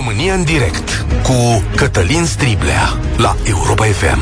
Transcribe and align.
România 0.00 0.34
în 0.34 0.44
direct 0.44 1.06
cu 1.22 1.62
Cătălin 1.76 2.24
Striblea 2.24 2.98
la 3.16 3.36
Europa 3.44 3.84
FM. 3.84 4.20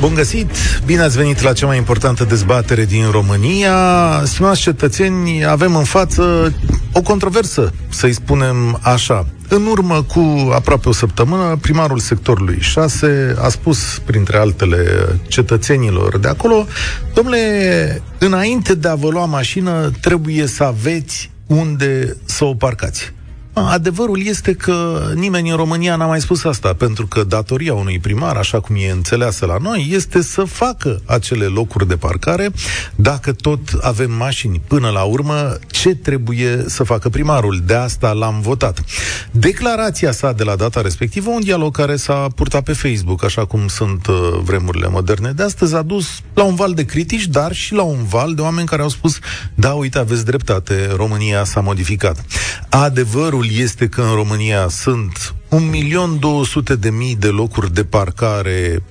Bun 0.00 0.14
găsit! 0.14 0.50
Bine 0.84 1.02
ați 1.02 1.16
venit 1.16 1.40
la 1.40 1.52
cea 1.52 1.66
mai 1.66 1.76
importantă 1.76 2.24
dezbatere 2.24 2.84
din 2.84 3.10
România. 3.10 3.76
Stimați 4.24 4.60
cetățeni, 4.60 5.46
avem 5.46 5.76
în 5.76 5.84
față 5.84 6.52
o 6.92 7.00
controversă, 7.00 7.72
să-i 7.88 8.12
spunem 8.12 8.78
așa. 8.82 9.26
În 9.48 9.66
urmă 9.66 10.02
cu 10.02 10.50
aproape 10.52 10.88
o 10.88 10.92
săptămână, 10.92 11.58
primarul 11.60 11.98
sectorului 11.98 12.58
6 12.60 13.34
a 13.40 13.48
spus, 13.48 13.98
printre 14.04 14.36
altele 14.36 14.84
cetățenilor 15.28 16.18
de 16.18 16.28
acolo, 16.28 16.66
domnule, 17.14 18.02
înainte 18.18 18.74
de 18.74 18.88
a 18.88 18.94
vă 18.94 19.08
lua 19.08 19.24
mașină, 19.24 19.90
trebuie 20.00 20.46
să 20.46 20.64
aveți 20.64 21.30
unde 21.46 22.16
să 22.24 22.44
o 22.44 22.54
parcați. 22.54 23.12
Adevărul 23.54 24.26
este 24.26 24.52
că 24.52 25.06
nimeni 25.14 25.50
în 25.50 25.56
România 25.56 25.96
n-a 25.96 26.06
mai 26.06 26.20
spus 26.20 26.44
asta, 26.44 26.74
pentru 26.74 27.06
că 27.06 27.24
datoria 27.24 27.74
unui 27.74 27.98
primar, 27.98 28.36
așa 28.36 28.60
cum 28.60 28.76
e 28.76 28.90
înțeleasă 28.90 29.46
la 29.46 29.56
noi, 29.60 29.88
este 29.90 30.22
să 30.22 30.44
facă 30.44 31.00
acele 31.04 31.44
locuri 31.44 31.88
de 31.88 31.96
parcare. 31.96 32.50
Dacă 32.94 33.32
tot 33.32 33.58
avem 33.80 34.12
mașini 34.12 34.62
până 34.66 34.88
la 34.88 35.02
urmă, 35.02 35.58
ce 35.70 35.94
trebuie 35.94 36.64
să 36.66 36.82
facă 36.82 37.08
primarul? 37.08 37.62
De 37.64 37.74
asta 37.74 38.12
l-am 38.12 38.40
votat. 38.40 38.84
Declarația 39.30 40.12
sa 40.12 40.32
de 40.32 40.44
la 40.44 40.56
data 40.56 40.80
respectivă, 40.80 41.30
un 41.30 41.40
dialog 41.40 41.76
care 41.76 41.96
s-a 41.96 42.26
purtat 42.34 42.62
pe 42.62 42.72
Facebook, 42.72 43.24
așa 43.24 43.44
cum 43.44 43.68
sunt 43.68 44.06
uh, 44.06 44.16
vremurile 44.44 44.88
moderne 44.88 45.32
de 45.32 45.42
astăzi, 45.42 45.74
a 45.74 45.82
dus 45.82 46.06
la 46.34 46.42
un 46.42 46.54
val 46.54 46.74
de 46.74 46.84
critici, 46.84 47.26
dar 47.26 47.52
și 47.52 47.74
la 47.74 47.82
un 47.82 48.04
val 48.04 48.34
de 48.34 48.40
oameni 48.40 48.66
care 48.66 48.82
au 48.82 48.88
spus, 48.88 49.18
da, 49.54 49.72
uite, 49.72 49.98
aveți 49.98 50.24
dreptate, 50.24 50.88
România 50.96 51.44
s-a 51.44 51.60
modificat. 51.60 52.24
Adevărul 52.68 53.41
Adevărul 53.42 53.64
este 53.64 53.88
că 53.88 54.00
în 54.00 54.14
România 54.14 54.68
sunt 54.68 55.34
1.200.000 55.50 57.18
de 57.18 57.28
locuri 57.28 57.72
de 57.72 57.84
parcare 57.84 58.82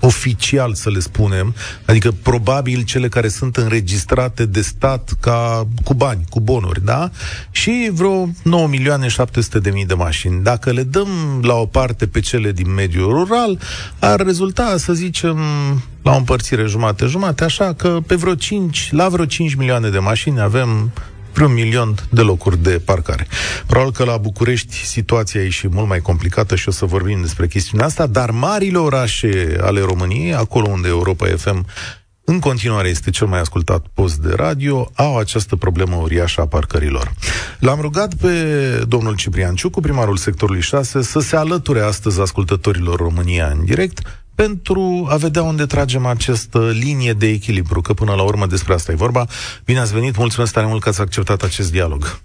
oficial, 0.00 0.74
să 0.74 0.90
le 0.90 0.98
spunem, 0.98 1.54
adică 1.86 2.14
probabil 2.22 2.82
cele 2.82 3.08
care 3.08 3.28
sunt 3.28 3.56
înregistrate 3.56 4.46
de 4.46 4.60
stat 4.60 5.10
ca 5.20 5.66
cu 5.84 5.94
bani, 5.94 6.24
cu 6.28 6.40
bonuri, 6.40 6.84
da? 6.84 7.10
Și 7.50 7.90
vreo 7.92 8.28
9 8.42 8.66
milioane 8.66 9.08
700 9.08 9.58
de 9.58 9.70
mii 9.70 9.86
de 9.86 9.94
mașini. 9.94 10.42
Dacă 10.42 10.70
le 10.72 10.82
dăm 10.82 11.08
la 11.42 11.54
o 11.54 11.66
parte 11.66 12.06
pe 12.06 12.20
cele 12.20 12.52
din 12.52 12.74
mediul 12.74 13.12
rural, 13.12 13.58
ar 13.98 14.20
rezulta, 14.20 14.74
să 14.78 14.92
zicem, 14.92 15.38
la 16.02 16.12
o 16.12 16.16
împărțire 16.16 16.66
jumate-jumate, 16.66 17.44
așa 17.44 17.72
că 17.72 17.98
pe 18.06 18.14
vreo 18.14 18.34
5, 18.34 18.88
la 18.92 19.08
vreo 19.08 19.24
5 19.24 19.54
milioane 19.54 19.88
de 19.88 19.98
mașini 19.98 20.40
avem 20.40 20.92
vreun 21.32 21.52
milion 21.52 21.94
de 22.10 22.20
locuri 22.20 22.62
de 22.62 22.80
parcare. 22.84 23.26
Probabil 23.66 23.92
că 23.92 24.04
la 24.04 24.16
București 24.16 24.74
situația 24.74 25.42
e 25.42 25.48
și 25.48 25.68
mult 25.68 25.88
mai 25.88 26.00
complicată 26.00 26.56
și 26.56 26.68
o 26.68 26.72
să 26.72 26.84
vorbim 26.84 27.20
despre 27.20 27.46
chestiunea 27.46 27.86
asta, 27.86 28.06
dar 28.06 28.30
marile 28.30 28.78
orașe 28.78 29.58
ale 29.60 29.80
României, 29.80 30.34
acolo 30.34 30.68
unde 30.68 30.88
Europa 30.88 31.26
FM 31.36 31.66
în 32.24 32.38
continuare 32.38 32.88
este 32.88 33.10
cel 33.10 33.26
mai 33.26 33.40
ascultat 33.40 33.86
post 33.94 34.16
de 34.16 34.32
radio, 34.34 34.90
au 34.94 35.18
această 35.18 35.56
problemă 35.56 35.96
uriașă 35.96 36.40
a 36.40 36.46
parcărilor. 36.46 37.12
L-am 37.58 37.80
rugat 37.80 38.14
pe 38.14 38.32
domnul 38.88 39.14
Ciprian 39.14 39.54
Ciucu, 39.54 39.80
primarul 39.80 40.16
sectorului 40.16 40.60
6, 40.60 41.02
să 41.02 41.20
se 41.20 41.36
alăture 41.36 41.80
astăzi 41.80 42.20
ascultătorilor 42.20 42.98
România 42.98 43.46
în 43.46 43.64
direct, 43.64 44.19
pentru 44.46 45.06
a 45.10 45.16
vedea 45.16 45.42
unde 45.42 45.66
tragem 45.66 46.06
această 46.06 46.70
linie 46.72 47.12
de 47.12 47.26
echilibru, 47.26 47.80
că 47.80 47.92
până 47.92 48.14
la 48.14 48.22
urmă 48.22 48.46
despre 48.46 48.74
asta 48.74 48.92
e 48.92 48.94
vorba. 48.94 49.26
Bine 49.64 49.78
ați 49.78 49.92
venit, 49.92 50.16
mulțumesc 50.16 50.52
tare 50.52 50.66
mult 50.66 50.82
că 50.82 50.88
ați 50.88 51.00
acceptat 51.00 51.42
acest 51.42 51.70
dialog. 51.70 52.20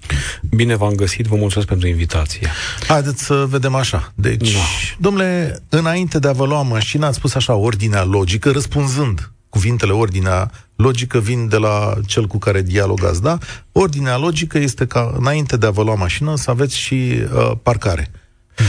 Bine 0.49 0.75
v-am 0.75 0.93
găsit, 0.93 1.25
vă 1.25 1.35
mulțumesc 1.35 1.67
pentru 1.69 1.87
invitație. 1.87 2.49
Haideți 2.87 3.23
să 3.23 3.45
vedem 3.49 3.75
așa. 3.75 4.11
Deci, 4.15 4.53
da. 4.53 4.59
domnule, 4.97 5.59
înainte 5.69 6.19
de 6.19 6.27
a 6.27 6.31
vă 6.31 6.45
lua 6.45 6.61
mașina, 6.61 7.07
ați 7.07 7.17
spus 7.17 7.35
așa, 7.35 7.53
ordinea 7.53 8.03
logică, 8.03 8.51
răspunzând 8.51 9.31
cuvintele 9.49 9.91
ordinea 9.91 10.51
logică 10.75 11.19
vin 11.19 11.47
de 11.47 11.57
la 11.57 11.93
cel 12.05 12.27
cu 12.27 12.37
care 12.37 12.61
dialogați, 12.61 13.21
da? 13.21 13.37
Ordinea 13.71 14.17
logică 14.17 14.57
este 14.57 14.85
ca 14.85 15.13
înainte 15.17 15.57
de 15.57 15.65
a 15.65 15.71
vă 15.71 15.83
lua 15.83 15.95
mașină 15.95 16.35
să 16.35 16.49
aveți 16.51 16.77
și 16.77 16.93
uh, 16.93 17.51
parcare. 17.63 18.11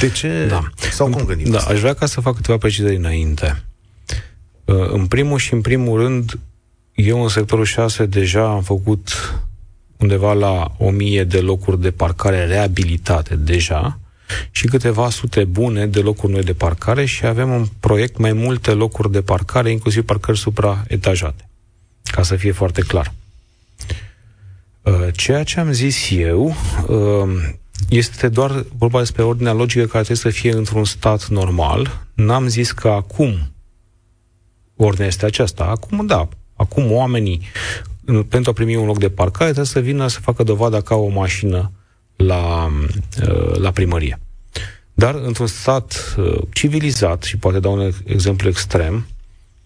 De 0.01 0.11
ce? 0.11 0.47
Da. 0.49 0.69
Sau 0.91 1.09
cum 1.09 1.25
gândim 1.25 1.51
Da, 1.51 1.59
aș 1.59 1.81
vrea 1.81 1.95
ca 1.95 2.07
să 2.07 2.21
fac 2.21 2.35
câteva 2.35 2.59
precizări 2.59 2.97
înainte. 2.97 3.63
Uh, 4.65 4.91
în 4.91 5.07
primul 5.07 5.39
și 5.39 5.53
în 5.53 5.61
primul 5.61 6.01
rând, 6.01 6.39
eu 6.95 7.23
în 7.23 7.29
sectorul 7.29 7.65
6 7.65 8.07
deja 8.07 8.49
am 8.49 8.63
făcut 8.63 9.35
undeva 9.97 10.33
la 10.33 10.75
o 10.79 10.91
mie 10.91 11.25
de 11.25 11.41
locuri 11.41 11.81
de 11.81 11.91
parcare 11.91 12.47
reabilitate 12.47 13.37
deja 13.37 13.99
și 14.51 14.67
câteva 14.67 15.11
sute 15.11 15.45
bune 15.45 15.87
de 15.87 16.01
locuri 16.01 16.33
noi 16.33 16.43
de 16.43 16.53
parcare 16.53 17.05
și 17.05 17.27
avem 17.27 17.51
un 17.51 17.67
proiect 17.81 18.17
mai 18.17 18.33
multe 18.33 18.71
locuri 18.71 19.13
de 19.13 19.23
parcare, 19.23 19.71
inclusiv 19.71 20.05
parcări 20.05 20.39
supraetajate, 20.39 21.49
ca 22.03 22.23
să 22.23 22.37
fie 22.37 22.53
foarte 22.53 22.81
clar. 22.81 23.13
Uh, 24.83 25.09
ceea 25.13 25.43
ce 25.45 25.61
am 25.61 25.73
zis 25.73 26.11
eu 26.11 26.57
uh, 26.87 27.55
este 27.89 28.29
doar 28.29 28.65
vorba 28.79 28.99
despre 28.99 29.23
ordinea 29.23 29.53
logică 29.53 29.87
care 29.87 30.05
trebuie 30.05 30.33
să 30.33 30.41
fie 30.41 30.53
într-un 30.53 30.85
stat 30.85 31.29
normal. 31.29 32.07
N-am 32.15 32.49
zis 32.49 32.73
că 32.73 32.89
acum 32.89 33.53
ordinea 34.77 35.07
este 35.07 35.27
aceasta. 35.27 35.65
Acum, 35.65 36.07
da, 36.07 36.29
acum 36.55 36.93
oamenii 36.93 37.41
pentru 38.29 38.51
a 38.51 38.55
primi 38.55 38.77
un 38.77 38.87
loc 38.87 38.99
de 38.99 39.11
parcare 39.11 39.45
trebuie 39.45 39.73
să 39.73 39.81
vină 39.81 40.07
să 40.07 40.21
facă 40.21 40.43
dovada 40.43 40.81
ca 40.81 40.95
o 40.95 41.09
mașină 41.09 41.71
la, 42.17 42.71
uh, 43.23 43.57
la 43.57 43.71
primărie. 43.71 44.19
Dar 44.95 45.15
într-un 45.15 45.47
stat 45.47 46.15
uh, 46.19 46.39
civilizat, 46.53 47.23
și 47.23 47.37
poate 47.37 47.61
dau 47.61 47.73
un 47.73 47.93
exemplu 48.05 48.49
extrem, 48.49 49.07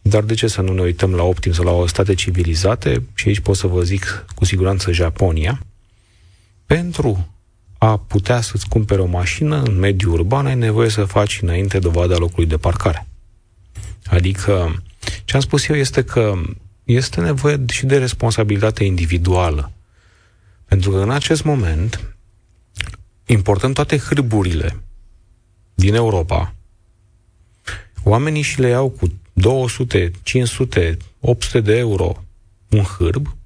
dar 0.03 0.23
de 0.23 0.35
ce 0.35 0.47
să 0.47 0.61
nu 0.61 0.73
ne 0.73 0.81
uităm 0.81 1.15
la 1.15 1.23
optim 1.23 1.53
sau 1.53 1.65
la 1.65 1.71
o 1.71 1.87
state 1.87 2.15
civilizate, 2.15 3.03
și 3.15 3.29
aici 3.29 3.41
pot 3.41 3.57
să 3.57 3.67
vă 3.67 3.83
zic 3.83 4.25
cu 4.35 4.45
siguranță 4.45 4.93
Japonia, 4.93 5.61
pentru 6.67 7.29
a 7.83 7.97
putea 7.97 8.41
să-ți 8.41 8.69
cumpere 8.69 9.01
o 9.01 9.07
mașină 9.07 9.63
în 9.63 9.79
mediul 9.79 10.13
urban, 10.13 10.47
ai 10.47 10.55
nevoie 10.55 10.89
să 10.89 11.05
faci 11.05 11.39
înainte 11.43 11.79
dovada 11.79 12.17
locului 12.17 12.49
de 12.49 12.57
parcare. 12.57 13.07
Adică, 14.07 14.83
ce 15.25 15.35
am 15.35 15.41
spus 15.43 15.69
eu 15.69 15.77
este 15.77 16.05
că 16.05 16.35
este 16.85 17.21
nevoie 17.21 17.65
și 17.73 17.87
de 17.87 17.99
responsabilitate 17.99 18.85
individuală. 18.85 19.73
Pentru 20.65 20.91
că 20.91 20.97
în 20.97 21.11
acest 21.11 21.45
moment 21.45 22.17
importăm 23.27 23.73
toate 23.73 23.99
hârburile 23.99 24.83
din 25.75 25.95
Europa, 25.95 26.55
oamenii 28.05 28.43
și 28.43 28.61
le 28.61 28.69
iau 28.69 28.89
cu 28.89 29.13
200, 29.33 30.11
500, 30.23 30.97
800 31.21 31.61
de 31.61 31.77
euro 31.77 32.25
un 32.71 32.83
hârb 32.83 33.37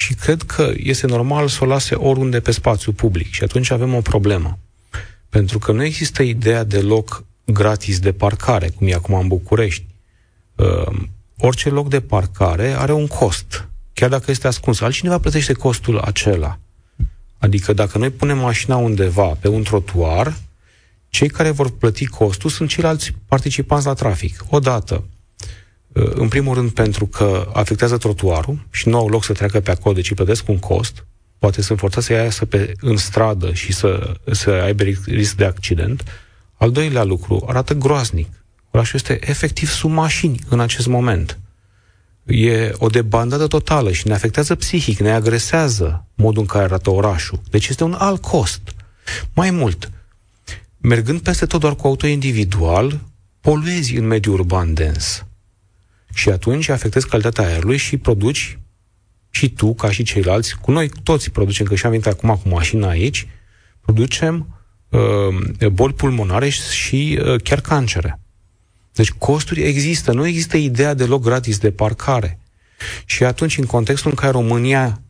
și 0.00 0.14
cred 0.14 0.42
că 0.42 0.72
este 0.76 1.06
normal 1.06 1.48
să 1.48 1.58
o 1.64 1.66
lase 1.66 1.94
oriunde 1.94 2.40
pe 2.40 2.50
spațiu 2.50 2.92
public 2.92 3.32
și 3.32 3.42
atunci 3.42 3.70
avem 3.70 3.94
o 3.94 4.00
problemă. 4.00 4.58
Pentru 5.28 5.58
că 5.58 5.72
nu 5.72 5.84
există 5.84 6.22
ideea 6.22 6.64
de 6.64 6.80
loc 6.80 7.24
gratis 7.44 7.98
de 7.98 8.12
parcare, 8.12 8.68
cum 8.68 8.86
e 8.86 8.94
acum 8.94 9.14
în 9.14 9.28
București. 9.28 9.84
Uh, 10.56 11.02
orice 11.38 11.68
loc 11.68 11.88
de 11.88 12.00
parcare 12.00 12.68
are 12.78 12.92
un 12.92 13.06
cost, 13.06 13.68
chiar 13.92 14.08
dacă 14.08 14.30
este 14.30 14.46
ascuns. 14.46 14.80
Altcineva 14.80 15.18
plătește 15.18 15.52
costul 15.52 15.98
acela. 15.98 16.58
Adică 17.38 17.72
dacă 17.72 17.98
noi 17.98 18.10
punem 18.10 18.38
mașina 18.38 18.76
undeva 18.76 19.26
pe 19.26 19.48
un 19.48 19.62
trotuar, 19.62 20.36
cei 21.08 21.28
care 21.28 21.50
vor 21.50 21.70
plăti 21.70 22.06
costul 22.06 22.50
sunt 22.50 22.68
ceilalți 22.68 23.14
participanți 23.26 23.86
la 23.86 23.94
trafic. 23.94 24.44
Odată, 24.48 25.04
în 25.92 26.28
primul 26.28 26.54
rând 26.54 26.70
pentru 26.70 27.06
că 27.06 27.50
afectează 27.52 27.96
trotuarul 27.96 28.66
și 28.70 28.88
nu 28.88 28.96
au 28.96 29.08
loc 29.08 29.24
să 29.24 29.32
treacă 29.32 29.60
pe 29.60 29.70
acolo, 29.70 29.94
deci 29.94 30.14
plătesc 30.14 30.48
un 30.48 30.58
cost, 30.58 31.04
poate 31.38 31.62
sunt 31.62 31.78
forțați 31.78 32.06
să 32.06 32.12
iasă 32.12 32.44
pe, 32.44 32.72
în 32.80 32.96
stradă 32.96 33.52
și 33.52 33.72
să, 33.72 34.14
să 34.30 34.50
aibă 34.50 34.82
risc 35.04 35.36
de 35.36 35.44
accident. 35.44 36.04
Al 36.54 36.70
doilea 36.70 37.04
lucru, 37.04 37.44
arată 37.48 37.74
groaznic. 37.74 38.28
Orașul 38.70 38.98
este 38.98 39.30
efectiv 39.30 39.68
sub 39.68 39.90
mașini 39.90 40.40
în 40.48 40.60
acest 40.60 40.86
moment. 40.86 41.38
E 42.24 42.72
o 42.78 42.86
debandată 42.86 43.46
totală 43.46 43.92
și 43.92 44.06
ne 44.06 44.14
afectează 44.14 44.54
psihic, 44.54 44.98
ne 44.98 45.12
agresează 45.12 46.06
modul 46.14 46.40
în 46.40 46.46
care 46.46 46.64
arată 46.64 46.90
orașul. 46.90 47.40
Deci 47.50 47.68
este 47.68 47.84
un 47.84 47.92
alt 47.98 48.20
cost. 48.20 48.60
Mai 49.34 49.50
mult, 49.50 49.90
mergând 50.78 51.20
peste 51.20 51.46
tot 51.46 51.60
doar 51.60 51.74
cu 51.74 51.86
auto 51.86 52.06
individual, 52.06 53.00
poluezi 53.40 53.96
în 53.96 54.06
mediul 54.06 54.34
urban 54.34 54.74
dens. 54.74 55.24
Și 56.14 56.28
atunci 56.28 56.68
afectezi 56.68 57.08
calitatea 57.08 57.44
aerului 57.44 57.76
și 57.76 57.96
produci 57.96 58.58
și 59.30 59.50
tu, 59.50 59.74
ca 59.74 59.90
și 59.90 60.02
ceilalți, 60.02 60.56
cu 60.56 60.70
noi 60.70 60.90
toți 61.02 61.30
producem, 61.30 61.66
că 61.66 61.74
și 61.74 61.84
am 61.84 61.90
venit 61.90 62.06
acum 62.06 62.40
cu 62.42 62.48
mașina 62.48 62.88
aici, 62.88 63.26
producem 63.80 64.60
uh, 64.88 65.66
boli 65.68 65.92
pulmonare 65.92 66.48
și 66.48 67.18
uh, 67.22 67.42
chiar 67.42 67.60
cancere. 67.60 68.20
Deci 68.92 69.10
costuri 69.10 69.62
există, 69.62 70.12
nu 70.12 70.26
există 70.26 70.56
ideea 70.56 70.94
de 70.94 71.04
loc 71.04 71.22
gratis 71.22 71.58
de 71.58 71.70
parcare. 71.70 72.38
Și 73.04 73.24
atunci, 73.24 73.58
în 73.58 73.64
contextul 73.64 74.10
în 74.10 74.16
care 74.16 74.32
România 74.32 75.02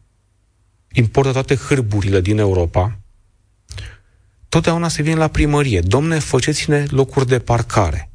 importă 0.93 1.32
toate 1.32 1.55
hârburile 1.55 2.20
din 2.20 2.38
Europa, 2.38 2.99
totdeauna 4.49 4.88
se 4.88 5.02
vine 5.02 5.17
la 5.17 5.29
primărie. 5.29 5.81
Domne, 5.81 6.19
făceți-ne 6.19 6.87
locuri 6.91 7.26
de 7.26 7.38
parcare. 7.38 8.10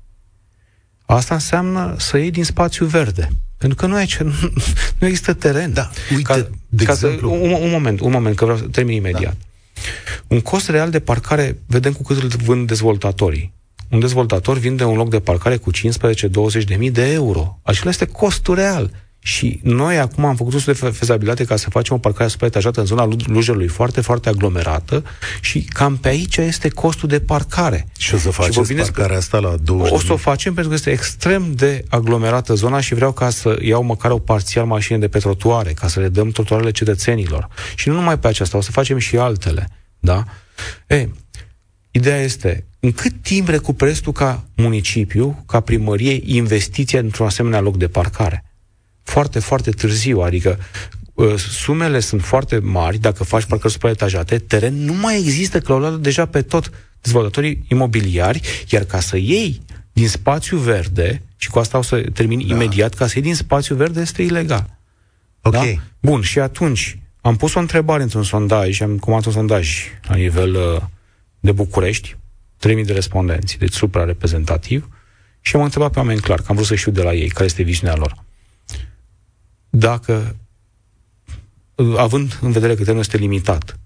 Asta 1.06 1.34
înseamnă 1.34 1.96
să 1.98 2.18
iei 2.18 2.32
din 2.32 2.44
spațiu 2.44 2.86
verde. 2.86 3.30
Pentru 3.58 3.78
că 3.78 3.86
nu, 3.86 3.96
aici, 3.96 4.18
nu 5.00 5.08
există 5.08 5.34
teren. 5.34 5.74
Da, 5.74 5.90
uite, 6.12 6.24
ca, 6.24 6.48
de 6.70 6.84
ca 6.84 6.92
exemplu... 6.92 7.30
Să, 7.30 7.36
un, 7.36 7.52
un 7.52 7.70
moment, 7.70 8.00
un 8.00 8.12
moment, 8.12 8.36
că 8.36 8.44
vreau 8.44 8.60
să 8.60 8.66
termin 8.66 8.96
imediat. 8.96 9.38
Da. 9.38 9.46
Un 10.28 10.42
cost 10.42 10.70
real 10.70 10.90
de 10.90 11.00
parcare, 11.00 11.58
vedem 11.68 11.94
cu 11.94 12.04
cât 12.04 12.22
îl 12.22 12.28
vând 12.28 12.68
dezvoltatorii. 12.68 13.54
Un 13.90 14.00
dezvoltator 14.00 14.58
vinde 14.58 14.84
un 14.84 14.96
loc 14.96 15.10
de 15.10 15.20
parcare 15.20 15.58
cu 15.58 15.72
15-20 15.72 15.78
de 16.66 16.76
mii 16.76 16.92
de 16.92 17.12
euro. 17.12 17.60
Acela 17.64 17.90
este 17.90 18.06
costul 18.06 18.56
real. 18.56 18.92
Și 19.28 19.60
noi 19.64 20.00
acum 20.00 20.26
am 20.26 20.36
făcut 20.36 20.54
un 20.54 20.62
de 20.66 20.74
fezabilitate 20.74 21.44
ca 21.44 21.56
să 21.56 21.70
facem 21.70 21.96
o 21.96 22.00
parcare 22.00 22.30
supraetajată 22.30 22.80
în 22.80 22.86
zona 22.86 23.08
Lujerului 23.26 23.68
foarte, 23.68 24.02
foarte 24.02 24.30
aglomerată 24.30 25.04
și 25.42 25.62
cam 25.62 25.98
pe 25.98 26.08
aici 26.08 26.38
este 26.38 26.70
costul 26.70 27.10
de 27.10 27.20
parcare. 27.20 27.88
Și 27.98 28.14
o 28.14 28.18
să 28.18 28.30
faceți 28.30 28.68
și 28.68 28.74
parcarea 28.74 29.18
asta 29.18 29.40
la 29.40 29.56
20 29.64 29.92
O 29.92 30.00
să 30.00 30.14
o 30.14 30.18
facem 30.18 30.54
pentru 30.54 30.70
că 30.70 30.76
este 30.76 30.92
extrem 30.92 31.54
de 31.56 31.86
aglomerată 31.90 32.54
zona 32.54 32.80
și 32.80 32.94
vreau 32.94 33.12
ca 33.12 33.30
să 33.30 33.58
iau 33.62 33.84
măcar 33.84 34.12
o 34.12 34.18
parțial 34.20 34.66
mașini 34.66 35.00
de 35.00 35.08
pe 35.08 35.20
trotuare, 35.20 35.74
ca 35.74 35.88
să 35.88 36.00
le 36.00 36.10
dăm 36.10 36.30
trotuarele 36.30 36.72
cetățenilor. 36.72 37.48
Și 37.76 37.90
nu 37.90 37.94
numai 37.94 38.20
pe 38.20 38.28
aceasta, 38.28 38.58
o 38.58 38.62
să 38.62 38.72
facem 38.72 38.98
și 38.98 39.18
altele. 39.18 39.70
Da? 40.00 40.24
E, 40.88 41.10
ideea 41.92 42.22
este, 42.22 42.66
în 42.80 42.92
cât 42.92 43.14
timp 43.22 43.48
recuperezi 43.48 44.02
tu 44.02 44.12
ca 44.12 44.44
municipiu, 44.56 45.44
ca 45.48 45.60
primărie, 45.60 46.20
investiția 46.24 47.00
într-un 47.00 47.26
asemenea 47.26 47.60
loc 47.60 47.78
de 47.78 47.88
parcare? 47.88 48.44
Foarte, 49.06 49.40
foarte 49.40 49.72
târziu, 49.72 50.20
adică 50.20 50.60
uh, 51.14 51.36
sumele 51.38 52.00
sunt 52.00 52.22
foarte 52.22 52.60
mari, 52.60 52.98
dacă 52.98 53.24
faci 53.24 53.46
parcări 53.46 53.74
supraetajate, 53.74 54.38
teren 54.38 54.86
nu 54.86 54.94
mai 54.94 55.18
există, 55.18 55.60
că 55.60 55.72
l-au 55.72 55.80
luat 55.80 56.00
deja 56.00 56.26
pe 56.26 56.42
tot 56.42 56.72
dezvoltatorii 57.02 57.66
imobiliari, 57.68 58.42
iar 58.70 58.84
ca 58.84 59.00
să 59.00 59.18
iei 59.18 59.62
din 59.94 60.08
spațiu 60.08 60.58
verde, 60.58 61.22
și 61.38 61.50
cu 61.50 61.60
asta 61.60 61.78
o 61.78 61.82
să 61.82 62.02
termin 62.14 62.48
da. 62.48 62.54
imediat, 62.54 62.94
ca 62.94 63.08
să 63.08 63.14
iei 63.16 63.24
din 63.24 63.36
spațiu 63.36 63.76
verde 63.76 64.02
este 64.02 64.22
ilegal. 64.22 64.78
Ok. 65.42 65.54
Da? 65.54 65.64
Bun, 66.00 66.22
și 66.22 66.40
atunci 66.40 67.00
am 67.22 67.36
pus 67.36 67.54
o 67.54 67.60
întrebare 67.60 68.04
într-un 68.04 68.24
sondaj, 68.24 68.82
am 68.82 68.98
comandat 68.98 69.28
un 69.28 69.34
sondaj 69.34 69.78
la 70.08 70.16
nivel 70.16 70.56
uh, 70.56 70.82
de 71.40 71.52
București, 71.52 72.16
3000 72.58 72.86
de 72.86 72.94
respondenți, 72.94 73.58
deci 73.58 73.74
supra-reprezentativ, 73.74 74.90
și 75.42 75.56
am 75.56 75.62
întrebat 75.62 75.92
pe 75.92 76.00
oameni 76.00 76.20
clar, 76.20 76.38
că 76.38 76.46
am 76.48 76.56
vrut 76.56 76.68
să 76.68 76.76
știu 76.76 76.92
de 76.92 77.02
la 77.02 77.14
ei 77.14 77.28
care 77.28 77.46
este 77.46 77.64
viziunea 77.64 77.96
lor 77.96 78.25
dacă, 79.76 80.36
având 81.98 82.40
în 82.42 82.52
vedere 82.52 82.72
că 82.72 82.78
termenul 82.78 83.02
este 83.02 83.18
limitat, 83.18 83.80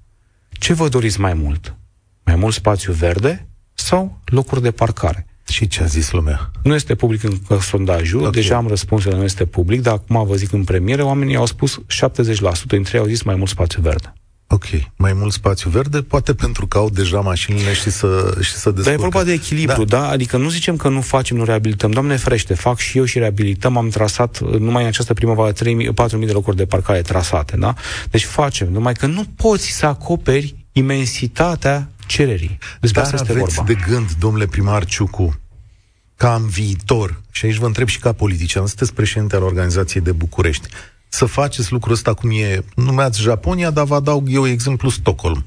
ce 0.50 0.74
vă 0.74 0.89
doriți 0.89 1.19
mai 1.19 1.33
mult? 1.33 1.75
Mai 2.24 2.36
mult 2.36 2.53
spațiu 2.53 2.94
verde 2.94 3.47
sau 3.74 4.19
locuri 4.25 4.62
de 4.62 4.71
parcare? 4.71 5.27
Și 5.47 5.68
ce 5.68 5.83
a 5.83 5.86
zis 5.86 6.12
lumea? 6.12 6.51
Nu 6.63 6.74
este 6.74 6.95
public 6.95 7.24
în 7.24 7.59
sondajul, 7.59 8.19
okay. 8.19 8.31
deja 8.31 8.56
am 8.56 8.68
răspuns 8.68 9.03
că 9.03 9.15
nu 9.15 9.24
este 9.24 9.45
public, 9.45 9.81
dar 9.81 9.94
acum 9.94 10.25
vă 10.25 10.36
zic 10.36 10.51
în 10.51 10.63
premieră, 10.63 11.03
oamenii 11.03 11.36
au 11.36 11.45
spus 11.45 11.81
70% 11.81 11.81
dintre 12.68 12.97
ei 12.97 13.00
au 13.00 13.06
zis 13.06 13.21
mai 13.21 13.35
mult 13.35 13.50
spațiu 13.50 13.81
verde. 13.81 14.13
Ok, 14.51 14.65
mai 14.95 15.13
mult 15.13 15.33
spațiu 15.33 15.69
verde, 15.69 16.01
poate 16.01 16.33
pentru 16.33 16.67
că 16.67 16.77
au 16.77 16.89
deja 16.89 17.19
mașinile 17.19 17.73
și 17.73 17.89
să, 17.89 18.37
și 18.41 18.51
să 18.51 18.71
descurcă. 18.71 18.81
Dar 18.81 18.93
e 18.93 18.97
vorba 18.97 19.23
de 19.23 19.31
echilibru, 19.31 19.83
da. 19.83 19.99
da? 19.99 20.07
Adică 20.07 20.37
nu 20.37 20.49
zicem 20.49 20.75
că 20.75 20.89
nu 20.89 21.01
facem, 21.01 21.37
nu 21.37 21.43
reabilităm. 21.43 21.91
Doamne 21.91 22.15
frește, 22.15 22.53
fac 22.53 22.77
și 22.77 22.97
eu 22.97 23.03
și 23.03 23.19
reabilităm. 23.19 23.77
Am 23.77 23.89
trasat 23.89 24.39
numai 24.39 24.81
în 24.81 24.87
această 24.87 25.13
primăvară 25.13 25.53
4.000 25.53 26.25
de 26.25 26.31
locuri 26.31 26.55
de 26.55 26.65
parcare 26.65 27.01
trasate, 27.01 27.57
da? 27.57 27.73
Deci 28.09 28.25
facem, 28.25 28.71
numai 28.71 28.93
că 28.93 29.05
nu 29.05 29.25
poți 29.35 29.71
să 29.71 29.85
acoperi 29.85 30.55
imensitatea 30.71 31.89
cererii. 32.07 32.57
Despre 32.79 33.01
Dar 33.01 33.13
asta 33.13 33.31
este 33.31 33.39
vorba. 33.39 33.63
de 33.63 33.77
gând, 33.87 34.11
domnule 34.11 34.45
primar 34.45 34.85
Ciucu, 34.85 35.39
ca 36.15 36.35
în 36.35 36.47
viitor, 36.47 37.21
și 37.31 37.45
aici 37.45 37.57
vă 37.57 37.65
întreb 37.65 37.87
și 37.87 37.99
ca 37.99 38.11
politician, 38.11 38.65
sunteți 38.65 38.93
președinte 38.93 39.35
al 39.35 39.43
organizației 39.43 40.03
de 40.03 40.11
București, 40.11 40.67
să 41.09 41.25
faceți 41.25 41.71
lucrul 41.71 41.94
ăsta 41.94 42.13
cum 42.13 42.29
e, 42.31 42.63
numeați 42.75 43.21
Japonia, 43.21 43.69
dar 43.69 43.85
vă 43.85 43.95
adaug 43.95 44.27
eu 44.31 44.47
exemplu 44.47 44.89
Stockholm. 44.89 45.45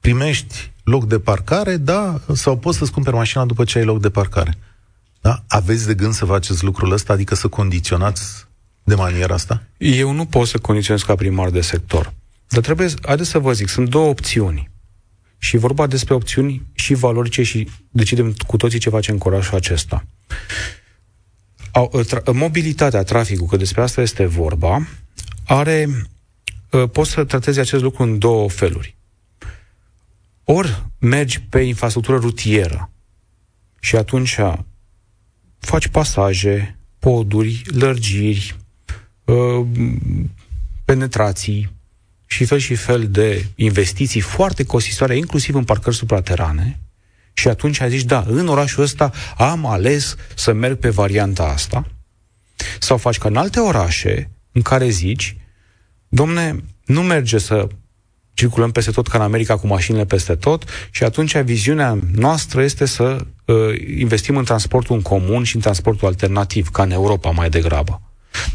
Primești 0.00 0.72
loc 0.84 1.06
de 1.06 1.18
parcare, 1.18 1.76
da, 1.76 2.20
sau 2.34 2.56
poți 2.58 2.78
să-ți 2.78 2.92
cumperi 2.92 3.16
mașina 3.16 3.44
după 3.44 3.64
ce 3.64 3.78
ai 3.78 3.84
loc 3.84 4.00
de 4.00 4.10
parcare. 4.10 4.58
Da? 5.20 5.42
Aveți 5.48 5.86
de 5.86 5.94
gând 5.94 6.12
să 6.12 6.24
faceți 6.24 6.64
lucrul 6.64 6.92
ăsta, 6.92 7.12
adică 7.12 7.34
să 7.34 7.48
condiționați 7.48 8.46
de 8.84 8.94
maniera 8.94 9.34
asta? 9.34 9.62
Eu 9.76 10.12
nu 10.12 10.26
pot 10.26 10.46
să 10.46 10.58
condiționez 10.58 11.02
ca 11.02 11.14
primar 11.14 11.50
de 11.50 11.60
sector. 11.60 12.12
Dar 12.48 12.62
trebuie, 12.62 12.88
haideți 13.02 13.30
să 13.30 13.38
vă 13.38 13.52
zic, 13.52 13.68
sunt 13.68 13.88
două 13.88 14.08
opțiuni. 14.08 14.70
Și 15.38 15.56
vorba 15.56 15.86
despre 15.86 16.14
opțiuni 16.14 16.62
și 16.74 16.94
valorice 16.94 17.42
și 17.42 17.68
decidem 17.90 18.34
cu 18.46 18.56
toții 18.56 18.78
ce 18.78 18.90
facem 18.90 19.14
în 19.14 19.20
orașul 19.24 19.56
acesta. 19.56 20.04
Ă, 21.76 22.04
tra- 22.04 22.32
mobilitatea, 22.32 23.02
traficul, 23.02 23.46
că 23.46 23.56
despre 23.56 23.82
asta 23.82 24.00
este 24.00 24.24
vorba, 24.24 24.86
are, 25.46 25.88
ă, 26.72 26.86
poți 26.86 27.10
să 27.10 27.24
tratezi 27.24 27.58
acest 27.58 27.82
lucru 27.82 28.02
în 28.02 28.18
două 28.18 28.48
feluri. 28.48 28.96
Ori 30.44 30.84
mergi 30.98 31.40
pe 31.40 31.60
infrastructură 31.60 32.18
rutieră 32.18 32.90
și 33.80 33.96
atunci 33.96 34.38
faci 35.58 35.88
pasaje, 35.88 36.78
poduri, 36.98 37.62
lărgiri, 37.66 38.56
ă, 39.28 39.66
penetrații 40.84 41.74
și 42.26 42.44
fel 42.44 42.58
și 42.58 42.74
fel 42.74 43.08
de 43.08 43.46
investiții 43.54 44.20
foarte 44.20 44.64
costisitoare, 44.64 45.16
inclusiv 45.16 45.54
în 45.54 45.64
parcări 45.64 45.96
supraterane, 45.96 46.80
și 47.38 47.48
atunci 47.48 47.80
a 47.80 47.88
zis, 47.88 48.04
da, 48.04 48.24
în 48.28 48.48
orașul 48.48 48.82
ăsta 48.82 49.12
am 49.36 49.66
ales 49.66 50.16
să 50.34 50.52
merg 50.52 50.78
pe 50.78 50.88
varianta 50.88 51.42
asta. 51.42 51.86
Sau 52.78 52.96
faci 52.96 53.18
ca 53.18 53.28
în 53.28 53.36
alte 53.36 53.60
orașe 53.60 54.30
în 54.52 54.62
care 54.62 54.88
zici, 54.88 55.36
domne, 56.08 56.64
nu 56.84 57.02
merge 57.02 57.38
să 57.38 57.68
circulăm 58.34 58.70
peste 58.70 58.90
tot 58.90 59.08
ca 59.08 59.18
în 59.18 59.24
America 59.24 59.56
cu 59.56 59.66
mașinile 59.66 60.04
peste 60.04 60.34
tot 60.34 60.64
și 60.90 61.04
atunci 61.04 61.36
viziunea 61.36 61.98
noastră 62.14 62.62
este 62.62 62.84
să 62.84 63.26
uh, 63.44 63.56
investim 63.98 64.36
în 64.36 64.44
transportul 64.44 64.96
în 64.96 65.02
comun 65.02 65.44
și 65.44 65.54
în 65.54 65.60
transportul 65.60 66.08
alternativ, 66.08 66.68
ca 66.68 66.82
în 66.82 66.90
Europa 66.90 67.30
mai 67.30 67.48
degrabă. 67.48 68.00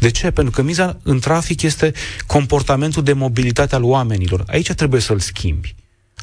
De 0.00 0.10
ce? 0.10 0.30
Pentru 0.30 0.52
că 0.52 0.62
miza 0.62 0.98
în 1.02 1.18
trafic 1.18 1.62
este 1.62 1.92
comportamentul 2.26 3.02
de 3.02 3.12
mobilitate 3.12 3.74
al 3.74 3.84
oamenilor. 3.84 4.44
Aici 4.46 4.72
trebuie 4.72 5.00
să-l 5.00 5.18
schimbi. 5.18 5.74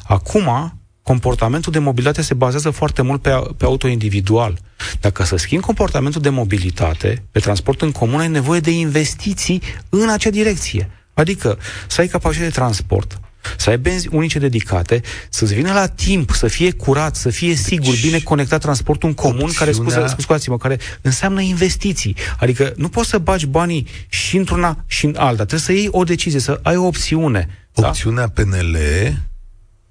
Acum, 0.02 0.79
comportamentul 1.02 1.72
de 1.72 1.78
mobilitate 1.78 2.22
se 2.22 2.34
bazează 2.34 2.70
foarte 2.70 3.02
mult 3.02 3.22
pe, 3.22 3.30
pe 3.56 3.64
auto 3.64 3.88
individual. 3.88 4.58
Dacă 5.00 5.24
să 5.24 5.36
schimbi 5.36 5.64
comportamentul 5.64 6.20
de 6.20 6.28
mobilitate 6.28 7.22
pe 7.30 7.38
transport 7.38 7.82
în 7.82 7.92
comun, 7.92 8.20
ai 8.20 8.28
nevoie 8.28 8.60
de 8.60 8.70
investiții 8.70 9.62
în 9.88 10.08
acea 10.08 10.30
direcție. 10.30 10.90
Adică 11.14 11.58
să 11.86 12.00
ai 12.00 12.06
capacitate 12.06 12.48
de 12.48 12.54
transport, 12.54 13.20
să 13.56 13.70
ai 13.70 13.78
benzi 13.78 14.08
unice 14.10 14.38
dedicate, 14.38 15.00
să-ți 15.28 15.54
vină 15.54 15.72
la 15.72 15.86
timp, 15.86 16.30
să 16.30 16.48
fie 16.48 16.70
curat, 16.72 17.16
să 17.16 17.30
fie 17.30 17.54
sigur, 17.54 17.92
deci, 17.92 18.02
bine 18.02 18.18
conectat 18.18 18.60
transportul 18.60 19.08
în 19.08 19.14
comun, 19.14 19.40
opțiunea... 19.40 19.58
care, 19.58 19.72
scuze, 19.72 20.14
scuzați-mă, 20.18 20.56
care 20.56 20.78
înseamnă 21.00 21.40
investiții. 21.40 22.16
Adică 22.38 22.72
nu 22.76 22.88
poți 22.88 23.08
să 23.08 23.18
bagi 23.18 23.46
banii 23.46 23.86
și 24.08 24.36
într-una 24.36 24.84
și 24.86 25.04
în 25.04 25.14
alta. 25.18 25.44
Trebuie 25.44 25.60
să 25.60 25.72
iei 25.72 25.88
o 25.90 26.04
decizie, 26.04 26.40
să 26.40 26.60
ai 26.62 26.76
o 26.76 26.86
opțiune. 26.86 27.48
Da? 27.72 27.86
Opțiunea 27.86 28.26
da? 28.34 28.42
PNL 28.42 28.76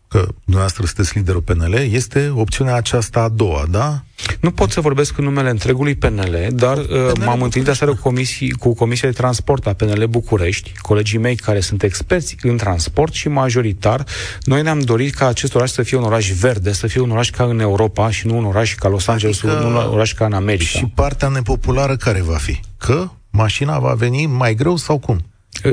că 0.10 0.28
dumneavoastră 0.44 0.86
sunteți 0.86 1.18
liderul 1.18 1.42
PNL, 1.42 1.74
este 1.74 2.32
opțiunea 2.36 2.76
aceasta 2.76 3.20
a 3.20 3.30
doua, 3.30 3.66
da? 3.70 4.04
Nu 4.40 4.52
pot 4.52 4.72
să 4.72 4.82
vorbesc 4.82 5.18
în 5.18 5.24
numele 5.24 5.50
întregului 5.50 5.96
PNL, 5.96 6.48
dar 6.50 6.78
PNL 6.78 6.96
uh, 7.08 7.12
m-am 7.26 7.42
întâlnit 7.42 7.70
aseară 7.70 7.94
cu, 7.94 8.02
comisii, 8.02 8.52
cu 8.52 8.74
Comisia 8.74 9.10
de 9.10 9.16
Transport 9.16 9.68
a 9.68 9.74
PNL 9.74 10.04
București, 10.06 10.74
colegii 10.82 11.18
mei 11.18 11.36
care 11.36 11.60
sunt 11.60 11.84
experți 11.84 12.36
în 12.42 12.58
transport 12.58 13.14
și 13.14 13.28
majoritar, 13.28 14.04
noi 14.44 14.62
ne-am 14.62 14.80
dorit 14.80 15.14
ca 15.14 15.28
acest 15.28 15.56
oraș 15.56 15.70
să 15.70 15.82
fie 15.82 15.98
un 15.98 16.04
oraș 16.04 16.32
verde, 16.32 16.72
să 16.72 16.88
fie 16.88 17.02
un 17.02 17.12
oraș 17.12 17.30
ca 17.30 17.44
în 17.44 17.60
Europa 17.60 18.12
și 18.12 18.28
nu 18.28 18.38
un 18.38 18.46
oraș 18.46 18.76
ca 18.76 18.88
Los 18.88 19.08
Angeles, 19.08 19.44
adică... 19.44 19.60
nu 19.60 19.68
un 19.68 19.76
oraș 19.76 20.14
ca 20.14 20.26
în 20.26 20.34
America. 20.34 20.78
Și 20.78 20.92
partea 20.96 21.28
nepopulară 21.28 21.96
care 21.96 22.22
va 22.22 22.38
fi? 22.38 22.60
Că 22.78 23.10
mașina 23.30 23.80
va 23.80 23.94
veni 23.94 24.26
mai 24.26 24.56
greu 24.56 24.76
sau 24.76 24.98
cum? 24.98 25.22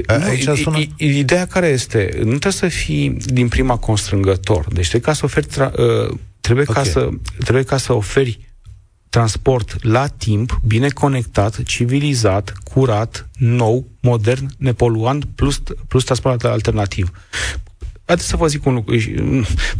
Aici 0.07 0.49
sună... 0.49 0.79
Ideea 0.97 1.47
care 1.47 1.67
este? 1.67 2.11
Nu 2.17 2.25
trebuie 2.25 2.53
să 2.53 2.69
fii 2.69 3.11
din 3.11 3.49
prima 3.49 3.77
constrângător. 3.77 4.67
Deci 4.73 4.89
trebuie 4.89 5.11
ca 5.11 5.13
să 5.13 5.25
oferi, 5.25 5.47
tra- 5.47 5.73
uh, 5.73 6.17
trebuie, 6.41 6.67
okay. 6.69 6.83
ca 6.83 6.91
să, 6.91 7.09
trebuie 7.39 7.65
ca 7.65 7.77
să 7.77 7.93
oferi 7.93 8.39
transport 9.09 9.85
la 9.85 10.07
timp, 10.07 10.61
bine 10.67 10.89
conectat, 10.89 11.63
civilizat, 11.63 12.53
curat, 12.65 13.29
nou, 13.39 13.89
modern, 14.01 14.51
nepoluant, 14.59 15.25
plus, 15.25 15.63
plus 15.89 16.05
transport 16.05 16.45
alternativ. 16.45 17.11
Haideți 18.07 18.29
să 18.29 18.37
vă 18.37 18.47
zic 18.47 18.67
un 18.67 18.75
lucru. 18.75 18.97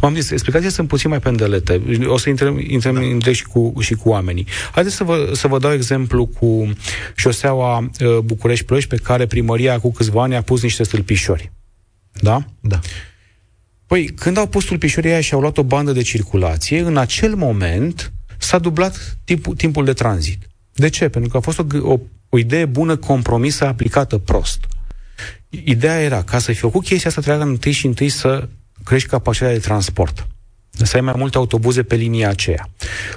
M-am 0.01 0.13
zis, 0.13 0.29
explicațiile 0.29 0.73
sunt 0.73 0.87
puțin 0.87 1.09
mai 1.09 1.19
pendelete. 1.19 1.81
O 2.05 2.17
să 2.17 2.29
intrăm, 2.29 2.59
intrăm 2.59 2.93
da. 2.93 2.99
în 2.99 3.33
și 3.33 3.43
cu, 3.43 3.73
și 3.79 3.93
cu 3.93 4.09
oamenii. 4.09 4.47
Haideți 4.71 4.95
să 4.95 5.03
vă, 5.03 5.31
să 5.33 5.47
vă 5.47 5.59
dau 5.59 5.73
exemplu 5.73 6.25
cu 6.25 6.73
șoseaua 7.15 7.77
uh, 7.79 8.17
București-Ploiești, 8.17 8.89
pe 8.89 8.95
care 8.95 9.25
primăria 9.25 9.79
cu 9.79 9.91
câțiva 9.91 10.23
ani 10.23 10.35
a 10.35 10.41
pus 10.41 10.61
niște 10.61 10.83
stâlpișori. 10.83 11.51
Da? 12.11 12.45
Da. 12.59 12.79
Păi, 13.85 14.05
când 14.05 14.37
au 14.37 14.47
pus 14.47 14.63
tulpișorii 14.63 15.11
aia 15.11 15.21
și 15.21 15.33
au 15.33 15.39
luat 15.39 15.57
o 15.57 15.63
bandă 15.63 15.91
de 15.91 16.01
circulație, 16.01 16.79
în 16.79 16.97
acel 16.97 17.35
moment 17.35 18.11
s-a 18.37 18.59
dublat 18.59 19.17
timpul, 19.23 19.55
timpul 19.55 19.85
de 19.85 19.93
tranzit. 19.93 20.47
De 20.73 20.89
ce? 20.89 21.09
Pentru 21.09 21.29
că 21.29 21.37
a 21.37 21.39
fost 21.39 21.59
o, 21.59 21.65
o, 21.81 21.99
o 22.29 22.37
idee 22.37 22.65
bună 22.65 22.95
compromisă 22.95 23.65
aplicată 23.65 24.17
prost. 24.17 24.65
Ideea 25.49 26.01
era, 26.01 26.23
ca 26.23 26.39
să 26.39 26.51
fi 26.51 26.59
făcut 26.59 26.83
chestia 26.83 27.09
asta, 27.09 27.21
trebuia 27.21 27.45
întâi 27.45 27.71
și 27.71 27.85
întâi 27.85 28.09
să 28.09 28.47
crești 28.83 29.09
capacitatea 29.09 29.55
de 29.55 29.61
transport 29.61 30.27
să 30.85 30.95
ai 30.95 31.01
mai 31.01 31.13
multe 31.17 31.37
autobuze 31.37 31.83
pe 31.83 31.95
linia 31.95 32.29
aceea. 32.29 32.69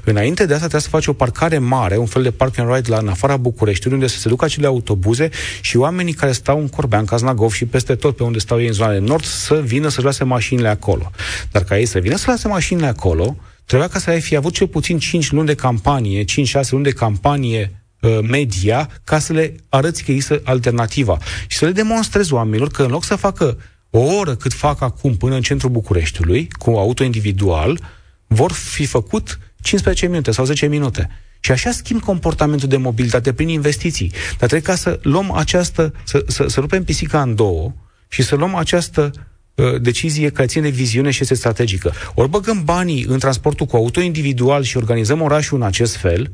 Înainte 0.05 0.47
de 0.47 0.53
asta 0.53 0.59
trebuie 0.59 0.81
să 0.81 0.89
faci 0.89 1.07
o 1.07 1.13
parcare 1.13 1.59
mare, 1.59 1.97
un 1.97 2.07
fel 2.07 2.23
de 2.23 2.31
park 2.31 2.59
and 2.59 2.75
ride 2.75 2.91
la 2.91 2.99
în 2.99 3.09
afara 3.09 3.37
Bucureștiului, 3.37 3.99
unde 3.99 4.11
să 4.11 4.19
se 4.19 4.29
ducă 4.29 4.45
acele 4.45 4.67
autobuze 4.67 5.29
și 5.61 5.77
oamenii 5.77 6.13
care 6.13 6.33
stau 6.33 6.61
în 6.61 6.69
Corbean, 6.69 7.05
Caznagov 7.05 7.53
și 7.53 7.65
peste 7.65 7.95
tot 7.95 8.17
pe 8.17 8.23
unde 8.23 8.39
stau 8.39 8.61
ei 8.61 8.67
în 8.67 8.73
zona 8.73 8.93
de 8.93 8.99
nord 8.99 9.25
să 9.25 9.61
vină 9.65 9.89
să 9.89 10.01
lase 10.03 10.25
mașinile 10.25 10.69
acolo. 10.69 11.11
Dar 11.51 11.65
ca 11.65 11.79
ei 11.79 11.87
să 11.87 11.99
vină 11.99 12.17
să 12.17 12.31
lase 12.31 12.49
mașinile 12.49 12.87
acolo, 12.87 13.37
trebuia 13.65 13.89
ca 13.89 13.99
să 13.99 14.11
ai 14.11 14.21
fi 14.21 14.37
avut 14.37 14.53
cel 14.53 14.67
puțin 14.67 14.99
5 14.99 15.31
luni 15.31 15.47
de 15.47 15.55
campanie, 15.55 16.25
5-6 16.25 16.25
luni 16.71 16.85
de 16.85 16.91
campanie 16.91 17.71
uh, 17.73 17.80
media 18.23 18.91
ca 19.05 19.19
să 19.19 19.33
le 19.33 19.55
arăți 19.69 20.05
că 20.05 20.11
există 20.11 20.41
alternativa 20.45 21.19
și 21.47 21.57
să 21.59 21.65
le 21.65 21.73
demonstrezi 21.73 22.33
oamenilor 22.33 22.69
că 22.69 22.83
în 22.83 22.91
loc 22.91 23.05
să 23.05 23.17
facă 23.17 23.59
o 23.91 23.99
oră 23.99 24.35
cât 24.35 24.53
fac 24.53 24.81
acum 24.81 25.17
până 25.17 25.35
în 25.35 25.43
centrul 25.43 25.71
Bucureștiului, 25.71 26.49
cu 26.59 26.71
auto 26.71 27.05
individual, 27.05 27.81
vor 28.27 28.53
fi 28.53 28.87
făcut 28.87 29.39
15 29.61 30.07
minute 30.07 30.31
sau 30.31 30.45
10 30.45 30.67
minute. 30.67 31.11
Și 31.41 31.51
așa 31.51 31.71
schimb 31.71 32.01
comportamentul 32.01 32.69
de 32.69 32.77
mobilitate 32.77 33.33
prin 33.33 33.49
investiții. 33.49 34.11
Dar 34.11 34.49
trebuie 34.49 34.61
ca 34.61 34.75
să 34.75 34.99
luăm 35.03 35.33
această, 35.33 35.95
să, 36.05 36.25
să, 36.27 36.47
să 36.47 36.61
rupem 36.61 36.85
pisica 36.85 37.23
în 37.23 37.35
două 37.35 37.73
și 38.09 38.23
să 38.23 38.35
luăm 38.35 38.55
această 38.55 39.11
uh, 39.55 39.81
decizie 39.81 40.29
care 40.29 40.49
ține 40.49 40.63
de 40.63 40.77
viziune 40.77 41.11
și 41.11 41.23
este 41.23 41.35
strategică. 41.35 41.93
Ori 42.15 42.29
băgăm 42.29 42.65
banii 42.65 43.05
în 43.09 43.19
transportul 43.19 43.67
cu 43.67 43.77
auto 43.77 44.01
individual 44.01 44.63
și 44.63 44.77
organizăm 44.77 45.21
orașul 45.21 45.57
în 45.57 45.67
acest 45.67 45.97
fel, 45.97 46.33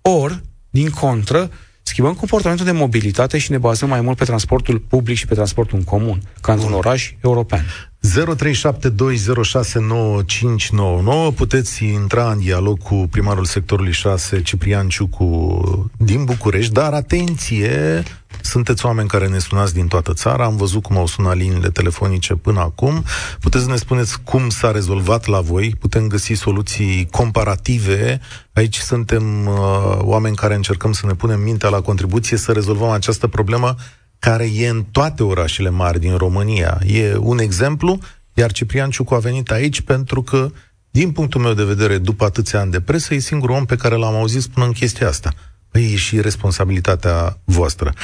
ori, 0.00 0.40
din 0.74 0.90
contră, 0.90 1.50
schimbăm 1.82 2.14
comportamentul 2.14 2.66
de 2.66 2.72
mobilitate 2.72 3.38
și 3.38 3.50
ne 3.50 3.58
bazăm 3.58 3.88
mai 3.88 4.00
mult 4.00 4.16
pe 4.16 4.24
transportul 4.24 4.78
public 4.78 5.16
și 5.16 5.26
pe 5.26 5.34
transportul 5.34 5.78
în 5.78 5.84
comun, 5.84 6.22
ca 6.40 6.52
într-un 6.52 6.72
oraș 6.72 7.12
european. 7.20 7.64
0372069599 11.30 11.34
puteți 11.34 11.84
intra 11.84 12.30
în 12.30 12.38
dialog 12.38 12.78
cu 12.82 12.94
primarul 13.10 13.44
sectorului 13.44 13.92
6, 13.92 14.42
Ciprian 14.42 14.88
Ciucu, 14.88 15.90
din 15.98 16.24
București, 16.24 16.72
dar 16.72 16.92
atenție, 16.92 18.02
sunteți 18.44 18.86
oameni 18.86 19.08
care 19.08 19.28
ne 19.28 19.38
sunați 19.38 19.74
din 19.74 19.86
toată 19.86 20.12
țara, 20.12 20.44
am 20.44 20.56
văzut 20.56 20.82
cum 20.82 20.96
au 20.96 21.06
sunat 21.06 21.36
liniile 21.36 21.70
telefonice 21.70 22.34
până 22.34 22.60
acum. 22.60 23.04
Puteți 23.40 23.64
să 23.64 23.70
ne 23.70 23.76
spuneți 23.76 24.22
cum 24.22 24.48
s-a 24.48 24.70
rezolvat 24.70 25.26
la 25.26 25.40
voi, 25.40 25.74
putem 25.78 26.06
găsi 26.06 26.32
soluții 26.32 27.08
comparative. 27.10 28.20
Aici 28.52 28.78
suntem 28.78 29.46
uh, 29.46 29.54
oameni 29.98 30.36
care 30.36 30.54
încercăm 30.54 30.92
să 30.92 31.06
ne 31.06 31.12
punem 31.12 31.40
mintea 31.40 31.68
la 31.68 31.80
contribuție 31.80 32.36
să 32.36 32.52
rezolvăm 32.52 32.88
această 32.88 33.26
problemă 33.26 33.74
care 34.18 34.50
e 34.54 34.68
în 34.68 34.84
toate 34.90 35.22
orașele 35.22 35.70
mari 35.70 36.00
din 36.00 36.16
România. 36.16 36.80
E 36.86 37.16
un 37.16 37.38
exemplu, 37.38 37.98
iar 38.34 38.52
Ciprian 38.52 38.90
Ciucu 38.90 39.14
a 39.14 39.18
venit 39.18 39.50
aici 39.50 39.80
pentru 39.80 40.22
că, 40.22 40.50
din 40.90 41.12
punctul 41.12 41.40
meu 41.40 41.52
de 41.52 41.64
vedere, 41.64 41.98
după 41.98 42.24
atâția 42.24 42.60
ani 42.60 42.70
de 42.70 42.80
presă, 42.80 43.14
e 43.14 43.18
singurul 43.18 43.56
om 43.56 43.64
pe 43.64 43.76
care 43.76 43.94
l-am 43.94 44.14
auzit 44.14 44.42
spunând 44.42 44.74
chestia 44.74 45.08
asta. 45.08 45.32
Păi 45.74 45.92
e 45.92 45.96
și 46.06 46.20
responsabilitatea 46.20 47.16
voastră. 47.56 47.88
0372069599 47.90 47.96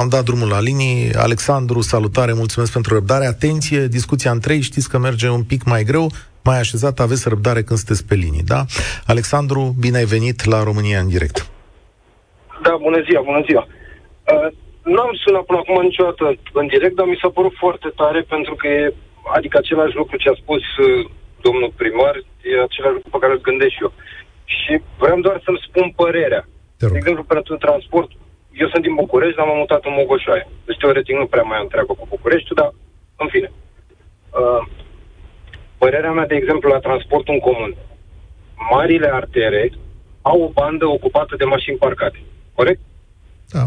Am 0.00 0.08
dat 0.14 0.24
drumul 0.24 0.48
la 0.48 0.60
linii. 0.60 1.00
Alexandru, 1.26 1.80
salutare, 1.80 2.32
mulțumesc 2.32 2.72
pentru 2.72 2.94
răbdare. 2.94 3.26
Atenție, 3.26 3.86
discuția 3.86 4.30
în 4.30 4.40
trei, 4.40 4.60
știți 4.60 4.90
că 4.90 4.98
merge 4.98 5.28
un 5.28 5.44
pic 5.44 5.64
mai 5.64 5.82
greu 5.90 6.06
mai 6.44 6.58
așezat, 6.58 7.00
aveți 7.00 7.28
răbdare 7.28 7.62
când 7.62 7.78
sunteți 7.78 8.06
pe 8.08 8.14
linii, 8.14 8.48
da? 8.52 8.60
Alexandru, 9.06 9.60
bine 9.84 9.96
ai 9.98 10.04
venit 10.04 10.44
la 10.44 10.62
România 10.62 10.98
în 11.00 11.08
direct. 11.08 11.36
Da, 12.62 12.74
bună 12.86 13.00
ziua, 13.06 13.22
bună 13.30 13.42
ziua. 13.48 13.64
Uh, 13.66 14.48
n-am 14.94 15.12
sunat 15.24 15.44
până 15.48 15.58
acum 15.58 15.82
niciodată 15.82 16.24
în 16.52 16.66
direct, 16.66 16.94
dar 16.94 17.06
mi 17.06 17.20
s-a 17.22 17.30
părut 17.38 17.54
foarte 17.64 17.88
tare 18.00 18.20
pentru 18.34 18.54
că 18.54 18.66
e, 18.66 18.94
adică 19.36 19.56
același 19.58 19.94
lucru 20.00 20.16
ce 20.16 20.28
a 20.28 20.36
spus 20.42 20.62
uh, 20.86 21.10
domnul 21.46 21.72
primar, 21.80 22.14
e 22.50 22.66
același 22.68 22.96
lucru 22.96 23.10
pe 23.10 23.22
care 23.22 23.32
îl 23.32 23.46
gândesc 23.48 23.76
eu. 23.84 23.92
Și 24.58 24.72
vreau 25.02 25.20
doar 25.26 25.38
să-mi 25.44 25.64
spun 25.66 25.86
părerea. 26.02 26.42
De 26.92 26.98
exemplu, 27.00 27.24
pentru 27.34 27.54
transport, 27.56 28.10
eu 28.62 28.68
sunt 28.68 28.82
din 28.86 28.94
București, 29.02 29.36
dar 29.36 29.46
m-am 29.46 29.62
mutat 29.62 29.82
în 29.84 29.94
Mogoșoaia. 29.98 30.46
Deci, 30.66 30.80
teoretic, 30.82 31.14
nu 31.16 31.26
prea 31.26 31.46
mai 31.50 31.58
am 31.58 31.68
treabă 31.74 31.92
cu 31.94 32.06
București, 32.14 32.54
dar, 32.60 32.70
în 33.22 33.28
fine. 33.34 33.48
Uh, 34.40 34.62
Părerea 35.78 36.12
mea, 36.12 36.26
de 36.26 36.34
exemplu, 36.34 36.68
la 36.70 36.78
transportul 36.78 37.34
în 37.34 37.40
comun. 37.40 37.74
Marile 38.70 39.08
artere 39.12 39.72
au 40.22 40.42
o 40.42 40.48
bandă 40.48 40.86
ocupată 40.86 41.36
de 41.36 41.44
mașini 41.44 41.76
parcate. 41.76 42.22
Corect? 42.54 42.80
Da. 43.48 43.64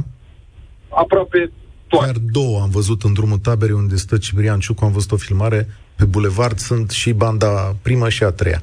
Aproape 0.89 1.51
toate. 1.87 2.05
Chiar 2.05 2.15
două 2.31 2.61
am 2.61 2.69
văzut 2.69 3.01
în 3.01 3.13
drumul 3.13 3.37
taberei 3.37 3.75
unde 3.75 3.95
stă 3.95 4.17
Ciprian 4.17 4.59
Ciucu, 4.59 4.85
am 4.85 4.91
văzut 4.91 5.11
o 5.11 5.15
filmare 5.15 5.67
pe 6.01 6.07
bulevard, 6.15 6.57
sunt 6.69 6.89
și 7.01 7.11
banda 7.23 7.51
primă 7.85 8.07
și 8.15 8.23
a 8.23 8.31
treia. 8.39 8.61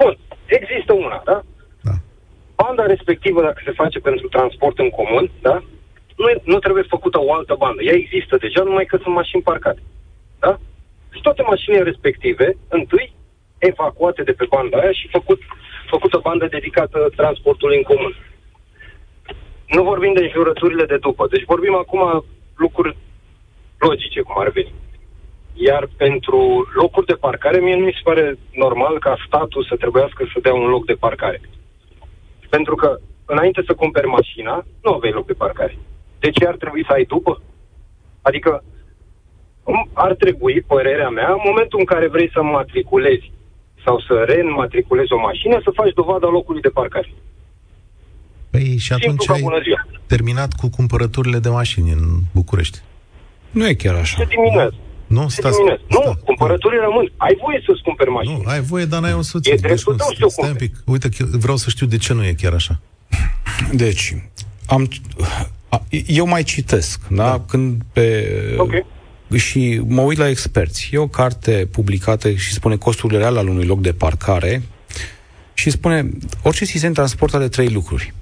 Bun, 0.00 0.14
există 0.58 0.92
una, 0.92 1.18
da? 1.30 1.38
Da. 1.88 1.94
Banda 2.62 2.84
respectivă, 2.94 3.40
dacă 3.42 3.60
se 3.64 3.78
face 3.82 3.98
pentru 3.98 4.26
transport 4.28 4.78
în 4.78 4.90
comun, 4.98 5.30
da? 5.48 5.56
Nu, 6.22 6.26
nu 6.52 6.58
trebuie 6.58 6.92
făcută 6.94 7.18
o 7.20 7.32
altă 7.38 7.54
bandă. 7.58 7.82
Ea 7.82 7.96
există 8.02 8.36
deja, 8.36 8.62
numai 8.62 8.84
că 8.84 8.96
sunt 9.02 9.14
mașini 9.14 9.42
parcate. 9.42 9.82
Da? 10.38 10.52
Și 11.14 11.20
toate 11.20 11.42
mașinile 11.42 11.82
respective, 11.82 12.56
întâi, 12.68 13.12
evacuate 13.58 14.22
de 14.22 14.32
pe 14.32 14.46
banda 14.54 14.78
aia 14.78 14.92
și 14.92 15.08
făcut, 15.16 15.40
făcută 15.90 16.18
bandă 16.22 16.46
dedicată 16.46 16.98
transportului 17.16 17.76
în 17.76 17.82
comun. 17.82 18.12
Nu 19.66 19.82
vorbim 19.82 20.12
de 20.14 20.30
jurăturile 20.34 20.84
de 20.84 20.96
după, 20.96 21.26
deci 21.30 21.50
vorbim 21.52 21.74
acum 21.74 22.24
lucruri 22.56 22.96
logice, 23.78 24.20
cum 24.20 24.38
ar 24.38 24.50
veni. 24.50 24.72
Iar 25.54 25.88
pentru 25.96 26.68
locuri 26.74 27.06
de 27.06 27.14
parcare, 27.14 27.58
mie 27.60 27.76
nu 27.76 27.84
mi 27.84 27.92
se 27.92 28.00
pare 28.04 28.38
normal 28.52 28.98
ca 28.98 29.16
statul 29.26 29.66
să 29.68 29.76
trebuiască 29.76 30.24
să 30.32 30.38
dea 30.42 30.54
un 30.54 30.68
loc 30.68 30.84
de 30.86 30.92
parcare. 30.92 31.40
Pentru 32.48 32.74
că, 32.74 32.98
înainte 33.24 33.62
să 33.66 33.74
cumperi 33.74 34.06
mașina, 34.06 34.64
nu 34.82 34.92
aveai 34.92 35.12
loc 35.12 35.26
de 35.26 35.32
parcare. 35.32 35.78
De 36.18 36.30
ce 36.30 36.46
ar 36.46 36.56
trebui 36.56 36.84
să 36.86 36.92
ai 36.92 37.04
după? 37.04 37.42
Adică, 38.22 38.64
ar 39.92 40.14
trebui, 40.14 40.60
părerea 40.60 41.08
mea, 41.08 41.30
în 41.32 41.42
momentul 41.44 41.78
în 41.78 41.84
care 41.84 42.08
vrei 42.08 42.30
să 42.32 42.42
matriculezi 42.42 43.32
sau 43.84 44.00
să 44.00 44.24
reînmatriculezi 44.26 45.12
o 45.12 45.18
mașină, 45.18 45.60
să 45.64 45.70
faci 45.74 45.92
dovada 45.92 46.26
locului 46.26 46.60
de 46.60 46.68
parcare. 46.68 47.12
Păi 48.50 48.76
și 48.78 48.92
atunci 48.92 49.22
Simplu 49.22 49.50
ai 49.54 49.74
terminat 50.06 50.52
cu 50.52 50.68
cumpărăturile 50.68 51.38
de 51.38 51.48
mașini 51.48 51.90
în 51.90 52.02
București. 52.34 52.78
Nu 53.50 53.68
e 53.68 53.74
chiar 53.74 53.94
așa. 53.94 54.16
Se 54.18 54.24
diminuează. 54.24 54.74
Nu, 55.16 55.28
stați, 55.28 55.58
Nu, 55.88 56.00
sta, 56.00 56.18
cumpărăturile 56.24 56.80
rămân. 56.80 57.12
Ai 57.16 57.36
voie 57.42 57.62
să-ți 57.66 57.82
cumperi 57.82 58.10
mașini. 58.10 58.40
Nu, 58.44 58.50
ai 58.50 58.60
voie, 58.60 58.84
dar 58.84 59.00
n-ai 59.00 59.12
un 59.12 59.22
soție. 59.22 59.52
E 59.52 59.56
dreptul 59.56 59.94
tău 59.94 60.06
să 60.18 60.26
Stai 60.28 60.48
un 60.48 60.54
pic. 60.54 60.76
Uite, 60.86 61.08
vreau 61.30 61.56
să 61.56 61.70
știu 61.70 61.86
de 61.86 61.96
ce 61.96 62.12
nu 62.12 62.24
e 62.26 62.32
chiar 62.32 62.52
așa. 62.52 62.80
Deci, 63.72 64.16
am, 64.66 64.88
eu 66.06 66.26
mai 66.26 66.42
citesc, 66.42 67.00
da? 67.08 67.24
da. 67.24 67.44
Când 67.48 67.82
pe... 67.92 68.26
Okay 68.56 68.84
și 69.36 69.80
mă 69.86 70.00
uit 70.00 70.18
la 70.18 70.28
experți. 70.28 70.90
E 70.92 70.98
o 70.98 71.06
carte 71.06 71.68
publicată 71.70 72.32
și 72.32 72.52
spune 72.52 72.76
costurile 72.76 73.18
reale 73.18 73.38
al 73.38 73.48
unui 73.48 73.64
loc 73.64 73.80
de 73.80 73.92
parcare 73.92 74.62
și 75.54 75.70
spune 75.70 76.10
orice 76.42 76.64
sistem 76.64 76.92
transport 76.92 77.34
are 77.34 77.48
trei 77.48 77.68
lucruri. 77.68 78.14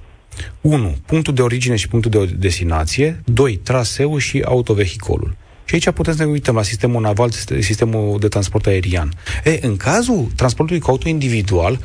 1. 0.61 0.97
Punctul 1.07 1.35
de 1.35 1.43
origine 1.43 1.77
și 1.77 1.89
punctul 1.89 2.11
de 2.11 2.25
destinație. 2.25 3.23
2. 3.25 3.57
Traseul 3.57 4.19
și 4.19 4.43
autovehicolul. 4.45 5.37
Și 5.69 5.75
aici 5.75 5.91
putem 5.91 6.17
să 6.17 6.25
ne 6.25 6.31
uităm 6.31 6.55
la 6.55 6.63
sistemul 6.63 7.01
naval, 7.01 7.31
sistemul 7.61 8.19
de 8.19 8.29
transport 8.29 8.67
aerian. 8.67 9.13
E, 9.45 9.59
în 9.63 9.77
cazul 9.77 10.31
transportului 10.37 10.81
cu 10.81 10.91
auto 10.91 11.09
individual, 11.09 11.81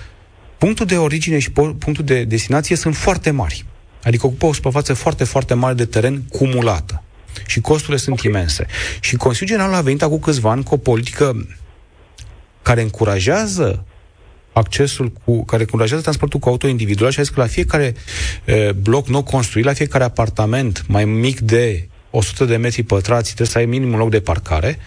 punctul 0.57 0.85
de 0.85 0.97
origine 0.97 1.39
și 1.39 1.51
punctul 1.51 2.03
de 2.03 2.23
destinație 2.23 2.75
sunt 2.75 2.95
foarte 2.95 3.31
mari. 3.31 3.65
Adică 4.03 4.25
ocupă 4.25 4.45
o 4.45 4.53
suprafață 4.53 4.93
foarte, 4.93 5.23
foarte 5.23 5.53
mare 5.53 5.73
de 5.73 5.85
teren 5.85 6.23
cumulată. 6.29 7.03
Și 7.45 7.61
costurile 7.61 7.97
sunt 7.97 8.19
okay. 8.19 8.31
imense. 8.31 8.65
Și 8.99 9.15
Consiliul 9.15 9.57
General 9.57 9.77
a 9.77 9.81
venit 9.81 10.01
acum 10.01 10.19
câțiva 10.19 10.51
ani 10.51 10.63
cu 10.63 10.73
o 10.73 10.77
politică 10.77 11.47
care 12.61 12.81
încurajează 12.81 13.85
accesul 14.53 15.11
cu, 15.25 15.45
care 15.45 15.61
încurajează 15.61 16.01
transportul 16.01 16.39
cu 16.39 16.49
auto 16.49 16.67
individual 16.67 17.11
și 17.11 17.19
a 17.19 17.23
zis 17.23 17.31
că 17.31 17.39
la 17.39 17.47
fiecare 17.47 17.93
e, 18.45 18.71
bloc 18.71 19.07
nou 19.07 19.23
construit, 19.23 19.65
la 19.65 19.73
fiecare 19.73 20.03
apartament 20.03 20.83
mai 20.87 21.05
mic 21.05 21.39
de 21.39 21.87
100 22.15 22.45
de 22.45 22.55
metri 22.55 22.83
pătrați 22.83 23.25
trebuie 23.25 23.47
să 23.47 23.57
ai 23.57 23.65
minim 23.65 23.93
un 23.93 23.99
loc 23.99 24.09
de 24.09 24.19
parcare. 24.19 24.79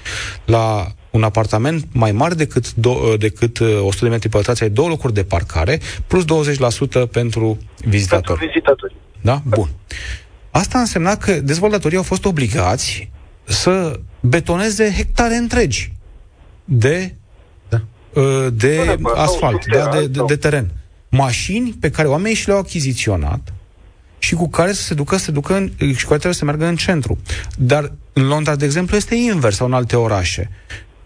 La 0.44 0.86
un 1.10 1.22
apartament 1.22 1.86
mai 1.92 2.12
mare 2.12 2.34
decât, 2.34 2.72
do- 2.72 3.18
decât 3.18 3.60
100 3.60 4.04
de 4.04 4.08
metri 4.08 4.28
pătrați 4.28 4.62
ai 4.62 4.70
două 4.70 4.88
locuri 4.88 5.14
de 5.14 5.24
parcare 5.24 5.80
plus 6.06 6.24
20% 6.24 6.26
pentru 7.10 7.58
vizitatori. 7.84 8.38
Pentru 8.38 8.46
vizitatori. 8.46 8.94
Da? 9.20 9.42
Bun. 9.44 9.68
Asta 10.50 10.78
însemna 10.78 11.16
că 11.16 11.32
dezvoltatorii 11.32 11.96
au 11.96 12.02
fost 12.02 12.24
obligați 12.24 13.10
să 13.44 14.00
betoneze 14.20 14.92
hectare 14.96 15.34
întregi 15.34 15.92
de, 16.64 17.14
da. 17.68 17.80
Uh, 18.14 18.46
de 18.52 18.96
asfalt, 19.14 19.64
da, 19.66 19.88
de, 19.88 20.06
de, 20.06 20.20
de 20.26 20.36
teren. 20.36 20.70
Mașini 21.08 21.76
pe 21.80 21.90
care 21.90 22.08
oamenii 22.08 22.36
și 22.36 22.46
le-au 22.46 22.58
achiziționat 22.58 23.52
și 24.18 24.34
cu 24.34 24.48
care 24.48 24.72
să 24.72 24.82
se 24.82 24.94
ducă, 24.94 25.16
să 25.16 25.24
se 25.24 25.30
ducă 25.30 25.54
în, 25.54 25.70
și 25.78 26.02
cu 26.02 26.08
care 26.08 26.18
trebuie 26.18 26.32
să 26.34 26.44
meargă 26.44 26.66
în 26.66 26.76
centru. 26.76 27.18
Dar 27.56 27.92
în 28.12 28.26
Londra, 28.26 28.56
de 28.56 28.64
exemplu, 28.64 28.96
este 28.96 29.14
invers 29.14 29.56
sau 29.56 29.66
în 29.66 29.72
alte 29.72 29.96
orașe. 29.96 30.50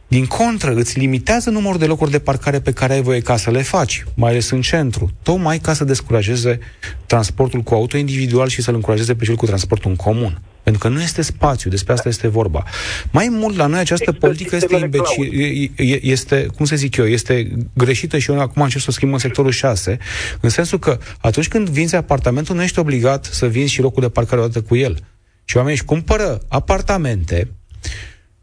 Din 0.09 0.26
contră, 0.26 0.75
îți 0.75 0.99
limitează 0.99 1.50
numărul 1.50 1.79
de 1.79 1.87
locuri 1.87 2.11
de 2.11 2.19
parcare 2.19 2.61
pe 2.61 2.73
care 2.73 2.93
ai 2.93 3.02
voie 3.02 3.21
ca 3.21 3.37
să 3.37 3.50
le 3.50 3.62
faci, 3.62 4.05
mai 4.14 4.31
ales 4.31 4.50
în 4.50 4.61
centru, 4.61 5.11
tocmai 5.23 5.59
ca 5.59 5.73
să 5.73 5.85
descurajeze 5.85 6.59
transportul 7.07 7.61
cu 7.61 7.75
auto 7.75 7.97
individual 7.97 8.49
și 8.49 8.62
să-l 8.62 8.75
încurajeze 8.75 9.14
pe 9.14 9.25
cel 9.25 9.37
cu 9.37 9.47
transportul 9.47 9.90
în 9.90 9.97
comun. 9.97 10.40
Pentru 10.70 10.88
că 10.88 10.94
nu 10.94 11.02
este 11.02 11.22
spațiu, 11.22 11.70
despre 11.70 11.92
asta 11.92 12.08
este 12.08 12.28
vorba. 12.28 12.64
Mai 13.10 13.28
mult, 13.30 13.56
la 13.56 13.66
noi 13.66 13.78
această 13.78 14.10
Există 14.10 14.26
politică 14.26 14.56
este 14.56 14.76
imbecil, 14.76 15.70
este, 16.02 16.46
cum 16.56 16.64
să 16.64 16.76
zic 16.76 16.96
eu, 16.96 17.06
este 17.06 17.50
greșită 17.74 18.18
și 18.18 18.30
eu 18.30 18.40
acum 18.40 18.62
încerc 18.62 18.82
să 18.82 18.88
o 18.90 18.92
schimb 18.92 19.12
în 19.12 19.18
sectorul 19.18 19.50
6, 19.50 19.98
în 20.40 20.48
sensul 20.48 20.78
că 20.78 20.98
atunci 21.20 21.48
când 21.48 21.68
vinzi 21.68 21.94
apartamentul, 21.94 22.56
nu 22.56 22.62
ești 22.62 22.78
obligat 22.78 23.24
să 23.24 23.46
vinzi 23.46 23.72
și 23.72 23.80
locul 23.80 24.02
de 24.02 24.08
parcare 24.08 24.40
odată 24.40 24.62
cu 24.62 24.76
el. 24.76 24.98
Și 25.44 25.56
oamenii 25.56 25.78
își 25.78 25.86
cumpără 25.86 26.40
apartamente 26.48 27.48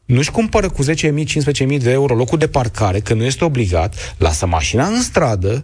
nu-și 0.05 0.31
cumpără 0.31 0.69
cu 0.69 0.83
10.000, 0.83 0.89
15.000 1.67 1.77
de 1.79 1.91
euro 1.91 2.15
locul 2.15 2.37
de 2.37 2.47
parcare, 2.47 2.99
că 2.99 3.13
nu 3.13 3.23
este 3.23 3.43
obligat, 3.43 4.15
lasă 4.17 4.45
mașina 4.45 4.85
în 4.85 5.01
stradă 5.01 5.63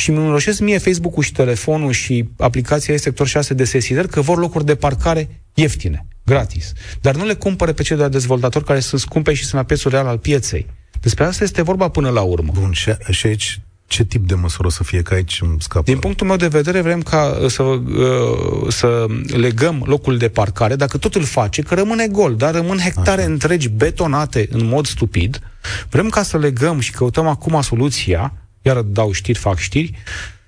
și 0.00 0.10
îmi 0.10 0.18
înroșesc 0.18 0.60
mie 0.60 0.78
Facebook-ul 0.78 1.22
și 1.22 1.32
telefonul 1.32 1.92
și 1.92 2.28
aplicația 2.38 2.96
Sector 2.96 3.26
6 3.26 3.54
de 3.54 3.64
sesizări 3.64 4.08
că 4.08 4.20
vor 4.20 4.38
locuri 4.38 4.64
de 4.64 4.74
parcare 4.74 5.42
ieftine, 5.54 6.06
gratis. 6.24 6.72
Dar 7.00 7.14
nu 7.14 7.24
le 7.24 7.34
cumpără 7.34 7.72
pe 7.72 7.82
cei 7.82 7.96
de 7.96 8.02
la 8.02 8.08
dezvoltatori 8.08 8.64
care 8.64 8.80
sunt 8.80 9.00
scumpe 9.00 9.34
și 9.34 9.42
sunt 9.42 9.60
la 9.60 9.66
prețul 9.66 9.90
real 9.90 10.06
al 10.06 10.18
pieței. 10.18 10.66
Despre 11.00 11.24
asta 11.24 11.44
este 11.44 11.62
vorba 11.62 11.88
până 11.88 12.08
la 12.08 12.20
urmă. 12.20 12.52
Bun, 12.54 12.72
și, 12.72 12.92
și 13.10 13.26
aici 13.26 13.60
ce 13.86 14.04
tip 14.04 14.26
de 14.26 14.34
măsură 14.34 14.66
o 14.66 14.70
să 14.70 14.84
fie? 14.84 15.02
Că 15.02 15.14
aici 15.14 15.38
îmi 15.42 15.56
scapă. 15.58 15.84
Din 15.84 15.98
punctul 15.98 16.26
meu 16.26 16.36
de 16.36 16.48
vedere, 16.48 16.80
vrem 16.80 17.02
ca 17.02 17.38
uh, 17.42 17.50
să, 17.50 17.62
uh, 17.62 18.68
să 18.68 19.06
legăm 19.26 19.82
locul 19.86 20.18
de 20.18 20.28
parcare, 20.28 20.76
dacă 20.76 20.98
tot 20.98 21.14
îl 21.14 21.24
face, 21.24 21.62
că 21.62 21.74
rămâne 21.74 22.06
gol, 22.06 22.36
dar 22.36 22.54
rămân 22.54 22.78
hectare 22.78 23.20
Așa. 23.20 23.30
întregi 23.30 23.68
betonate 23.68 24.48
în 24.50 24.66
mod 24.66 24.86
stupid. 24.86 25.40
Vrem 25.88 26.08
ca 26.08 26.22
să 26.22 26.38
legăm 26.38 26.80
și 26.80 26.90
căutăm 26.90 27.26
acum 27.26 27.60
soluția, 27.60 28.32
iar 28.62 28.80
dau 28.80 29.12
știri, 29.12 29.38
fac 29.38 29.58
știri, 29.58 29.92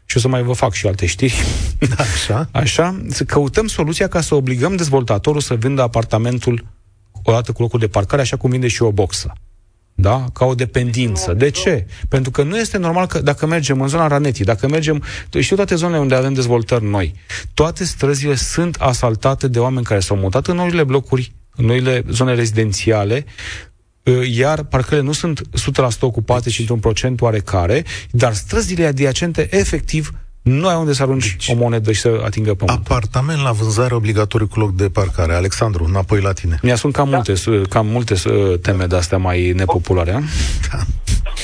și 0.04 0.16
o 0.16 0.21
să 0.21 0.28
mai 0.28 0.42
vă 0.42 0.52
fac 0.52 0.73
și 0.73 0.87
alte 0.87 1.07
știri. 1.07 1.35
Așa. 1.97 2.49
Așa, 2.52 3.02
să 3.09 3.25
căutăm 3.25 3.66
soluția 3.66 4.09
ca 4.09 4.21
să 4.21 4.35
obligăm 4.35 4.76
dezvoltatorul 4.76 5.40
să 5.40 5.54
vândă 5.54 5.83
apartamentul 5.83 6.66
odată 7.23 7.52
cu 7.52 7.62
locul 7.62 7.78
de 7.78 7.88
parcare, 7.88 8.23
așa 8.23 8.37
cum 8.37 8.50
vinde 8.50 8.69
și 8.69 8.83
o 8.83 8.92
boxă 8.92 9.33
da? 9.95 10.25
ca 10.33 10.45
o 10.45 10.54
dependință. 10.54 11.33
De 11.33 11.50
ce? 11.50 11.87
Pentru 12.09 12.31
că 12.31 12.42
nu 12.42 12.59
este 12.59 12.78
normal 12.78 13.07
că 13.07 13.21
dacă 13.21 13.47
mergem 13.47 13.81
în 13.81 13.88
zona 13.88 14.07
Ranetii, 14.07 14.45
dacă 14.45 14.69
mergem, 14.69 15.02
știu 15.38 15.57
toate 15.57 15.75
zonele 15.75 15.99
unde 15.99 16.14
avem 16.14 16.33
dezvoltări 16.33 16.85
noi, 16.85 17.14
toate 17.54 17.85
străzile 17.85 18.35
sunt 18.35 18.76
asaltate 18.78 19.49
de 19.49 19.59
oameni 19.59 19.85
care 19.85 20.00
s-au 20.00 20.16
mutat 20.16 20.47
în 20.47 20.57
noile 20.57 20.85
blocuri, 20.85 21.33
în 21.57 21.64
noile 21.64 22.04
zone 22.11 22.35
rezidențiale, 22.35 23.25
ă, 23.25 23.72
iar 24.31 24.63
parcările 24.63 25.07
nu 25.07 25.13
sunt 25.13 25.41
100% 25.41 26.01
ocupate, 26.01 26.51
ci 26.51 26.59
într-un 26.59 26.79
procent 26.79 27.21
oarecare, 27.21 27.85
dar 28.11 28.33
străzile 28.33 28.85
adiacente, 28.85 29.49
efectiv, 29.51 30.11
nu 30.43 30.69
ai 30.69 30.77
unde 30.77 30.93
să 30.93 31.03
arunci 31.03 31.31
deci, 31.31 31.49
o 31.49 31.55
monedă 31.55 31.93
și 31.93 32.01
să 32.01 32.21
atingă 32.25 32.55
pământul. 32.55 32.85
Apartament 32.95 33.43
la 33.43 33.51
vânzare 33.51 33.95
obligatoriu 33.95 34.47
cu 34.47 34.59
loc 34.59 34.71
de 34.71 34.89
parcare. 34.89 35.33
Alexandru, 35.35 35.85
înapoi 35.85 36.21
la 36.21 36.33
tine. 36.33 36.59
Mi-a 36.63 36.75
sunt 36.75 36.93
cam 36.93 37.11
da. 37.11 37.17
multe, 37.17 37.35
cam 37.69 37.87
multe 37.87 38.15
uh, 38.15 38.59
teme 38.63 38.85
de-astea 38.87 39.19
mai 39.19 39.53
nepopulare. 39.53 40.11
Da. 40.11 40.79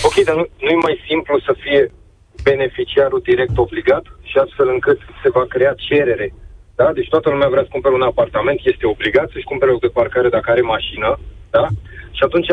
Ok, 0.03 0.17
dar 0.25 0.35
nu, 0.35 0.47
nu 0.65 0.69
e 0.69 0.87
mai 0.89 0.97
simplu 1.09 1.35
să 1.47 1.53
fie 1.63 1.93
beneficiarul 2.43 3.21
direct 3.31 3.57
obligat 3.59 4.05
și 4.23 4.37
astfel 4.45 4.69
încât 4.69 4.99
se 5.23 5.29
va 5.37 5.45
crea 5.55 5.75
cerere. 5.89 6.35
Da? 6.75 6.93
Deci 6.99 7.09
toată 7.09 7.29
lumea 7.31 7.49
vrea 7.49 7.67
să 7.67 7.75
cumpere 7.77 7.95
un 7.95 8.09
apartament, 8.13 8.59
este 8.73 8.87
obligat 8.87 9.29
să-și 9.33 9.51
cumpere 9.51 9.71
loc 9.71 9.81
de 9.81 9.97
parcare 9.99 10.29
dacă 10.29 10.51
are 10.51 10.61
mașină, 10.61 11.19
da? 11.51 11.67
Și 12.11 12.23
atunci 12.25 12.47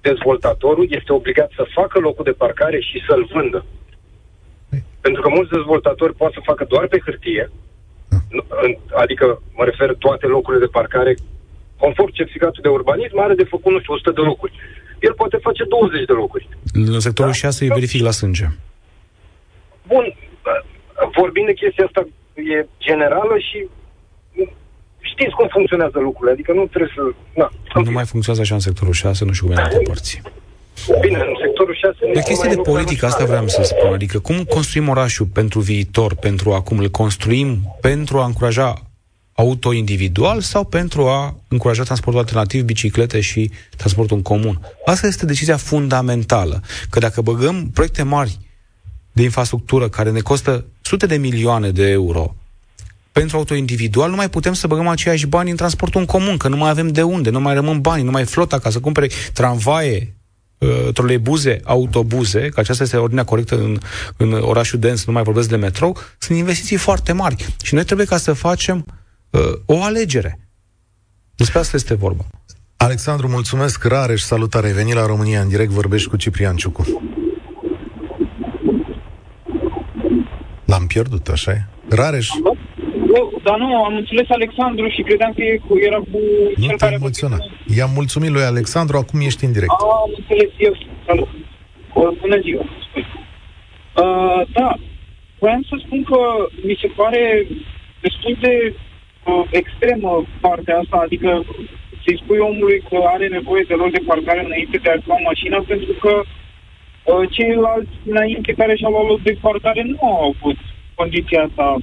dezvoltatorul 0.00 0.86
este 0.90 1.12
obligat 1.12 1.50
să 1.54 1.72
facă 1.74 1.98
locul 1.98 2.24
de 2.24 2.30
parcare 2.30 2.80
și 2.80 3.04
să-l 3.08 3.28
vândă. 3.32 3.64
Pentru 5.00 5.22
că 5.22 5.28
mulți 5.28 5.50
dezvoltatori 5.50 6.14
pot 6.14 6.32
să 6.32 6.40
facă 6.44 6.64
doar 6.64 6.86
pe 6.86 6.98
hârtie, 7.04 7.50
adică 8.94 9.42
mă 9.54 9.64
refer 9.64 9.94
toate 9.98 10.26
locurile 10.26 10.64
de 10.64 10.70
parcare, 10.78 11.14
conform 11.78 12.10
certificatul 12.10 12.62
de 12.62 12.68
urbanism, 12.68 13.18
are 13.18 13.34
de 13.34 13.44
făcut, 13.44 13.72
nu 13.72 13.80
știu, 13.80 13.92
100 13.92 14.10
de 14.10 14.20
locuri. 14.20 14.52
El 15.00 15.12
poate 15.12 15.36
face 15.36 15.64
20 15.64 16.04
de 16.04 16.12
locuri. 16.12 16.48
În 16.72 17.00
sectorul 17.00 17.30
da? 17.30 17.36
6 17.36 17.64
îi 17.64 17.70
verific 17.70 18.02
la 18.02 18.10
sânge. 18.10 18.46
Bun, 19.86 20.14
vorbind 21.16 21.46
de 21.46 21.52
chestia 21.52 21.84
asta, 21.84 22.06
e 22.34 22.66
generală 22.78 23.38
și 23.38 23.68
știți 25.10 25.34
cum 25.38 25.48
funcționează 25.50 25.98
lucrurile, 25.98 26.32
adică 26.32 26.52
nu 26.52 26.66
trebuie 26.66 26.92
să... 26.96 27.02
Na, 27.40 27.48
nu 27.82 27.90
mai 27.90 28.04
funcționează 28.04 28.40
așa 28.40 28.54
în 28.54 28.66
sectorul 28.68 28.92
6, 28.92 29.24
nu 29.24 29.32
știu 29.32 29.46
cum 29.46 29.56
e 29.56 29.58
în 29.58 29.64
alte 29.64 29.78
părți. 29.78 30.22
Bine, 31.00 31.18
în 31.18 31.36
sectorul 31.44 31.74
6... 31.74 32.12
De 32.12 32.20
chestie 32.20 32.48
de 32.48 32.56
politică, 32.56 33.06
asta 33.06 33.24
vreau 33.24 33.48
să 33.48 33.62
spun. 33.62 33.92
Adică 33.92 34.18
cum 34.18 34.44
construim 34.44 34.88
orașul 34.88 35.26
pentru 35.26 35.60
viitor, 35.60 36.14
pentru 36.14 36.52
acum 36.52 36.78
îl 36.78 36.88
construim 36.88 37.76
pentru 37.80 38.18
a 38.18 38.24
încuraja 38.24 38.74
auto 39.32 39.72
individual 39.72 40.40
sau 40.40 40.64
pentru 40.64 41.06
a 41.06 41.36
încuraja 41.48 41.82
transportul 41.82 42.20
alternativ, 42.20 42.62
biciclete 42.62 43.20
și 43.20 43.50
transportul 43.76 44.16
în 44.16 44.22
comun. 44.22 44.60
Asta 44.84 45.06
este 45.06 45.26
decizia 45.26 45.56
fundamentală. 45.56 46.60
Că 46.90 46.98
dacă 46.98 47.20
băgăm 47.20 47.70
proiecte 47.74 48.02
mari 48.02 48.38
de 49.12 49.22
infrastructură 49.22 49.88
care 49.88 50.10
ne 50.10 50.20
costă 50.20 50.64
sute 50.80 51.06
de 51.06 51.16
milioane 51.16 51.70
de 51.70 51.90
euro 51.90 52.34
pentru 53.12 53.36
auto 53.36 53.54
individual, 53.54 54.10
nu 54.10 54.16
mai 54.16 54.30
putem 54.30 54.52
să 54.52 54.66
băgăm 54.66 54.86
aceiași 54.88 55.26
bani 55.26 55.50
în 55.50 55.56
transportul 55.56 56.00
în 56.00 56.06
comun, 56.06 56.36
că 56.36 56.48
nu 56.48 56.56
mai 56.56 56.70
avem 56.70 56.88
de 56.88 57.02
unde, 57.02 57.30
nu 57.30 57.40
mai 57.40 57.54
rămân 57.54 57.80
bani, 57.80 58.02
nu 58.02 58.10
mai 58.10 58.24
flota 58.24 58.58
ca 58.58 58.70
să 58.70 58.80
cumpere 58.80 59.08
tramvaie, 59.32 60.16
uh, 60.58 60.92
troleibuze, 60.92 61.60
autobuze, 61.64 62.48
că 62.48 62.60
aceasta 62.60 62.82
este 62.82 62.96
ordinea 62.96 63.24
corectă 63.24 63.54
în, 63.54 63.78
în 64.16 64.32
orașul 64.32 64.78
dens, 64.78 65.04
nu 65.04 65.12
mai 65.12 65.22
vorbesc 65.22 65.48
de 65.48 65.56
metrou, 65.56 65.98
sunt 66.18 66.38
investiții 66.38 66.76
foarte 66.76 67.12
mari. 67.12 67.46
Și 67.62 67.74
noi 67.74 67.84
trebuie 67.84 68.06
ca 68.06 68.16
să 68.16 68.32
facem 68.32 68.84
uh, 69.30 69.40
o 69.66 69.82
alegere. 69.82 70.38
Despre 71.34 71.58
asta 71.58 71.76
este 71.76 71.94
vorba. 71.94 72.26
Alexandru, 72.76 73.28
mulțumesc, 73.28 73.84
Rareș, 73.84 74.22
salutare, 74.22 74.66
ai 74.66 74.72
venit 74.72 74.94
la 74.94 75.06
România 75.06 75.40
în 75.40 75.48
direct, 75.48 75.70
vorbești 75.70 76.08
cu 76.08 76.16
Ciprian 76.16 76.56
Ciucu. 76.56 77.02
L-am 80.64 80.86
pierdut, 80.86 81.28
așa 81.28 81.50
e? 81.50 81.66
Rareș? 81.88 82.28
Nu, 83.14 83.32
dar 83.42 83.58
nu, 83.58 83.84
am 83.84 83.94
înțeles 83.96 84.26
Alexandru 84.30 84.88
și 84.88 85.02
credeam 85.02 85.32
că 85.32 85.42
era 85.88 85.96
cu 85.96 86.20
nu 86.56 86.66
cel 86.66 86.76
care... 86.76 86.94
emoționat. 86.94 87.42
I-am 87.76 87.90
mulțumit 87.94 88.30
lui 88.30 88.42
Alexandru, 88.42 88.96
acum 88.96 89.20
ești 89.20 89.44
în 89.44 89.52
direct. 89.52 89.70
Am 89.70 90.12
înțeles 90.18 90.50
eu. 90.58 90.74
Salut. 91.06 91.28
Bună 92.20 92.38
ziua. 92.46 92.64
Uh, 94.02 94.40
da, 94.52 94.74
voiam 95.38 95.62
să 95.68 95.74
spun 95.84 96.02
că 96.02 96.20
mi 96.66 96.78
se 96.80 96.88
pare 97.00 97.46
destul 98.00 98.36
de 98.40 98.74
uh, 98.74 99.44
extremă 99.50 100.24
partea 100.40 100.78
asta, 100.78 100.96
adică 101.04 101.44
să-i 102.04 102.20
spui 102.22 102.38
omului 102.38 102.82
că 102.88 102.96
are 103.14 103.26
nevoie 103.28 103.64
de 103.68 103.74
loc 103.74 103.90
de 103.90 104.02
parcare 104.06 104.44
înainte 104.44 104.76
de 104.82 104.90
a 104.90 104.96
lua 105.04 105.18
mașina, 105.24 105.64
pentru 105.66 105.92
că 106.00 106.12
uh, 106.22 107.28
ceilalți 107.30 107.94
înainte 108.06 108.52
care 108.52 108.76
și-au 108.76 108.92
luat 108.92 109.06
loc 109.06 109.20
de 109.22 109.36
parcare 109.40 109.82
nu 109.82 109.98
au 110.00 110.18
avut 110.30 110.58
condiția 110.94 111.42
asta 111.42 111.76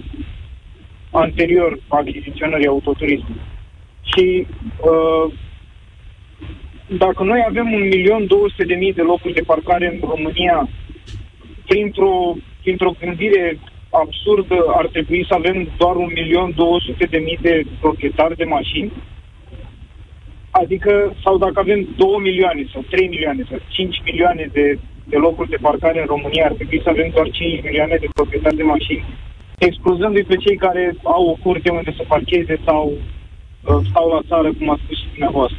anterior 1.12 1.80
achiziționării 1.88 2.68
autoturismului. 2.68 3.42
Și 4.02 4.48
uh, 4.82 5.34
dacă 6.98 7.24
noi 7.24 7.44
avem 7.48 7.68
1.200.000 8.90 8.96
de 8.96 9.02
locuri 9.02 9.34
de 9.34 9.42
parcare 9.46 9.88
în 9.94 10.08
România, 10.10 10.70
printr-o, 11.66 12.36
printr-o 12.62 12.96
gândire 13.00 13.60
absurdă 13.90 14.66
ar 14.68 14.86
trebui 14.88 15.26
să 15.28 15.34
avem 15.34 15.68
doar 15.78 15.96
1.200.000 15.96 17.42
de 17.42 17.64
proprietari 17.80 18.36
de 18.36 18.44
mașini, 18.44 18.92
adică, 20.52 21.16
sau 21.24 21.38
dacă 21.38 21.60
avem 21.60 21.88
2 21.98 22.08
milioane 22.22 22.66
sau 22.74 22.86
3 22.90 23.08
milioane 23.08 23.44
sau 23.50 23.60
5 23.68 24.02
milioane 24.06 24.50
de, 24.52 24.80
de 25.06 25.18
locuri 25.18 25.50
de 25.50 25.58
parcare 25.62 26.00
în 26.00 26.06
România, 26.06 26.46
ar 26.46 26.52
trebui 26.52 26.82
să 26.84 26.90
avem 26.90 27.10
doar 27.14 27.30
5 27.30 27.64
milioane 27.64 27.96
de 28.00 28.08
proprietari 28.14 28.56
de 28.56 28.64
mașini 28.64 29.04
excluzându-i 29.60 30.24
pe 30.24 30.36
cei 30.36 30.56
care 30.56 30.96
au 31.04 31.26
o 31.28 31.38
curte 31.44 31.70
unde 31.70 31.94
să 31.98 32.04
parcheze 32.08 32.60
sau 32.66 32.92
uh, 32.92 33.80
stau 33.90 34.10
la 34.10 34.22
țară, 34.28 34.54
cum 34.54 34.70
a 34.70 34.80
spus 34.84 34.98
și 34.98 35.08
dumneavoastră. 35.12 35.58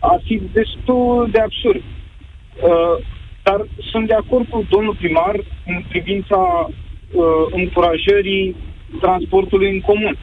Ar 0.00 0.20
fi 0.24 0.42
destul 0.52 1.28
de 1.32 1.38
absurd. 1.40 1.82
Uh, 1.82 3.04
dar 3.42 3.66
sunt 3.90 4.06
de 4.06 4.14
acord 4.14 4.46
cu 4.48 4.66
domnul 4.70 4.94
primar 4.94 5.36
în 5.66 5.82
privința 5.88 6.68
uh, 6.68 7.46
încurajării 7.50 8.56
transportului 9.00 9.70
în 9.70 9.80
comun. 9.80 10.16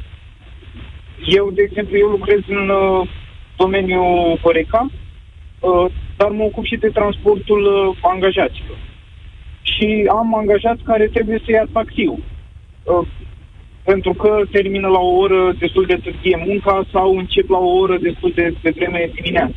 eu, 1.25 1.51
de 1.51 1.61
exemplu, 1.61 1.97
eu 1.97 2.07
lucrez 2.07 2.39
în 2.47 2.69
uh, 2.69 3.07
domeniul 3.57 4.39
Horeca, 4.41 4.89
uh, 5.59 5.85
dar 6.17 6.29
mă 6.29 6.43
ocup 6.43 6.65
și 6.65 6.75
de 6.75 6.87
transportul 6.87 7.63
uh, 7.65 7.97
angajaților. 8.01 8.77
Și 9.61 10.09
am 10.09 10.35
angajați 10.35 10.83
care 10.83 11.07
trebuie 11.07 11.41
să 11.45 11.51
ia 11.51 11.65
taxiul. 11.73 12.19
Uh, 12.83 13.07
pentru 13.83 14.13
că 14.13 14.41
termină 14.51 14.87
la 14.87 14.99
o 14.99 15.15
oră 15.15 15.55
destul 15.59 15.85
de 15.85 15.99
târzie 16.03 16.43
munca 16.47 16.85
sau 16.91 17.17
încep 17.17 17.49
la 17.49 17.57
o 17.57 17.75
oră 17.83 17.97
destul 17.97 18.31
de, 18.35 18.55
de 18.61 18.73
vreme 18.75 19.11
dimineața. 19.13 19.55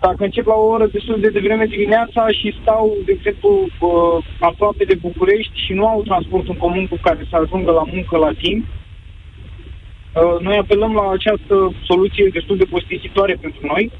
Dacă 0.00 0.24
încep 0.24 0.46
la 0.46 0.54
o 0.54 0.66
oră 0.66 0.86
destul 0.86 1.20
de 1.20 1.28
devreme 1.28 1.64
dimineața 1.64 2.28
și 2.28 2.58
stau, 2.62 2.96
de 3.04 3.12
exemplu, 3.12 3.50
uh, 3.80 4.24
aproape 4.40 4.84
de 4.84 4.94
București 4.94 5.60
și 5.64 5.72
nu 5.72 5.86
au 5.86 6.02
transport 6.02 6.48
în 6.48 6.56
comun 6.56 6.86
cu 6.88 6.98
care 7.02 7.26
să 7.30 7.36
ajungă 7.36 7.70
la 7.70 7.84
muncă 7.92 8.16
la 8.16 8.32
timp, 8.38 8.64
uh, 8.66 10.40
noi 10.40 10.56
apelăm 10.56 10.92
la 10.92 11.10
această 11.10 11.72
soluție 11.84 12.30
destul 12.32 12.56
de 12.56 12.64
postisitoare 12.64 13.34
pentru 13.40 13.66
noi, 13.66 13.92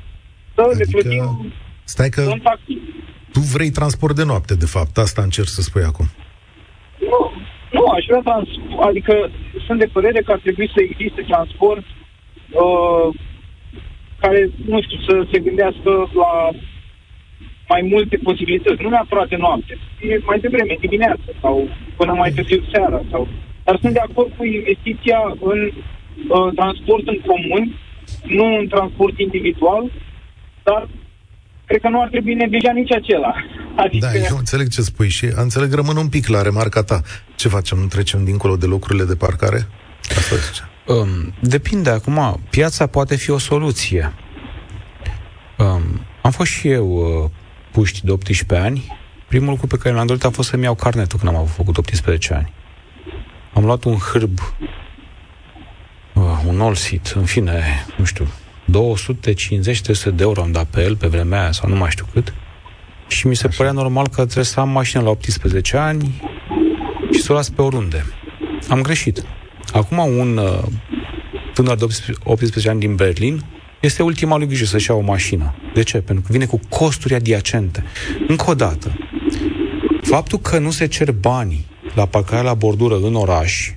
să 0.54 0.60
adică, 0.60 0.78
le 0.78 0.86
plătim 0.90 1.52
stai 1.84 2.08
că 2.08 2.20
un 2.20 2.40
taxi. 2.40 2.78
Tu 3.32 3.40
vrei 3.40 3.70
transport 3.70 4.14
de 4.16 4.24
noapte, 4.24 4.54
de 4.54 4.66
fapt, 4.66 4.98
asta 4.98 5.22
încerc 5.22 5.48
să 5.48 5.62
spui 5.62 5.82
acum. 5.82 6.06
Nu, 6.98 7.32
nu 7.70 7.84
aș 7.86 8.04
vrea 8.06 8.20
transport, 8.24 8.88
adică 8.88 9.30
sunt 9.66 9.78
de 9.78 9.88
părere 9.92 10.20
că 10.22 10.32
ar 10.32 10.38
trebui 10.38 10.70
să 10.74 10.80
existe 10.82 11.22
transport 11.22 11.84
uh, 12.50 13.08
care, 14.20 14.50
nu 14.66 14.82
știu, 14.82 14.98
să 15.08 15.26
se 15.32 15.38
gândească 15.38 15.90
la 16.14 16.50
mai 17.68 17.82
multe 17.92 18.16
posibilități, 18.16 18.82
nu 18.82 18.88
neapărat 18.88 19.28
de 19.28 19.36
noapte, 19.36 19.78
e 20.00 20.18
mai 20.24 20.38
devreme, 20.38 20.76
dimineața 20.80 21.30
sau 21.40 21.68
până 21.96 22.12
mai 22.12 22.30
târziu 22.30 22.62
seara. 22.72 23.00
Sau... 23.10 23.28
Dar 23.64 23.78
sunt 23.80 23.92
de 23.92 23.98
acord 24.08 24.30
cu 24.36 24.44
investiția 24.44 25.20
în 25.40 25.60
uh, 26.28 26.48
transport 26.54 27.08
în 27.08 27.20
comun, 27.26 27.74
nu 28.22 28.56
în 28.58 28.68
transport 28.68 29.18
individual, 29.18 29.90
dar 30.62 30.88
cred 31.70 31.82
că 31.82 31.88
nu 31.88 32.00
ar 32.00 32.08
trebui 32.08 32.34
neglijat 32.34 32.74
nici 32.74 32.92
acela. 32.92 33.34
Adică... 33.76 34.06
Da, 34.06 34.18
eu 34.30 34.36
înțeleg 34.36 34.68
ce 34.68 34.82
spui 34.82 35.08
și 35.08 35.24
înțeleg, 35.34 35.72
rămân 35.72 35.96
un 35.96 36.08
pic 36.08 36.26
la 36.26 36.42
remarca 36.42 36.82
ta. 36.82 37.00
Ce 37.34 37.48
facem? 37.48 37.78
Nu 37.78 37.86
trecem 37.86 38.24
dincolo 38.24 38.56
de 38.56 38.66
locurile 38.66 39.04
de 39.04 39.14
parcare? 39.14 39.66
Asta 40.16 40.36
zice. 40.36 40.62
Um, 40.86 41.34
depinde. 41.40 41.90
Acum, 41.90 42.40
piața 42.50 42.86
poate 42.86 43.16
fi 43.16 43.30
o 43.30 43.38
soluție. 43.38 44.12
Um, 45.58 45.82
am 46.22 46.30
fost 46.30 46.50
și 46.50 46.68
eu 46.68 46.88
uh, 46.88 47.30
puști 47.70 48.04
de 48.04 48.10
18 48.10 48.66
ani. 48.66 48.98
Primul 49.28 49.48
lucru 49.48 49.66
pe 49.66 49.76
care 49.76 49.94
l-am 49.94 50.06
dorit 50.06 50.24
a 50.24 50.30
fost 50.30 50.48
să-mi 50.48 50.64
iau 50.64 50.74
carnetul 50.74 51.18
când 51.18 51.30
am 51.30 51.36
avut 51.36 51.54
făcut 51.54 51.76
18 51.76 52.34
ani. 52.34 52.52
Am 53.54 53.64
luat 53.64 53.84
un 53.84 53.96
hârb, 53.96 54.38
uh, 56.14 56.22
un 56.46 56.60
olsit, 56.60 57.06
în 57.06 57.24
fine, 57.24 57.62
nu 57.96 58.04
știu, 58.04 58.26
250-300 58.70 60.14
de 60.14 60.22
euro 60.22 60.42
am 60.42 60.52
dat 60.52 60.66
pe 60.66 60.82
el 60.82 60.96
pe 60.96 61.06
vremea 61.06 61.40
aia 61.40 61.52
sau 61.52 61.68
nu 61.68 61.76
mai 61.76 61.90
știu 61.90 62.06
cât. 62.12 62.34
Și 63.08 63.26
mi 63.26 63.36
se 63.36 63.46
Așa. 63.46 63.56
părea 63.56 63.72
normal 63.72 64.08
că 64.08 64.24
trebuie 64.24 64.44
să 64.44 64.60
am 64.60 64.68
mașină 64.68 65.02
la 65.02 65.10
18 65.10 65.76
ani 65.76 66.22
și 67.12 67.22
să 67.22 67.32
o 67.32 67.34
las 67.34 67.48
pe 67.48 67.62
oriunde. 67.62 68.04
Am 68.68 68.82
greșit. 68.82 69.24
Acum 69.72 69.98
un 69.98 70.36
uh, 70.36 70.62
tânăr 71.54 71.76
de 71.76 71.86
18 72.24 72.68
ani 72.70 72.80
din 72.80 72.94
Berlin 72.94 73.44
este 73.80 74.02
ultima 74.02 74.36
lui 74.36 74.46
grijă 74.46 74.64
să-și 74.64 74.90
ia 74.90 74.96
o 74.96 75.00
mașină. 75.00 75.54
De 75.74 75.82
ce? 75.82 75.98
Pentru 75.98 76.24
că 76.26 76.32
vine 76.32 76.44
cu 76.44 76.60
costuri 76.68 77.14
adiacente. 77.14 77.84
Încă 78.28 78.50
o 78.50 78.54
dată, 78.54 78.98
faptul 80.02 80.38
că 80.38 80.58
nu 80.58 80.70
se 80.70 80.86
cer 80.86 81.12
banii 81.12 81.66
la 81.94 82.06
parcarea 82.06 82.42
la 82.42 82.54
bordură 82.54 82.96
în 82.96 83.14
oraș, 83.14 83.72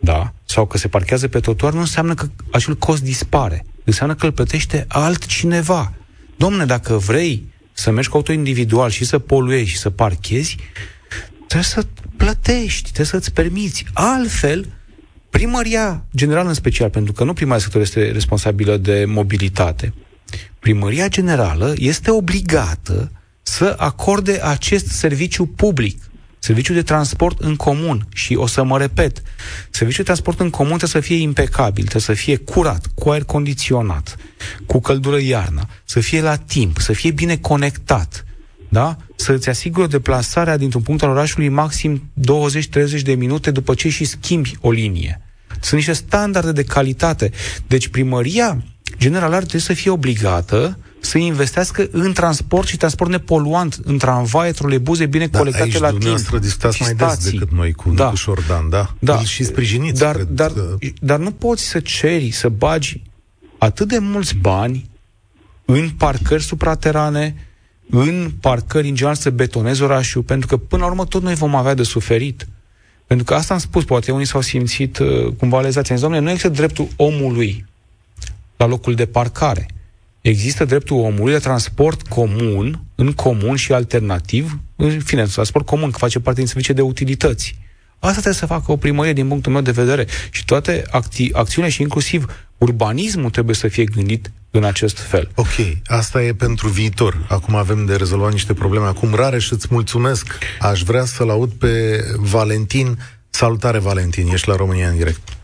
da, 0.00 0.32
sau 0.56 0.66
că 0.66 0.78
se 0.78 0.88
parchează 0.88 1.28
pe 1.28 1.40
trotuar, 1.40 1.72
nu 1.72 1.80
înseamnă 1.80 2.14
că 2.14 2.26
acel 2.50 2.76
cost 2.76 3.02
dispare. 3.02 3.64
Înseamnă 3.84 4.14
că 4.14 4.26
îl 4.26 4.32
plătește 4.32 4.84
altcineva. 4.88 5.92
Domne, 6.36 6.64
dacă 6.64 6.96
vrei 6.96 7.52
să 7.72 7.90
mergi 7.90 8.08
cu 8.08 8.16
auto 8.16 8.32
individual 8.32 8.90
și 8.90 9.04
să 9.04 9.18
poluezi 9.18 9.68
și 9.68 9.76
să 9.76 9.90
parchezi, 9.90 10.56
trebuie 11.36 11.62
să 11.62 11.86
plătești, 12.16 12.82
trebuie 12.82 13.06
să-ți 13.06 13.32
permiți. 13.32 13.84
Altfel, 13.92 14.66
primăria 15.30 16.04
generală 16.14 16.48
în 16.48 16.54
special, 16.54 16.90
pentru 16.90 17.12
că 17.12 17.24
nu 17.24 17.32
primăria 17.32 17.62
sector 17.62 17.80
este 17.80 18.10
responsabilă 18.10 18.76
de 18.76 19.04
mobilitate, 19.04 19.94
primăria 20.58 21.08
generală 21.08 21.74
este 21.76 22.10
obligată 22.10 23.12
să 23.42 23.74
acorde 23.78 24.40
acest 24.42 24.86
serviciu 24.86 25.46
public, 25.46 26.05
serviciu 26.46 26.72
de 26.72 26.82
transport 26.82 27.40
în 27.40 27.56
comun. 27.56 28.06
Și 28.14 28.34
o 28.34 28.46
să 28.46 28.62
mă 28.62 28.78
repet, 28.78 29.22
serviciul 29.70 30.04
de 30.04 30.10
transport 30.10 30.40
în 30.40 30.50
comun 30.50 30.76
trebuie 30.76 31.02
să 31.02 31.08
fie 31.08 31.16
impecabil, 31.16 31.82
trebuie 31.82 32.02
să 32.02 32.12
fie 32.12 32.36
curat, 32.36 32.86
cu 32.94 33.10
aer 33.10 33.24
condiționat, 33.24 34.16
cu 34.66 34.80
căldură 34.80 35.20
iarna, 35.20 35.68
să 35.84 36.00
fie 36.00 36.20
la 36.20 36.36
timp, 36.36 36.78
să 36.78 36.92
fie 36.92 37.10
bine 37.10 37.36
conectat, 37.36 38.24
da? 38.68 38.96
să-ți 39.16 39.48
asigură 39.48 39.86
deplasarea 39.86 40.56
dintr-un 40.56 40.82
punct 40.82 41.02
al 41.02 41.10
orașului 41.10 41.48
maxim 41.48 42.10
20-30 42.98 43.02
de 43.02 43.14
minute 43.14 43.50
după 43.50 43.74
ce 43.74 43.88
și 43.88 44.04
schimbi 44.04 44.56
o 44.60 44.70
linie. 44.70 45.20
Sunt 45.60 45.72
niște 45.72 45.92
standarde 45.92 46.52
de 46.52 46.64
calitate. 46.64 47.30
Deci 47.66 47.88
primăria 47.88 48.62
general 48.98 49.32
ar 49.32 49.42
trebui 49.42 49.60
să 49.60 49.72
fie 49.72 49.90
obligată 49.90 50.78
să 51.00 51.18
investească 51.18 51.88
în 51.90 52.12
transport 52.12 52.68
și 52.68 52.76
transport 52.76 53.10
nepoluant, 53.10 53.78
în 53.84 53.98
tramvaie, 53.98 54.52
troleibuze 54.52 55.06
bine 55.06 55.26
da, 55.26 55.38
colectate 55.38 55.64
aici 55.64 55.78
la 55.78 55.90
timp. 55.90 56.04
Aici 56.04 56.40
discutați 56.40 56.82
mai 56.82 56.94
des 56.94 57.30
decât 57.30 57.52
noi 57.52 57.72
cu 57.72 57.90
da. 57.90 58.12
Șordan, 58.14 58.68
da? 58.68 58.94
da. 58.98 59.16
Îl 59.16 59.24
și 59.24 59.44
sprijiniți. 59.44 60.00
Dar, 60.00 60.16
dar, 60.16 60.52
că... 60.52 60.76
dar 61.00 61.18
nu 61.18 61.30
poți 61.30 61.62
să 61.62 61.80
ceri, 61.80 62.30
să 62.30 62.48
bagi 62.48 63.02
atât 63.58 63.88
de 63.88 63.98
mulți 63.98 64.34
bani 64.34 64.90
în 65.64 65.90
parcări 65.90 66.42
supraterane, 66.42 67.34
în 67.90 68.30
parcări, 68.40 68.88
în 68.88 68.94
general, 68.94 69.16
să 69.16 69.30
betonezi 69.30 69.82
orașul, 69.82 70.22
pentru 70.22 70.46
că, 70.46 70.56
până 70.56 70.82
la 70.82 70.88
urmă, 70.88 71.04
tot 71.04 71.22
noi 71.22 71.34
vom 71.34 71.54
avea 71.54 71.74
de 71.74 71.82
suferit. 71.82 72.46
Pentru 73.06 73.24
că 73.24 73.34
asta 73.34 73.54
am 73.54 73.60
spus, 73.60 73.84
poate 73.84 74.12
unii 74.12 74.26
s-au 74.26 74.40
simțit 74.40 74.98
uh, 74.98 75.32
cumva 75.38 75.60
lezați. 75.60 75.92
Am 75.92 75.98
zis, 75.98 76.06
nu 76.06 76.30
există 76.30 76.48
dreptul 76.48 76.88
omului 76.96 77.66
la 78.56 78.66
locul 78.66 78.94
de 78.94 79.06
parcare. 79.06 79.66
Există 80.28 80.64
dreptul 80.64 80.96
omului 80.96 81.32
la 81.32 81.38
transport 81.38 82.02
comun, 82.02 82.84
în 82.94 83.12
comun 83.12 83.56
și 83.56 83.72
alternativ, 83.72 84.58
în 84.76 85.00
fine, 85.00 85.24
transport 85.24 85.66
comun, 85.66 85.90
că 85.90 85.98
face 85.98 86.20
parte 86.20 86.38
din 86.38 86.48
servicii 86.48 86.74
de 86.74 86.80
utilități. 86.80 87.58
Asta 87.98 88.12
trebuie 88.12 88.34
să 88.34 88.46
facă 88.46 88.72
o 88.72 88.76
primărie 88.76 89.12
din 89.12 89.28
punctul 89.28 89.52
meu 89.52 89.60
de 89.60 89.70
vedere. 89.70 90.06
Și 90.30 90.44
toate 90.44 90.82
acti- 90.82 91.32
acțiunile 91.32 91.72
și 91.72 91.82
inclusiv 91.82 92.26
urbanismul 92.58 93.30
trebuie 93.30 93.54
să 93.54 93.68
fie 93.68 93.84
gândit 93.84 94.30
în 94.50 94.64
acest 94.64 94.98
fel. 94.98 95.30
Ok, 95.34 95.54
asta 95.86 96.22
e 96.22 96.34
pentru 96.34 96.68
viitor. 96.68 97.26
Acum 97.28 97.54
avem 97.54 97.84
de 97.84 97.96
rezolvat 97.96 98.32
niște 98.32 98.54
probleme. 98.54 98.86
Acum, 98.86 99.14
rare 99.14 99.38
și 99.38 99.52
îți 99.52 99.66
mulțumesc. 99.70 100.38
Aș 100.60 100.82
vrea 100.82 101.04
să-l 101.04 101.30
aud 101.30 101.50
pe 101.52 102.04
Valentin. 102.16 102.98
Salutare, 103.30 103.78
Valentin, 103.78 104.28
ești 104.32 104.48
la 104.48 104.56
România 104.56 104.88
în 104.88 104.96
direct. 104.96 105.35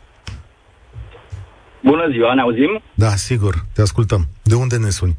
Bună 1.82 2.08
ziua, 2.10 2.34
ne 2.34 2.40
auzim? 2.40 2.82
Da, 2.94 3.08
sigur, 3.08 3.54
te 3.74 3.80
ascultăm. 3.80 4.22
De 4.42 4.54
unde 4.54 4.76
ne 4.76 4.90
suni? 4.90 5.16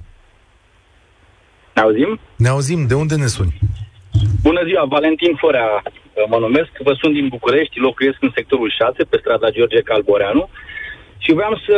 Ne 1.75 1.81
auzim? 1.81 2.19
Ne 2.35 2.47
auzim, 2.47 2.87
de 2.87 2.93
unde 2.93 3.15
ne 3.15 3.27
suni? 3.27 3.59
Bună 4.41 4.61
ziua, 4.65 4.85
Valentin 4.85 5.35
Forea 5.35 5.67
mă 6.29 6.37
numesc, 6.37 6.71
vă 6.83 6.93
sunt 7.01 7.13
din 7.13 7.27
București, 7.27 7.79
locuiesc 7.79 8.17
în 8.21 8.31
sectorul 8.35 8.69
6, 8.77 9.03
pe 9.03 9.17
strada 9.19 9.49
George 9.49 9.81
Calboreanu 9.81 10.49
și 11.23 11.31
vreau 11.39 11.55
să 11.67 11.77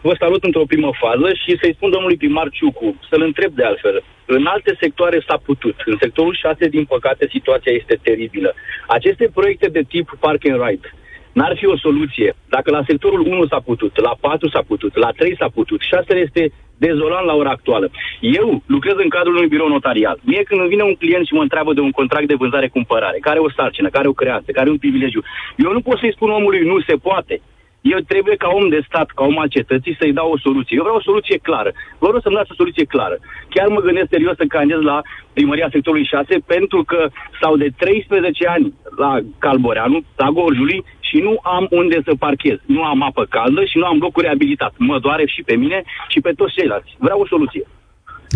vă 0.00 0.14
salut 0.18 0.42
într-o 0.44 0.70
primă 0.72 0.90
fază 1.04 1.28
și 1.42 1.58
să-i 1.60 1.76
spun 1.76 1.90
domnului 1.90 2.16
primar 2.16 2.48
Ciucu, 2.56 2.88
să-l 3.10 3.22
întreb 3.22 3.52
de 3.54 3.64
altfel. 3.64 3.96
În 4.26 4.46
alte 4.46 4.76
sectoare 4.80 5.18
s-a 5.26 5.36
putut. 5.48 5.76
În 5.84 5.96
sectorul 6.00 6.34
6, 6.34 6.68
din 6.68 6.84
păcate, 6.84 7.28
situația 7.30 7.72
este 7.72 7.98
teribilă. 8.02 8.54
Aceste 8.86 9.30
proiecte 9.34 9.68
de 9.76 9.82
tip 9.88 10.16
Park 10.20 10.42
and 10.48 10.60
Ride, 10.64 10.88
N-ar 11.34 11.56
fi 11.56 11.66
o 11.66 11.76
soluție. 11.76 12.36
Dacă 12.48 12.70
la 12.70 12.82
sectorul 12.86 13.20
1 13.20 13.46
s-a 13.46 13.60
putut, 13.64 14.00
la 14.00 14.16
4 14.20 14.48
s-a 14.48 14.62
putut, 14.66 14.96
la 14.96 15.10
3 15.10 15.36
s-a 15.36 15.48
putut, 15.54 15.80
6 15.80 16.16
este 16.26 16.52
dezolant 16.78 17.26
la 17.26 17.34
ora 17.34 17.50
actuală. 17.50 17.90
Eu 18.20 18.62
lucrez 18.66 18.94
în 18.96 19.08
cadrul 19.08 19.36
unui 19.36 19.48
birou 19.48 19.68
notarial. 19.68 20.18
Mie 20.22 20.42
când 20.42 20.60
îmi 20.60 20.68
vine 20.68 20.82
un 20.82 20.94
client 20.94 21.26
și 21.26 21.34
mă 21.34 21.42
întreabă 21.42 21.72
de 21.74 21.80
un 21.80 21.90
contract 21.90 22.28
de 22.28 22.40
vânzare-cumpărare, 22.42 23.18
care 23.20 23.36
are 23.36 23.46
o 23.46 23.50
sarcină, 23.50 23.88
care 23.88 23.98
are 23.98 24.08
o 24.08 24.20
creație, 24.22 24.52
care 24.52 24.64
are 24.64 24.70
un 24.70 24.82
privilegiu, 24.84 25.22
eu 25.56 25.72
nu 25.72 25.80
pot 25.80 25.98
să-i 25.98 26.16
spun 26.16 26.30
omului 26.30 26.60
nu 26.60 26.80
se 26.80 26.96
poate. 27.08 27.40
Eu 27.92 27.98
trebuie 27.98 28.36
ca 28.36 28.48
om 28.48 28.68
de 28.68 28.80
stat, 28.88 29.08
ca 29.10 29.24
om 29.24 29.38
al 29.38 29.48
cetății, 29.48 29.96
să-i 29.98 30.12
dau 30.12 30.30
o 30.30 30.38
soluție. 30.38 30.76
Eu 30.76 30.82
vreau 30.82 30.96
o 30.96 31.08
soluție 31.08 31.38
clară. 31.38 31.70
Vă 31.98 32.06
rog 32.10 32.20
să-mi 32.22 32.34
dați 32.34 32.50
o 32.50 32.60
soluție 32.60 32.84
clară. 32.84 33.16
Chiar 33.48 33.68
mă 33.68 33.80
gândesc 33.80 34.08
serios 34.10 34.36
să 34.36 34.44
candidez 34.48 34.80
la 34.80 35.00
primăria 35.32 35.68
sectorului 35.72 36.06
6 36.06 36.36
pentru 36.46 36.84
că 36.84 37.08
stau 37.38 37.56
de 37.56 37.68
13 37.76 38.46
ani 38.46 38.74
la 38.96 39.18
Calboreanu, 39.38 39.98
la 40.16 40.28
Gorjului 40.30 40.84
și 41.08 41.16
nu 41.26 41.34
am 41.56 41.64
unde 41.70 41.98
să 42.06 42.12
parchez. 42.24 42.58
Nu 42.76 42.82
am 42.82 43.02
apă 43.02 43.24
caldă 43.36 43.64
și 43.64 43.76
nu 43.80 43.86
am 43.86 43.98
locuri 44.06 44.26
reabilitat. 44.26 44.72
Mă 44.76 44.98
doare 44.98 45.24
și 45.34 45.42
pe 45.42 45.54
mine 45.62 45.78
și 46.08 46.20
pe 46.20 46.32
toți 46.38 46.54
ceilalți. 46.56 46.90
Vreau 46.98 47.20
o 47.20 47.26
soluție. 47.26 47.64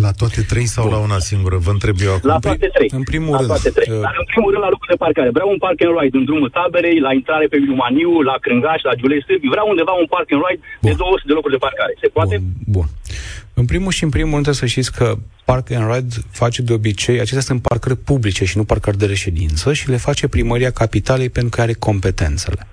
La 0.07 0.11
toate 0.20 0.40
trei 0.52 0.68
sau 0.74 0.85
Bun. 0.85 0.92
la 0.94 1.00
una 1.09 1.18
singură? 1.31 1.57
Vă 1.66 1.72
întreb 1.76 1.96
eu 2.07 2.12
acum. 2.16 2.28
La 2.33 2.38
toate 2.46 2.68
trei. 2.76 2.90
În 3.00 3.04
primul 3.11 3.33
la 3.35 3.38
rând. 3.40 3.50
Toate 3.52 3.70
trei. 3.76 3.88
Uh... 3.94 4.00
Dar 4.07 4.14
în 4.22 4.26
primul 4.33 4.50
rând 4.52 4.62
la 4.66 4.72
locul 4.74 4.88
de 4.94 4.98
parcare. 5.04 5.31
Vreau 5.37 5.48
un 5.54 5.61
park 5.64 5.78
and 5.85 5.94
ride 5.98 6.16
în 6.20 6.24
drumul 6.28 6.50
taberei, 6.57 6.98
la 7.07 7.12
intrare 7.20 7.46
pe 7.52 7.59
Maniu, 7.83 8.11
la 8.31 8.37
Crângaș, 8.44 8.81
la 8.90 8.94
Giulei 8.98 9.22
Stârbi. 9.24 9.52
Vreau 9.54 9.66
undeva 9.74 9.92
un 10.02 10.09
park 10.14 10.28
and 10.35 10.42
ride 10.46 10.61
Bun. 10.83 10.87
de 10.88 10.92
200 10.96 11.31
de 11.31 11.35
locuri 11.38 11.54
de 11.57 11.64
parcare. 11.66 11.92
Se 12.02 12.09
poate? 12.16 12.35
Bun. 12.38 12.48
Bun. 12.76 12.87
În 13.58 13.64
primul 13.64 13.92
și 13.92 14.02
în 14.02 14.10
primul 14.10 14.30
rând 14.30 14.42
trebuie 14.42 14.68
să 14.68 14.74
știți 14.74 14.92
că 14.92 15.18
Park 15.44 15.70
and 15.70 15.94
Ride 15.94 16.14
face 16.30 16.62
de 16.62 16.72
obicei, 16.72 17.20
acestea 17.20 17.40
sunt 17.40 17.62
parcări 17.62 17.96
publice 17.96 18.44
și 18.44 18.56
nu 18.56 18.64
parcări 18.64 18.98
de 18.98 19.06
reședință 19.06 19.72
și 19.72 19.88
le 19.88 19.96
face 19.96 20.28
primăria 20.28 20.70
capitalei 20.70 21.28
pentru 21.28 21.50
că 21.50 21.60
are 21.60 21.72
competențele. 21.72 22.66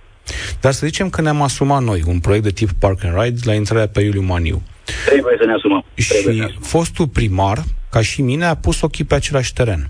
Dar 0.59 0.71
să 0.71 0.85
zicem 0.85 1.09
că 1.09 1.21
ne-am 1.21 1.41
asumat 1.41 1.83
noi 1.83 2.03
un 2.07 2.19
proiect 2.19 2.43
de 2.43 2.51
tip 2.51 2.71
Park 2.71 3.03
and 3.03 3.21
Ride 3.21 3.39
la 3.43 3.53
intrarea 3.53 3.87
pe 3.87 4.01
Iuliu 4.01 4.21
Maniu. 4.21 4.61
Trebuie 5.05 5.35
să 5.39 5.45
ne 5.45 5.53
asumăm. 5.53 5.85
Și 5.93 6.03
să 6.03 6.31
ne 6.31 6.43
asumăm. 6.43 6.61
fostul 6.61 7.07
primar, 7.07 7.63
ca 7.89 8.01
și 8.01 8.21
mine, 8.21 8.45
a 8.45 8.55
pus 8.55 8.81
ochii 8.81 9.03
pe 9.03 9.15
același 9.15 9.53
teren. 9.53 9.89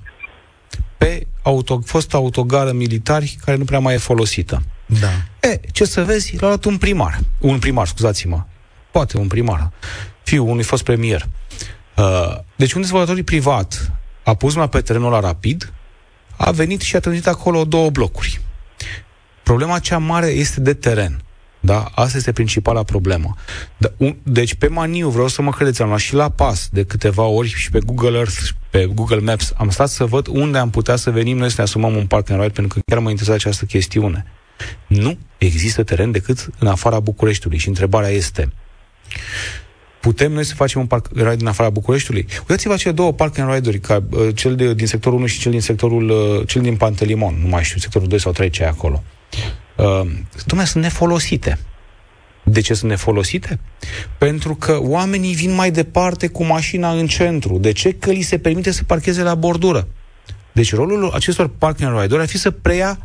Pe 0.98 1.28
auto, 1.42 1.82
fost 1.86 2.14
autogară 2.14 2.72
militari 2.72 3.38
care 3.46 3.58
nu 3.58 3.64
prea 3.64 3.80
mai 3.80 3.94
e 3.94 3.98
folosită. 3.98 4.64
Da. 4.86 5.48
E, 5.50 5.60
ce 5.72 5.86
să 5.86 6.04
vezi, 6.04 6.36
l-a 6.40 6.48
luat 6.48 6.66
un 6.66 6.78
primar. 6.78 7.20
Un 7.40 7.60
primar, 7.60 7.88
scuzați-mă. 7.88 8.44
Poate 8.92 9.18
un 9.18 9.28
primar. 9.28 9.72
Fiul 10.26 10.48
unui 10.48 10.64
fost 10.64 10.84
premier. 10.84 11.28
Uh, 11.98 12.38
deci 12.56 12.74
un 12.74 12.82
dezvoltator 12.82 13.24
privat 13.24 13.92
a 14.24 14.34
pus 14.34 14.54
mâna 14.54 14.68
pe 14.68 14.82
terenul 14.82 15.12
la 15.12 15.20
rapid, 15.20 15.74
a 16.38 16.52
venit 16.52 16.82
și 16.82 16.96
a 16.96 17.00
trântit 17.00 17.28
acolo 17.28 17.66
două 17.66 17.90
blocuri. 17.90 18.42
Problema 19.44 19.80
cea 19.80 19.98
mare 19.98 20.28
este 20.28 20.62
de 20.62 20.74
teren. 20.74 21.24
Da? 21.60 21.92
Asta 21.96 22.18
este 22.18 22.32
principala 22.32 22.84
problemă. 22.84 23.36
Da, 23.78 23.92
un, 23.98 24.16
deci 24.24 24.56
pe 24.56 24.68
Maniu, 24.68 25.10
vreau 25.10 25.28
să 25.28 25.42
mă 25.42 25.52
credeți, 25.52 25.82
am 25.82 25.88
luat 25.88 26.00
și 26.00 26.14
la 26.14 26.30
pas 26.30 26.70
de 26.72 26.84
câteva 26.84 27.24
ori 27.24 27.48
și 27.48 27.70
pe 27.70 27.80
Google 27.80 28.18
Earth, 28.18 28.50
pe 28.70 28.86
Google 28.86 29.20
Maps, 29.20 29.54
am 29.58 29.70
stat 29.70 29.90
să 29.90 30.06
văd 30.06 30.28
unde 30.28 30.58
am 30.58 30.70
putea 30.70 30.96
să 30.96 31.12
venim 31.12 31.38
noi 31.38 31.50
să 31.50 31.56
ne 31.58 31.64
asumăm 31.64 31.96
un 31.96 32.08
park 32.08 32.30
and 32.30 32.42
ride, 32.42 32.54
pentru 32.54 32.74
că 32.74 32.82
chiar 32.86 33.00
mă 33.00 33.10
interesează 33.10 33.42
această 33.44 33.66
chestiune. 33.66 34.26
Nu 34.88 35.18
există 35.38 35.84
teren 35.84 36.12
decât 36.12 36.50
în 36.60 36.68
afara 36.68 37.00
Bucureștiului 37.00 37.58
și 37.58 37.68
întrebarea 37.68 38.10
este 38.10 38.54
putem 40.06 40.32
noi 40.32 40.44
să 40.44 40.54
facem 40.56 40.82
un 40.82 40.88
park 40.88 41.06
and 41.16 41.22
ride 41.24 41.36
din 41.36 41.48
afara 41.48 41.70
Bucureștiului? 41.70 42.26
Uitați-vă 42.40 42.76
cele 42.76 42.94
două 42.94 43.14
park 43.14 43.38
and 43.38 43.54
ride-uri, 43.54 43.80
ca, 43.80 44.04
uh, 44.10 44.28
cel 44.36 44.56
de, 44.56 44.74
din 44.74 44.88
sectorul 44.88 45.18
1 45.18 45.28
și 45.28 45.40
cel 45.40 45.52
din 45.52 45.62
sectorul, 45.62 46.10
uh, 46.10 46.48
cel 46.48 46.62
din 46.62 46.76
Pantelimon, 46.76 47.40
nu 47.42 47.48
mai 47.48 47.64
știu, 47.64 47.80
sectorul 47.80 48.08
2 48.08 48.20
sau 48.20 48.32
3 48.32 48.50
ce 48.50 48.64
e 48.64 48.68
acolo. 48.68 49.04
Uh, 49.76 49.86
Dumnezeu, 50.46 50.72
sunt 50.72 50.84
nefolosite. 50.84 51.60
De 52.44 52.62
ce 52.62 52.74
sunt 52.74 52.90
nefolosite? 52.90 53.60
Pentru 54.18 54.56
că 54.56 54.78
oamenii 54.82 55.34
vin 55.34 55.54
mai 55.54 55.72
departe 55.72 56.28
cu 56.28 56.44
mașina 56.44 56.92
în 56.92 57.08
centru. 57.08 57.58
De 57.58 57.72
ce? 57.72 57.94
Că 57.94 58.12
li 58.12 58.22
se 58.22 58.38
permite 58.38 58.72
să 58.72 58.84
parcheze 58.84 59.22
la 59.22 59.36
bordură. 59.36 59.88
Deci 60.52 60.74
rolul 60.74 61.12
acestor 61.14 61.48
park 61.48 61.82
and 61.82 62.00
ride-uri 62.00 62.22
ar 62.22 62.28
fi 62.28 62.38
să 62.38 62.52
preia 62.52 63.00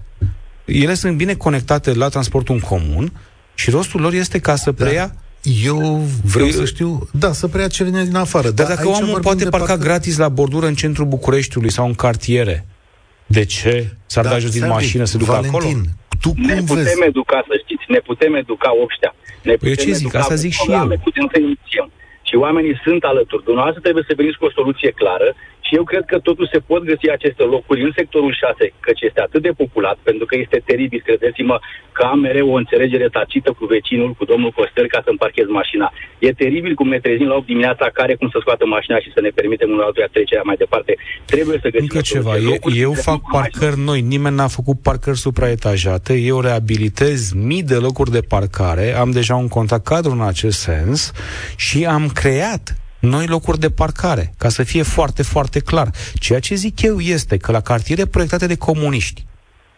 ele 0.65 0.95
sunt 0.95 1.17
bine 1.17 1.35
conectate 1.35 1.93
la 1.93 2.09
transportul 2.09 2.55
în 2.55 2.61
comun 2.61 3.13
și 3.55 3.71
rostul 3.71 4.01
lor 4.01 4.13
este 4.13 4.39
ca 4.39 4.57
să 4.57 4.71
da. 4.71 4.85
preia 4.85 5.07
da 5.07 5.15
eu 5.43 5.77
vreau 6.25 6.47
eu, 6.47 6.53
să 6.53 6.65
știu, 6.65 7.09
da, 7.13 7.33
să 7.33 7.49
preia 7.49 7.69
ce 7.69 7.85
vine 7.85 8.05
din 8.05 8.17
afară. 8.17 8.51
Dar, 8.51 8.67
dar 8.67 8.77
dacă 8.77 8.89
omul 8.89 9.21
poate 9.21 9.45
parca 9.49 9.67
parcă... 9.67 9.83
gratis 9.83 10.17
la 10.17 10.29
bordură 10.29 10.67
în 10.67 10.75
centrul 10.75 11.07
Bucureștiului 11.07 11.71
sau 11.71 11.87
în 11.87 11.95
cartiere, 11.95 12.67
de 13.27 13.45
ce 13.45 13.73
s-ar 14.07 14.25
da, 14.25 14.31
da 14.31 14.39
jos 14.39 14.51
din 14.51 14.67
mașină 14.67 15.05
să 15.05 15.19
ducă 15.19 15.31
Valentin, 15.31 15.59
acolo? 15.59 15.71
Tu 16.21 16.31
cum 16.33 16.43
ne 16.43 16.55
putem 16.55 16.77
vezi? 16.77 17.05
educa, 17.13 17.45
să 17.49 17.55
știți, 17.63 17.85
ne 17.89 17.99
putem 17.99 18.35
educa 18.35 18.71
ăștia. 18.85 19.15
Ne 19.43 19.55
păi 19.55 19.69
eu 19.69 19.75
ce 19.75 19.93
zic, 19.93 20.15
asta 20.15 20.35
zic 20.35 20.53
și 20.53 20.71
eu. 20.71 20.87
Putem 21.09 21.27
să 21.33 21.39
inițiem. 21.39 21.89
Și 22.29 22.35
oamenii 22.45 22.81
sunt 22.85 23.03
alături. 23.13 23.45
Dumneavoastră 23.45 23.83
trebuie 23.87 24.05
să 24.09 24.13
veniți 24.17 24.39
cu 24.39 24.45
o 24.45 24.57
soluție 24.59 24.91
clară 25.01 25.29
și 25.71 25.79
eu 25.81 25.85
cred 25.91 26.05
că 26.11 26.19
totul 26.19 26.47
se 26.53 26.61
pot 26.71 26.83
găsi 26.91 27.07
aceste 27.17 27.43
locuri 27.55 27.83
în 27.87 27.93
sectorul 27.99 28.35
6, 28.35 28.73
căci 28.87 29.01
este 29.09 29.21
atât 29.21 29.43
de 29.43 29.53
populat, 29.63 29.99
pentru 30.09 30.25
că 30.27 30.35
este 30.45 30.59
teribil, 30.71 31.01
credeți-mă, 31.05 31.57
că 31.97 32.03
am 32.13 32.19
mereu 32.19 32.49
o 32.51 32.61
înțelegere 32.63 33.09
tacită 33.19 33.51
cu 33.59 33.65
vecinul, 33.75 34.11
cu 34.19 34.25
domnul 34.25 34.51
Costel, 34.59 34.87
ca 34.95 35.01
să 35.05 35.11
parchez 35.19 35.49
mașina. 35.61 35.93
E 36.19 36.41
teribil 36.43 36.75
cum 36.75 36.89
ne 36.89 37.01
trezim 37.07 37.27
la 37.27 37.35
8 37.35 37.47
dimineața, 37.47 37.87
care 37.99 38.15
cum 38.15 38.29
să 38.33 38.39
scoată 38.41 38.65
mașina 38.67 38.99
și 39.05 39.11
să 39.15 39.21
ne 39.21 39.29
permitem 39.39 39.69
unul 39.71 39.83
altuia 39.83 40.09
trecerea 40.13 40.49
mai 40.51 40.57
departe. 40.57 40.93
Trebuie 41.25 41.59
să 41.63 41.69
găsim 41.69 41.89
Încă 41.91 42.01
ceva, 42.01 42.35
eu, 42.37 42.57
eu 42.87 42.93
fac 42.93 43.21
parcări 43.33 43.77
mașina. 43.77 43.85
noi, 43.85 44.01
nimeni 44.01 44.37
n-a 44.37 44.57
făcut 44.59 44.79
parcări 44.83 45.19
supraetajate, 45.27 46.15
eu 46.15 46.41
reabilitez 46.41 47.33
mii 47.33 47.63
de 47.63 47.75
locuri 47.75 48.11
de 48.11 48.23
parcare, 48.35 48.87
am 49.03 49.11
deja 49.11 49.35
un 49.35 49.49
contact 49.49 49.85
cadru 49.85 50.11
în 50.11 50.23
acest 50.33 50.59
sens 50.59 51.13
și 51.57 51.85
am 51.85 52.09
creat 52.09 52.80
noi 53.01 53.27
locuri 53.27 53.59
de 53.59 53.71
parcare, 53.71 54.35
ca 54.39 54.49
să 54.49 54.63
fie 54.63 54.83
foarte, 54.83 55.23
foarte 55.23 55.59
clar. 55.59 55.91
Ceea 56.15 56.41
ce 56.41 56.55
zic 56.55 56.83
eu 56.83 57.01
este 57.01 57.37
că 57.37 57.53
la 57.53 57.61
cartiere 57.61 58.05
proiectate 58.05 58.47
de 58.47 58.55
comuniști, 58.55 59.27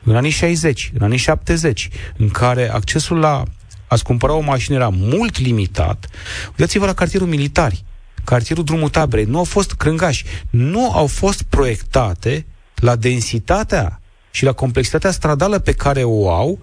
în 0.04 0.16
anii 0.16 0.30
60, 0.30 0.90
în 0.94 1.02
anii 1.02 1.18
70, 1.18 1.88
în 2.16 2.28
care 2.28 2.70
accesul 2.70 3.18
la 3.18 3.42
a-ți 3.86 4.04
cumpăra 4.04 4.32
o 4.32 4.40
mașină 4.40 4.76
era 4.76 4.88
mult 4.88 5.38
limitat, 5.38 6.06
uitați-vă 6.50 6.86
la 6.86 6.94
cartierul 6.94 7.28
militari, 7.28 7.84
cartierul 8.24 8.64
Drumul 8.64 8.88
Taberei, 8.88 9.24
nu 9.24 9.38
au 9.38 9.44
fost 9.44 9.72
crângași, 9.72 10.24
nu 10.50 10.92
au 10.92 11.06
fost 11.06 11.42
proiectate 11.42 12.46
la 12.74 12.96
densitatea 12.96 14.00
și 14.30 14.44
la 14.44 14.52
complexitatea 14.52 15.10
stradală 15.10 15.58
pe 15.58 15.72
care 15.72 16.02
o 16.04 16.30
au 16.30 16.58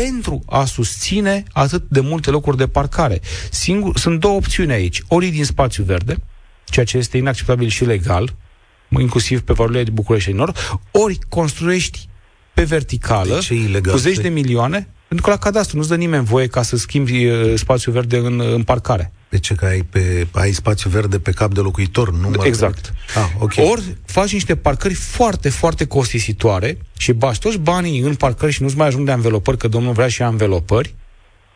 pentru 0.00 0.42
a 0.46 0.64
susține 0.64 1.42
atât 1.52 1.84
de 1.88 2.00
multe 2.00 2.30
locuri 2.30 2.56
de 2.56 2.66
parcare. 2.66 3.20
Singur, 3.50 3.98
sunt 3.98 4.20
două 4.20 4.36
opțiuni 4.36 4.72
aici. 4.72 5.02
Ori 5.08 5.26
din 5.26 5.44
spațiu 5.44 5.84
verde, 5.84 6.16
ceea 6.64 6.84
ce 6.84 6.96
este 6.96 7.16
inacceptabil 7.16 7.68
și 7.68 7.84
legal, 7.84 8.34
inclusiv 8.88 9.40
pe 9.40 9.52
valorile 9.52 9.84
de 9.84 9.90
București 9.90 10.28
și 10.28 10.34
Nord, 10.34 10.56
ori 10.90 11.18
construiești 11.28 12.08
pe 12.54 12.62
verticală, 12.62 13.40
cu 13.90 13.96
zeci 13.96 14.18
de 14.18 14.28
milioane, 14.28 14.88
pentru 15.08 15.26
că 15.26 15.32
la 15.32 15.38
cadastru 15.38 15.76
nu-ți 15.76 15.88
dă 15.88 15.96
nimeni 15.96 16.24
voie 16.24 16.46
ca 16.46 16.62
să 16.62 16.76
schimbi 16.76 17.26
uh, 17.26 17.52
spațiu 17.56 17.92
verde 17.92 18.16
în, 18.16 18.40
în 18.40 18.62
parcare. 18.62 19.12
De 19.34 19.40
ce? 19.40 19.54
Că 19.54 19.64
ai, 19.64 19.82
pe, 19.82 20.26
ai 20.30 20.52
spațiu 20.52 20.90
verde 20.90 21.18
pe 21.18 21.30
cap 21.30 21.54
de 21.54 21.60
locuitor, 21.60 22.12
nu 22.12 22.28
mă 22.28 22.46
Exact. 22.46 22.92
Ah, 23.14 23.30
okay. 23.38 23.68
Ori 23.70 23.96
faci 24.04 24.32
niște 24.32 24.56
parcări 24.56 24.94
foarte, 24.94 25.48
foarte 25.48 25.86
costisitoare 25.86 26.78
și 26.96 27.12
bași 27.12 27.38
toți 27.38 27.58
banii 27.58 28.00
în 28.00 28.14
parcări 28.14 28.52
și 28.52 28.62
nu-ți 28.62 28.76
mai 28.76 28.86
ajung 28.86 29.06
de 29.06 29.12
anvelopări, 29.12 29.56
că 29.56 29.68
domnul 29.68 29.92
vrea 29.92 30.08
și 30.08 30.22
anvelopări, 30.22 30.94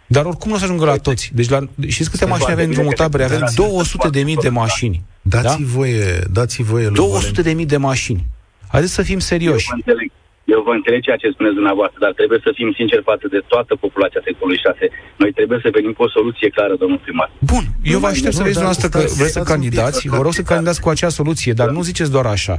dar 0.07 0.25
oricum 0.25 0.49
nu 0.49 0.55
o 0.55 0.59
să 0.59 0.64
ajungă 0.64 0.85
la 0.85 0.97
toți. 0.97 1.31
Deci 1.35 1.49
la, 1.49 1.69
știți 1.87 2.11
câte 2.11 2.25
mașini 2.25 2.53
avem 2.53 2.69
în 2.69 2.73
drumul 2.73 2.93
tabere? 2.93 3.25
Avem 3.25 3.49
200 3.55 4.09
de 4.09 4.23
mii 4.23 4.37
de 4.37 4.49
mașini. 4.49 5.05
Dați 5.23 5.45
da? 5.45 5.57
voie, 5.61 6.23
dați 6.31 6.62
voie 6.62 6.88
200 6.88 7.43
de 7.43 7.53
mii 7.53 7.67
de 7.67 7.77
mașini. 7.77 8.27
Haideți 8.69 8.93
să 8.93 9.03
fim 9.03 9.19
serioși. 9.19 9.67
Eu 9.71 9.77
înțeleg. 9.77 10.11
Eu 10.55 10.61
vă 10.69 10.73
înțeleg 10.79 11.01
ceea 11.03 11.21
ce 11.23 11.35
spuneți 11.37 11.59
dumneavoastră, 11.61 11.99
dar 12.05 12.13
trebuie 12.21 12.41
să 12.47 12.51
fim 12.59 12.69
sinceri 12.81 13.09
față 13.11 13.27
de 13.35 13.41
toată 13.53 13.73
populația 13.85 14.21
sectorului 14.25 14.61
6. 14.67 14.89
Noi 15.23 15.31
trebuie 15.39 15.59
să 15.65 15.69
venim 15.79 15.93
cu 15.97 16.03
o 16.07 16.11
soluție 16.17 16.49
clară, 16.57 16.75
domnul 16.83 17.01
primar. 17.05 17.31
Bun, 17.53 17.65
eu 17.95 17.99
vă 17.99 18.07
aștept 18.07 18.35
să 18.39 18.43
vedeți 18.47 18.61
dumneavoastră 18.61 18.89
că 18.95 18.99
vreți 19.19 19.37
să 19.39 19.43
candidați, 19.53 20.09
vă 20.09 20.23
rog 20.27 20.33
să 20.41 20.43
candidați 20.43 20.81
cu 20.85 20.89
acea 20.89 21.09
soluție, 21.21 21.53
dar 21.61 21.69
nu 21.77 21.81
ziceți 21.91 22.11
doar 22.17 22.27
așa. 22.27 22.55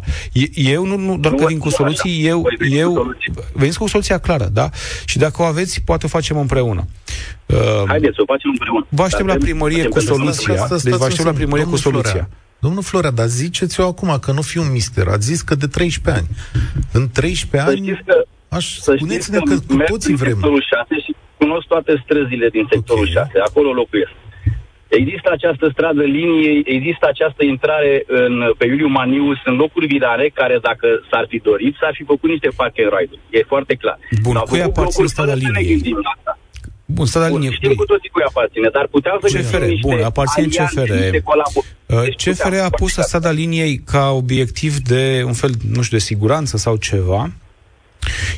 Eu 0.75 0.81
nu, 0.85 0.97
nu 1.07 1.17
doar 1.17 1.33
că 1.33 1.45
vin 1.45 1.61
cu 1.65 1.69
soluții, 1.69 2.13
eu, 2.31 2.39
eu 2.83 3.15
veniți 3.53 3.79
cu 3.79 3.87
soluția 3.87 4.17
clară, 4.17 4.47
da? 4.59 4.69
Și 5.05 5.17
dacă 5.17 5.41
o 5.41 5.45
aveți, 5.45 5.81
poate 5.85 6.05
o 6.05 6.09
facem 6.17 6.37
împreună. 6.37 6.81
Haideți 7.87 8.15
să 8.15 8.21
o 8.21 8.25
facem 8.33 8.49
împreună. 8.49 8.85
Vă 8.89 9.03
aștept 9.03 9.27
la 9.27 9.35
primărie 9.35 9.85
cu 9.87 9.99
soluția. 9.99 10.67
Deci 10.83 10.93
vă 10.93 11.05
aștept 11.05 11.27
la 11.31 11.33
primărie 11.33 11.65
cu 11.65 11.75
soluția. 11.75 12.29
Domnul 12.59 12.83
Florea, 12.83 13.11
dar 13.11 13.25
ziceți-o 13.25 13.83
acum 13.83 14.17
că 14.21 14.31
nu 14.31 14.41
fiu 14.41 14.61
un 14.61 14.71
mister. 14.71 15.07
Ați 15.07 15.25
zis 15.31 15.41
că 15.41 15.55
de 15.55 15.67
13 15.67 16.23
ani. 16.23 16.29
În 16.93 17.09
13 17.13 17.69
ani... 17.69 18.01
Că, 18.05 18.25
aș, 18.49 18.65
spuneți-ne 18.75 19.37
că, 19.37 19.53
că 19.53 19.73
cu 19.73 19.83
toții 19.87 20.15
vrem. 20.15 20.31
sectorul 20.33 20.63
6 20.89 21.05
și 21.05 21.15
cunosc 21.37 21.67
toate 21.67 22.01
străzile 22.03 22.47
din 22.49 22.65
sectorul 22.71 23.07
okay. 23.09 23.27
6. 23.31 23.39
Acolo 23.49 23.71
locuiesc. 23.71 24.11
Există 24.87 25.29
această 25.31 25.69
stradă 25.71 26.03
linie, 26.03 26.61
există 26.77 27.05
această 27.07 27.43
intrare 27.43 28.03
în, 28.07 28.33
pe 28.57 28.65
Iuliu 28.65 28.87
Maniu, 28.87 29.35
sunt 29.43 29.57
locuri 29.57 29.87
virare 29.87 30.31
care, 30.33 30.59
dacă 30.61 30.87
s-ar 31.11 31.25
fi 31.29 31.37
dorit, 31.37 31.75
s-ar 31.79 31.93
fi 31.93 32.03
făcut 32.03 32.29
niște 32.29 32.49
park 32.55 32.73
and 32.79 32.91
ride 32.95 33.15
E 33.29 33.43
foarte 33.53 33.73
clar. 33.75 33.97
Bun, 34.21 34.35
cui 34.35 34.61
aparține 34.61 35.07
strada 35.07 35.33
liniei? 35.33 35.95
Bun, 36.91 37.05
să 37.05 37.19
da 37.19 37.27
linie. 37.27 37.51
Știm 37.51 37.73
cu 37.73 37.85
toții 37.85 38.09
cui 38.09 38.23
aparține, 38.27 38.69
dar 38.73 38.87
puteau 38.87 39.19
să 39.21 39.37
CFR, 39.37 39.63
bun, 39.81 40.03
aparține 40.03 40.47
CFR. 40.47 40.91
Uh, 41.85 42.01
deci 42.03 42.29
CFR 42.29 42.53
a 42.53 42.69
pus 42.69 42.91
strada 42.91 43.31
liniei 43.31 43.77
ca 43.77 44.11
obiectiv 44.11 44.77
de 44.77 45.23
un 45.25 45.33
fel, 45.33 45.51
nu 45.71 45.81
știu, 45.81 45.97
de 45.97 46.03
siguranță 46.03 46.57
sau 46.57 46.75
ceva 46.75 47.31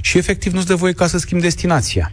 și 0.02 0.18
efectiv 0.18 0.54
nu-ți 0.54 0.68
dă 0.68 0.76
voie 0.76 0.94
ca 0.94 1.08
să 1.08 1.18
schimbi 1.18 1.44
destinația. 1.44 2.12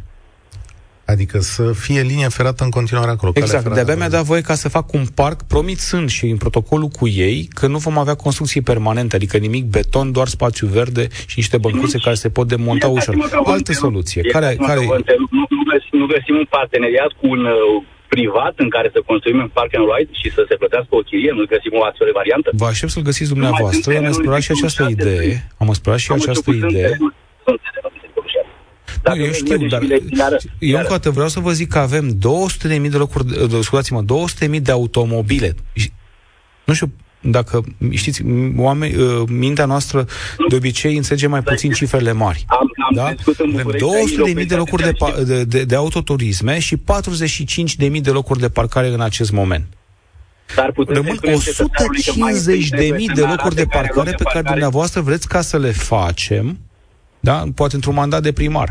Adică 1.15 1.39
să 1.39 1.73
fie 1.73 2.01
linie 2.01 2.29
ferată 2.39 2.65
în 2.65 2.71
continuare 2.71 3.11
acolo. 3.11 3.33
Exact, 3.35 3.75
de-abia 3.75 3.97
mi-a 3.97 4.09
dat 4.09 4.25
voie 4.25 4.41
ca 4.41 4.55
să 4.55 4.69
fac 4.69 4.93
un 4.93 5.05
parc, 5.21 5.39
promițând 5.43 6.09
și 6.17 6.25
în 6.35 6.37
protocolul 6.37 6.89
cu 6.99 7.07
ei 7.09 7.49
că 7.59 7.67
nu 7.67 7.79
vom 7.79 7.99
avea 7.99 8.15
construcții 8.15 8.61
permanente, 8.61 9.17
adică 9.17 9.37
nimic 9.37 9.65
beton, 9.65 10.13
doar 10.13 10.27
spațiu 10.27 10.67
verde 10.67 11.05
și 11.27 11.35
niște 11.43 11.59
băncuțe 11.59 11.99
care 11.99 12.15
se 12.25 12.31
pot 12.31 12.47
demonta 12.49 12.89
ușor. 12.89 13.15
O 13.49 13.51
altă 13.51 13.73
soluție. 13.73 14.23
Care, 14.23 14.57
care... 14.69 14.81
Nu, 14.85 15.45
nu, 15.57 15.63
găsim, 15.73 15.99
nu 16.03 16.07
găsim 16.07 16.35
un 16.43 16.47
parteneriat 16.51 17.11
cu 17.21 17.27
un 17.35 17.45
uh, 17.45 17.83
privat 18.09 18.55
în 18.57 18.69
care 18.69 18.89
să 18.93 19.03
construim 19.07 19.39
în 19.39 19.49
Park 19.49 19.71
and 19.77 19.87
Ride 19.93 20.13
și 20.21 20.29
să 20.37 20.45
se 20.49 20.55
plătească 20.55 20.93
o 20.99 21.03
chirie? 21.09 21.33
Nu 21.39 21.45
găsim 21.55 21.73
o 21.81 21.83
astfel 21.89 22.07
de 22.11 22.15
variantă? 22.21 22.49
Vă 22.53 22.67
aștept 22.67 22.93
să-l 22.93 23.03
găsiți 23.11 23.31
dumneavoastră. 23.35 23.97
Am 23.97 24.05
explorat 24.05 24.43
și 24.47 24.53
această 24.57 24.83
idee. 24.91 25.33
Am 25.63 25.69
explorat 25.69 26.01
și 26.05 26.13
această 26.13 26.51
idee. 26.51 26.91
Nu, 29.05 29.17
eu 29.17 29.33
știu, 29.33 29.67
dar 29.67 29.83
eu 30.59 30.79
încă 30.79 30.89
o 30.89 30.97
dată 30.97 31.11
vreau 31.11 31.29
să 31.29 31.41
vă 31.41 31.53
zic 31.53 31.69
că 31.69 31.79
avem 31.79 32.19
200.000 32.19 32.91
de 32.91 32.97
locuri, 32.97 33.25
scuzați-mă, 33.63 34.03
200.000 34.49 34.61
de 34.63 34.73
automobile. 34.73 35.55
Nu 36.65 36.75
știu, 36.75 36.93
dacă 37.21 37.65
știți, 37.91 38.23
oameni, 38.57 38.95
uh, 38.95 39.23
mintea 39.29 39.65
noastră 39.65 40.07
de 40.49 40.55
obicei 40.55 40.97
înțelege 40.97 41.27
mai 41.27 41.43
puțin 41.43 41.73
cifrele 41.73 42.13
mari. 42.13 42.45
Am, 42.47 42.59
am 42.59 42.95
da? 42.95 43.05
Avem 43.05 43.75
200.000 44.37 44.47
de 44.47 44.55
locuri 44.55 44.83
de, 44.83 44.93
de, 45.25 45.45
de, 45.45 45.65
de 45.65 45.75
autoturisme 45.75 46.59
și 46.59 46.77
45.000 46.77 48.01
de 48.01 48.11
locuri 48.11 48.41
de 48.41 48.49
parcare 48.49 48.89
în 48.89 49.01
acest 49.01 49.31
moment. 49.31 49.67
Dar 50.55 50.73
Rămân 50.87 51.19
150 51.23 52.69
de 52.69 52.93
mii 52.97 53.09
de 53.09 53.21
locuri 53.21 53.55
de 53.55 53.65
parcare 53.65 54.11
pe 54.11 54.23
care 54.23 54.43
dumneavoastră 54.43 55.01
vreți 55.01 55.29
ca 55.29 55.41
să 55.41 55.59
le 55.59 55.71
facem, 55.71 56.59
da? 57.29 57.43
poate 57.55 57.75
într-un 57.75 57.95
mandat 57.95 58.23
de 58.23 58.33
primar. 58.33 58.69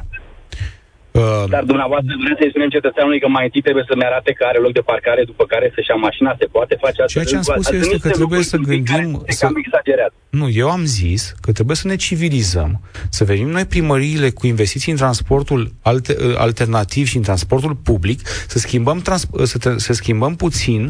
Uh, 1.11 1.49
Dar 1.55 1.63
dumneavoastră 1.63 2.11
vreți 2.23 2.39
să-i 2.41 2.49
spunem 2.53 2.69
cetățeanului 2.77 3.19
că 3.23 3.27
mai 3.27 3.43
întâi 3.47 3.61
trebuie 3.67 3.85
să-mi 3.89 4.05
arate 4.09 4.31
că 4.37 4.43
are 4.51 4.59
loc 4.65 4.73
de 4.79 4.83
parcare, 4.91 5.23
după 5.31 5.43
care 5.45 5.71
să-și 5.75 5.89
ia 5.89 5.95
mașina, 6.07 6.35
se 6.39 6.45
poate 6.55 6.75
face 6.83 7.01
asta. 7.01 7.13
Ceea 7.13 7.25
ce 7.29 7.35
am 7.35 7.41
spus 7.41 7.69
eu 7.71 7.79
este 7.79 7.97
că 8.05 8.09
trebuie 8.09 8.43
să 8.51 8.57
gândim... 8.57 9.23
Să... 9.27 9.47
exagerat. 9.65 10.11
Nu, 10.29 10.49
eu 10.49 10.69
am 10.69 10.83
zis 10.85 11.21
că 11.41 11.51
trebuie 11.51 11.75
să 11.75 11.87
ne 11.87 11.95
civilizăm, 11.95 12.71
să 13.09 13.23
venim 13.23 13.49
noi 13.49 13.65
primăriile 13.65 14.29
cu 14.29 14.47
investiții 14.47 14.91
în 14.91 14.97
transportul 14.97 15.61
alte, 15.81 16.15
uh, 16.19 16.35
alternativ 16.37 17.05
și 17.07 17.17
în 17.17 17.23
transportul 17.29 17.75
public, 17.89 18.27
să 18.27 18.57
schimbăm, 18.59 18.97
trans, 18.99 19.27
uh, 19.31 19.43
să, 19.43 19.73
să 19.77 19.93
schimbăm 19.93 20.35
puțin 20.35 20.81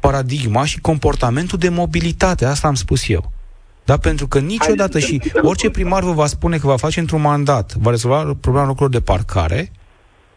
paradigma 0.00 0.64
și 0.64 0.80
comportamentul 0.80 1.58
de 1.58 1.68
mobilitate. 1.68 2.44
Asta 2.44 2.68
am 2.68 2.74
spus 2.74 3.08
eu. 3.08 3.32
Da? 3.88 3.96
Pentru 3.96 4.26
că 4.26 4.38
niciodată 4.38 4.98
și 4.98 5.20
orice 5.42 5.70
primar 5.70 6.02
vă 6.02 6.12
va 6.12 6.26
spune 6.26 6.56
că 6.56 6.66
va 6.66 6.76
face 6.76 7.00
într-un 7.00 7.20
mandat, 7.20 7.74
va 7.74 7.90
rezolva 7.90 8.36
problema 8.40 8.66
locurilor 8.66 8.90
de 8.90 9.00
parcare, 9.00 9.72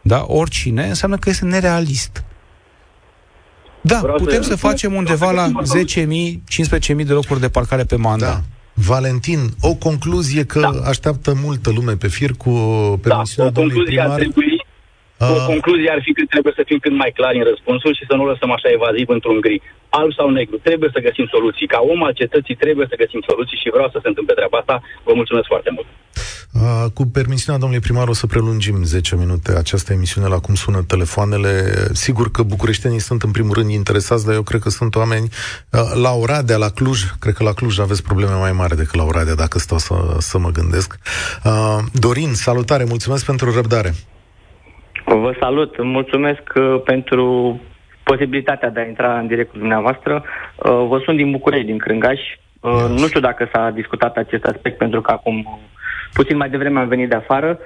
da? 0.02 0.24
oricine, 0.26 0.86
înseamnă 0.86 1.16
că 1.16 1.28
este 1.28 1.44
nerealist. 1.44 2.24
Da, 3.80 3.98
Vreau 4.02 4.16
putem 4.16 4.42
să, 4.42 4.48
să 4.48 4.56
facem 4.56 4.92
undeva 4.92 5.30
la 5.30 5.48
10.000, 5.48 6.04
15.000 6.96 7.06
de 7.06 7.12
locuri 7.12 7.40
de 7.40 7.48
parcare 7.48 7.84
pe 7.84 7.96
mandat. 7.96 8.32
Da. 8.32 8.42
Valentin, 8.74 9.50
o 9.60 9.74
concluzie 9.74 10.44
că 10.44 10.60
da. 10.60 10.88
așteaptă 10.88 11.36
multă 11.42 11.70
lume 11.70 11.96
pe 11.96 12.08
fir 12.08 12.32
cu 12.32 12.50
permisiunea 13.02 13.52
da, 13.52 13.60
domnului 13.60 13.84
primar. 13.84 14.10
Ar 14.10 14.18
trebui 14.18 14.61
o 15.30 15.36
ah. 15.38 15.44
concluzie 15.52 15.90
ar 15.90 16.00
fi 16.06 16.12
că 16.12 16.22
trebuie 16.32 16.54
să 16.56 16.62
fim 16.66 16.78
cât 16.84 16.94
mai 17.02 17.12
clari 17.18 17.38
în 17.38 17.48
răspunsul 17.52 17.92
și 17.98 18.08
să 18.08 18.14
nu 18.16 18.24
lăsăm 18.30 18.50
așa 18.52 18.68
evaziv 18.78 19.08
într-un 19.16 19.40
gri. 19.40 19.62
Alb 19.88 20.12
sau 20.18 20.28
negru. 20.30 20.56
Trebuie 20.68 20.90
să 20.94 21.04
găsim 21.06 21.26
soluții. 21.34 21.66
Ca 21.66 21.80
om 21.92 22.02
al 22.02 22.14
cetății 22.22 22.60
trebuie 22.64 22.86
să 22.90 23.00
găsim 23.02 23.20
soluții 23.28 23.60
și 23.62 23.72
vreau 23.76 23.88
să 23.92 23.98
se 24.02 24.08
întâmple 24.08 24.34
treaba 24.34 24.58
asta. 24.58 24.76
Vă 25.06 25.12
mulțumesc 25.14 25.46
foarte 25.52 25.70
mult. 25.76 25.86
Uh, 26.52 26.90
cu 26.94 27.06
permisiunea 27.06 27.60
domnului 27.60 27.84
primar 27.84 28.08
o 28.08 28.12
să 28.12 28.26
prelungim 28.26 28.84
10 28.84 29.16
minute 29.16 29.52
această 29.56 29.92
emisiune 29.92 30.26
la 30.26 30.38
cum 30.38 30.54
sună 30.54 30.82
telefoanele. 30.86 31.74
Sigur 31.92 32.30
că 32.30 32.42
bucureștenii 32.42 32.98
sunt 32.98 33.22
în 33.22 33.30
primul 33.30 33.54
rând 33.54 33.70
interesați, 33.70 34.24
dar 34.24 34.34
eu 34.34 34.42
cred 34.42 34.60
că 34.60 34.70
sunt 34.70 34.94
oameni 34.94 35.28
uh, 35.70 35.80
la 35.94 36.10
Oradea, 36.10 36.56
la 36.56 36.68
Cluj, 36.68 37.02
cred 37.18 37.34
că 37.34 37.42
la 37.42 37.52
Cluj 37.52 37.78
aveți 37.78 38.02
probleme 38.02 38.34
mai 38.34 38.52
mari 38.52 38.76
decât 38.76 38.94
la 38.94 39.04
Oradea, 39.04 39.34
dacă 39.34 39.58
stau 39.58 39.78
să, 39.78 39.94
să 40.18 40.38
mă 40.38 40.50
gândesc. 40.50 40.98
Uh, 41.44 41.78
Dorin, 41.92 42.34
salutare, 42.34 42.84
mulțumesc 42.84 43.24
pentru 43.24 43.52
răbdare. 43.52 43.94
Vă 45.20 45.34
salut, 45.40 45.82
mulțumesc 45.82 46.42
uh, 46.54 46.80
pentru 46.84 47.60
posibilitatea 48.02 48.70
de 48.70 48.80
a 48.80 48.86
intra 48.86 49.18
în 49.18 49.26
direct 49.26 49.50
cu 49.50 49.58
dumneavoastră. 49.58 50.24
Uh, 50.56 50.86
vă 50.88 51.00
sunt 51.04 51.16
din 51.16 51.30
București, 51.30 51.66
din 51.66 51.78
Crângaș. 51.78 52.20
Uh, 52.60 52.84
nu 52.88 53.06
știu 53.06 53.20
dacă 53.20 53.48
s-a 53.52 53.70
discutat 53.70 54.16
acest 54.16 54.44
aspect, 54.44 54.78
pentru 54.78 55.00
că 55.00 55.10
acum 55.10 55.60
puțin 56.12 56.36
mai 56.36 56.50
devreme 56.50 56.80
am 56.80 56.88
venit 56.88 57.08
de 57.08 57.14
afară. 57.14 57.58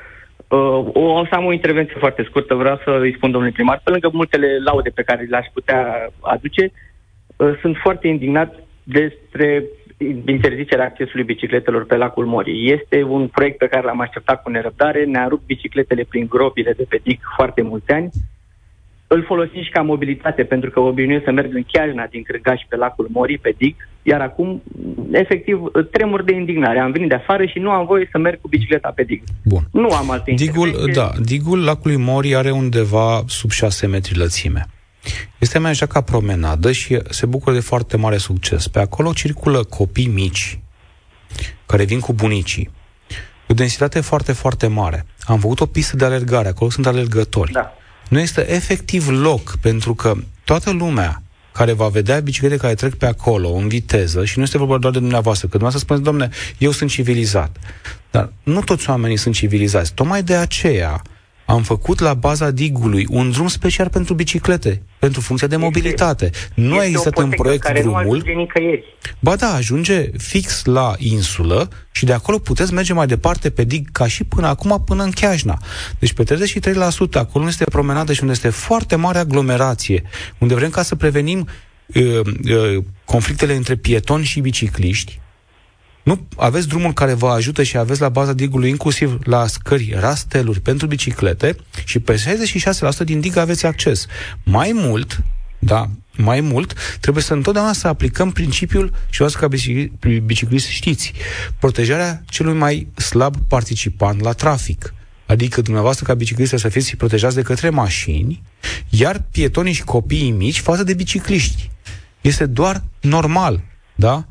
O 0.93 1.25
să 1.25 1.35
am 1.35 1.45
o 1.45 1.53
intervenție 1.53 1.97
foarte 1.99 2.25
scurtă, 2.29 2.55
vreau 2.55 2.81
să 2.85 2.99
îi 3.01 3.15
spun 3.17 3.31
domnului 3.31 3.55
primar. 3.55 3.81
Pe 3.85 3.91
lângă 3.91 4.11
multele 4.13 4.47
laude 4.65 4.91
pe 4.91 5.03
care 5.03 5.23
le-aș 5.23 5.47
putea 5.53 6.11
aduce, 6.21 6.73
sunt 7.61 7.77
foarte 7.83 8.09
indignat 8.09 8.55
despre 8.83 9.65
interzicerea 10.27 10.85
accesului 10.85 11.25
bicicletelor 11.25 11.87
pe 11.87 11.97
lacul 11.97 12.27
Mori. 12.27 12.73
Este 12.73 13.03
un 13.03 13.29
proiect 13.29 13.59
pe 13.59 13.67
care 13.67 13.87
l-am 13.87 14.01
așteptat 14.01 14.43
cu 14.43 14.51
nerăbdare, 14.51 15.05
ne-a 15.05 15.27
rupt 15.29 15.47
bicicletele 15.47 16.05
prin 16.09 16.27
gropile 16.29 16.73
de 16.77 16.87
pe 16.89 17.01
dig 17.03 17.19
foarte 17.37 17.63
mulți 17.63 17.91
ani. 17.91 18.11
Îl 19.09 19.25
folosim 19.25 19.63
și 19.63 19.71
ca 19.71 19.83
mobilitate, 19.83 20.43
pentru 20.45 20.71
că 20.71 20.81
obișnuiesc 20.81 21.25
să 21.25 21.31
merg 21.31 21.55
în 21.55 21.65
Chiajna 21.73 22.07
din 22.11 22.23
Crâgaș 22.23 22.61
pe 22.69 22.77
lacul 22.77 23.09
Mori, 23.13 23.39
pe 23.39 23.55
dig, 23.57 23.75
iar 24.03 24.21
acum, 24.21 24.63
efectiv, 25.13 25.61
tremur 25.91 26.23
de 26.23 26.35
indignare. 26.35 26.79
Am 26.79 26.93
venit 26.93 27.09
de 27.09 27.15
afară 27.15 27.45
și 27.45 27.59
nu 27.59 27.71
am 27.71 27.87
voie 27.87 28.09
să 28.13 28.19
merg 28.19 28.41
cu 28.41 28.49
bicicleta 28.49 28.93
pe 28.95 29.03
dig. 29.03 29.23
Bun. 29.45 29.63
Nu 29.73 29.89
am 29.89 30.11
alte 30.11 30.33
digul, 30.37 30.91
Da, 30.95 31.11
digul 31.25 31.65
lacului 31.65 31.97
Mori 31.97 32.35
are 32.37 32.51
undeva 32.51 33.23
sub 33.27 33.51
6 33.51 33.87
metri 33.87 34.19
lățime. 34.19 34.67
Este 35.39 35.59
mai 35.59 35.71
așa 35.71 35.87
ca 35.87 36.01
promenadă 36.01 36.73
și 36.73 36.99
se 37.11 37.27
bucură 37.27 37.55
de 37.55 37.61
foarte 37.61 37.97
mare 37.97 38.17
succes. 38.17 38.69
Pe 38.69 38.79
acolo 38.81 39.13
circulă 39.13 39.65
copii 39.65 40.07
mici 40.07 40.59
care 41.67 41.85
vin 41.85 42.01
cu 42.01 42.13
bunicii. 42.13 42.71
O 43.49 43.55
densitate 43.55 44.01
foarte, 44.01 44.33
foarte 44.33 44.67
mare. 44.67 45.07
Am 45.21 45.39
făcut 45.39 45.61
o 45.61 45.67
pistă 45.67 45.97
de 45.97 46.05
alergare, 46.05 46.49
acolo 46.49 46.71
sunt 46.71 46.87
alergători. 46.87 47.53
Da. 47.53 47.73
Nu 48.09 48.19
este 48.19 48.53
efectiv 48.53 49.09
loc, 49.09 49.57
pentru 49.61 49.95
că 49.95 50.15
toată 50.45 50.71
lumea 50.71 51.23
care 51.53 51.73
va 51.73 51.89
vedea 51.89 52.21
biciclete 52.21 52.57
care 52.57 52.75
trec 52.75 52.95
pe 52.95 53.07
acolo 53.07 53.49
în 53.49 53.69
viteză 53.69 54.25
și 54.25 54.39
nu 54.39 54.45
este 54.45 54.59
vorba 54.59 54.79
doar 54.79 54.93
de 54.93 54.99
dumneavoastră, 54.99 55.49
că 55.49 55.57
dumneavoastră 55.57 55.95
spuneți, 55.95 56.05
domne, 56.05 56.37
eu 56.59 56.71
sunt 56.71 56.91
civilizat. 56.91 57.57
Dar 58.11 58.33
nu 58.43 58.61
toți 58.61 58.91
oamenii 58.91 59.17
sunt 59.17 59.35
civilizați. 59.35 59.95
Tocmai 59.95 60.23
de 60.23 60.35
aceea 60.35 61.03
am 61.47 61.63
făcut 61.63 62.01
la 62.01 62.15
baza 62.15 62.51
digului 62.51 63.07
un 63.11 63.31
drum 63.31 63.49
special 63.49 63.89
pentru 63.89 64.15
biciclete, 64.15 64.83
pentru 65.07 65.25
funcția 65.25 65.49
de 65.49 65.57
mobilitate. 65.57 66.31
Nu 66.55 66.75
este 66.75 66.81
a 66.81 66.85
existat 66.85 67.19
în 67.19 67.29
proiect 67.29 67.63
care 67.63 67.81
drumul. 67.81 68.23
Nu 68.35 68.79
ba 69.19 69.37
da, 69.37 69.55
ajunge 69.55 70.11
fix 70.19 70.65
la 70.65 70.95
insulă 70.99 71.69
și 71.91 72.05
de 72.05 72.13
acolo 72.13 72.39
puteți 72.39 72.73
merge 72.73 72.93
mai 72.93 73.07
departe 73.07 73.51
pe 73.51 73.65
dig 73.65 73.89
ca 73.93 74.07
și 74.07 74.25
până 74.25 74.47
acum, 74.47 74.83
până 74.87 75.03
în 75.03 75.11
Chiajna. 75.11 75.59
Deci 75.99 76.13
pe 76.13 76.25
33%, 76.25 76.27
acolo 77.13 77.45
nu 77.45 77.51
este 77.51 77.65
promenadă 77.65 78.13
și 78.13 78.21
unde 78.21 78.33
este 78.33 78.49
foarte 78.49 78.97
mare 78.97 79.19
aglomerație, 79.19 80.03
unde 80.39 80.55
vrem 80.55 80.71
ca 80.71 80.83
să 80.83 80.95
prevenim 80.95 81.49
uh, 81.87 82.21
uh, 82.25 82.85
conflictele 83.05 83.55
între 83.55 83.77
pietoni 83.77 84.25
și 84.25 84.41
bicicliști, 84.41 85.21
nu 86.07 86.27
aveți 86.37 86.69
drumul 86.69 86.93
care 86.93 87.13
vă 87.13 87.29
ajută 87.29 87.63
și 87.63 87.77
aveți 87.77 88.01
la 88.01 88.09
baza 88.09 88.33
digului 88.33 88.69
inclusiv 88.69 89.19
la 89.23 89.47
scări, 89.47 89.95
rasteluri 89.99 90.61
pentru 90.61 90.87
biciclete 90.87 91.57
și 91.85 91.99
pe 91.99 92.15
66% 93.03 93.05
din 93.05 93.21
dig 93.21 93.37
aveți 93.37 93.67
acces. 93.67 94.07
Mai 94.45 94.71
mult, 94.75 95.23
da, 95.59 95.91
mai 96.17 96.41
mult, 96.41 96.75
trebuie 97.01 97.23
să 97.23 97.33
întotdeauna 97.33 97.73
să 97.73 97.89
aplicăm 97.89 98.31
principiul, 98.31 98.93
și 99.11 99.23
o 99.23 99.27
ca 99.27 99.49
biciclist 100.25 100.67
știți, 100.67 101.13
protejarea 101.59 102.23
celui 102.29 102.55
mai 102.55 102.89
slab 102.95 103.37
participant 103.49 104.21
la 104.21 104.33
trafic. 104.33 104.95
Adică 105.27 105.61
dumneavoastră 105.61 106.05
ca 106.05 106.15
bicicliste 106.15 106.57
să 106.57 106.69
fiți 106.69 106.97
protejați 106.97 107.35
de 107.35 107.43
către 107.43 107.71
mașini, 107.71 108.43
iar 108.89 109.23
pietonii 109.31 109.73
și 109.73 109.85
copiii 109.85 110.31
mici 110.31 110.61
față 110.61 110.83
de 110.83 110.95
bicicliști. 110.95 111.71
Este 112.21 112.47
doar 112.47 112.83
normal, 113.01 113.63
da? 113.95 114.27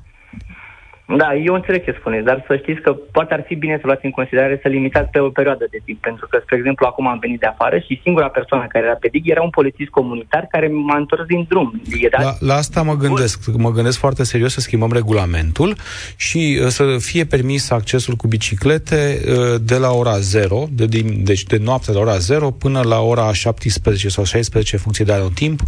Da, 1.07 1.35
eu 1.35 1.53
înțeleg 1.53 1.83
ce 1.83 1.95
spuneți, 1.99 2.25
dar 2.25 2.43
să 2.47 2.55
știți 2.55 2.81
că 2.81 2.91
poate 2.93 3.33
ar 3.33 3.43
fi 3.47 3.55
bine 3.55 3.77
să 3.79 3.85
luați 3.85 4.05
în 4.05 4.11
considerare 4.11 4.59
să 4.61 4.67
limitați 4.67 5.09
pe 5.09 5.19
o 5.19 5.29
perioadă 5.29 5.65
de 5.69 5.79
timp, 5.85 6.01
pentru 6.01 6.27
că, 6.29 6.39
spre 6.41 6.55
exemplu, 6.57 6.85
acum 6.85 7.07
am 7.07 7.19
venit 7.19 7.39
de 7.39 7.45
afară 7.45 7.77
și 7.79 7.99
singura 8.03 8.27
persoană 8.27 8.65
care 8.67 8.85
era 8.85 8.95
pe 8.95 9.07
dig 9.07 9.29
era 9.29 9.41
un 9.41 9.49
polițist 9.49 9.89
comunitar 9.89 10.47
care 10.49 10.67
m-a 10.67 10.97
întors 10.97 11.25
din 11.25 11.45
drum. 11.49 11.81
Era... 12.01 12.21
La, 12.21 12.33
la 12.39 12.53
asta 12.53 12.81
mă 12.81 12.95
gândesc. 12.95 13.55
Mă 13.57 13.71
gândesc 13.71 13.97
foarte 13.97 14.23
serios 14.23 14.53
să 14.53 14.59
schimbăm 14.59 14.91
regulamentul 14.91 15.75
și 16.15 16.59
uh, 16.61 16.67
să 16.67 16.97
fie 16.99 17.25
permis 17.25 17.71
accesul 17.71 18.15
cu 18.15 18.27
biciclete 18.27 19.21
uh, 19.27 19.61
de 19.61 19.77
la 19.77 19.91
ora 19.91 20.17
0, 20.17 20.65
de, 20.71 20.85
deci 21.23 21.43
de 21.43 21.57
noapte 21.61 21.91
la 21.91 21.99
ora 21.99 22.17
0 22.17 22.51
până 22.51 22.81
la 22.83 22.99
ora 23.01 23.33
17 23.33 24.09
sau 24.09 24.23
16, 24.23 24.75
în 24.75 24.81
funcție 24.81 25.05
de 25.05 25.13
anul 25.13 25.29
timp, 25.29 25.59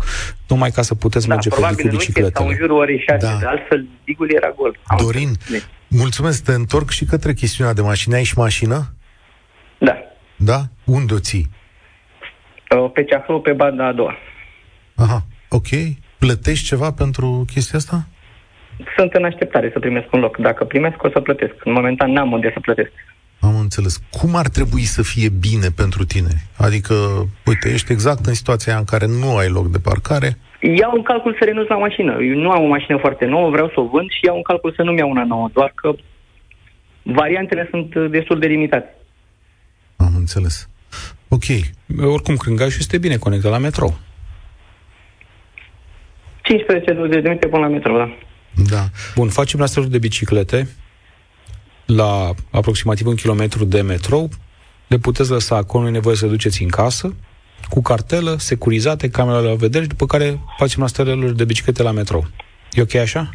numai 0.47 0.69
ca 0.69 0.81
să 0.81 0.95
puteți 0.95 1.27
da, 1.27 1.33
merge 1.33 1.49
pe 1.49 1.55
dig 1.67 1.81
cu 1.81 1.87
bicicletele. 1.87 2.31
Sau 2.35 2.47
în 2.47 2.55
jurul 2.55 2.77
orei 2.77 3.03
6, 3.07 3.25
da. 3.25 3.37
de 3.39 3.45
altfel 3.45 3.87
digul 4.03 4.31
era 4.35 4.53
gol. 4.55 4.77
Dorin, 4.97 5.29
Cătălin, 5.33 5.61
mulțumesc, 5.87 6.43
te 6.43 6.51
întorc 6.51 6.89
și 6.89 7.05
către 7.05 7.33
chestiunea 7.33 7.73
de 7.73 7.81
mașină. 7.81 8.15
Ai 8.15 8.23
și 8.23 8.37
mașină? 8.37 8.93
Da. 9.77 9.97
Da? 10.35 10.59
Unde 10.85 11.13
o 11.13 11.19
ții? 11.19 11.49
Pe 12.93 13.03
ceafă, 13.03 13.39
pe 13.39 13.53
banda 13.53 13.87
a 13.87 13.93
doua. 13.93 14.17
Aha, 14.95 15.23
ok. 15.49 15.67
Plătești 16.17 16.65
ceva 16.65 16.91
pentru 16.91 17.45
chestia 17.53 17.77
asta? 17.77 18.07
Sunt 18.97 19.13
în 19.13 19.23
așteptare 19.23 19.69
să 19.73 19.79
primesc 19.79 20.13
un 20.13 20.19
loc. 20.19 20.37
Dacă 20.37 20.63
primesc, 20.63 21.03
o 21.03 21.09
să 21.09 21.19
plătesc. 21.19 21.53
În 21.63 21.71
momentan 21.71 22.11
n-am 22.11 22.31
unde 22.31 22.51
să 22.53 22.59
plătesc. 22.59 22.91
Am 23.39 23.59
înțeles. 23.59 23.99
Cum 24.11 24.35
ar 24.35 24.47
trebui 24.47 24.81
să 24.81 25.01
fie 25.01 25.29
bine 25.29 25.69
pentru 25.75 26.05
tine? 26.05 26.31
Adică, 26.57 26.93
uite, 27.45 27.69
ești 27.73 27.91
exact 27.91 28.25
în 28.25 28.33
situația 28.33 28.71
aia 28.71 28.81
în 28.81 28.85
care 28.85 29.05
nu 29.05 29.35
ai 29.37 29.49
loc 29.49 29.67
de 29.67 29.79
parcare, 29.79 30.37
Iau 30.61 30.91
în 30.95 31.01
calcul 31.01 31.35
să 31.39 31.45
renunț 31.45 31.67
la 31.67 31.77
mașină. 31.77 32.11
Eu 32.21 32.35
nu 32.35 32.49
am 32.49 32.63
o 32.63 32.67
mașină 32.67 32.97
foarte 32.97 33.25
nouă, 33.25 33.49
vreau 33.49 33.67
să 33.67 33.79
o 33.79 33.87
vând 33.87 34.09
și 34.09 34.25
iau 34.25 34.35
în 34.35 34.41
calcul 34.41 34.73
să 34.75 34.83
nu-mi 34.83 34.97
iau 34.97 35.09
una 35.09 35.23
nouă, 35.23 35.49
doar 35.53 35.71
că 35.75 35.95
variantele 37.01 37.67
sunt 37.69 37.95
uh, 37.95 38.09
destul 38.09 38.39
de 38.39 38.47
limitate. 38.47 38.95
am 39.95 40.13
înțeles. 40.17 40.69
Ok. 41.27 41.43
Oricum, 42.13 42.35
Crângașul 42.35 42.79
este 42.79 42.97
bine 42.97 43.15
conectat 43.15 43.51
la 43.51 43.57
metrou. 43.57 43.97
15-20 47.09 47.09
de 47.09 47.19
minute 47.23 47.47
până 47.47 47.61
la 47.61 47.67
metro, 47.67 47.97
da. 47.97 48.17
Da. 48.69 48.83
Bun, 49.15 49.29
facem 49.29 49.59
laseruri 49.59 49.91
de 49.91 49.97
biciclete 49.97 50.67
la 51.87 52.33
aproximativ 52.51 53.07
un 53.07 53.15
kilometru 53.15 53.65
de 53.65 53.81
metrou. 53.81 54.29
Le 54.87 54.97
puteți 54.97 55.29
lăsa 55.29 55.55
acolo, 55.55 55.83
nu 55.83 55.89
e 55.89 55.91
nevoie 55.91 56.15
să 56.15 56.27
duceți 56.27 56.63
în 56.63 56.69
casă, 56.69 57.13
cu 57.69 57.81
cartelă, 57.81 58.35
securizate, 58.39 59.09
camerele 59.09 59.47
la 59.47 59.55
vedere, 59.55 59.83
și 59.83 59.89
după 59.89 60.05
care 60.05 60.39
facem 60.57 60.81
laseruri 60.81 61.35
de 61.35 61.45
biciclete 61.45 61.83
la 61.83 61.91
metrou. 61.91 62.27
E 62.71 62.81
ok 62.81 62.95
așa? 62.95 63.31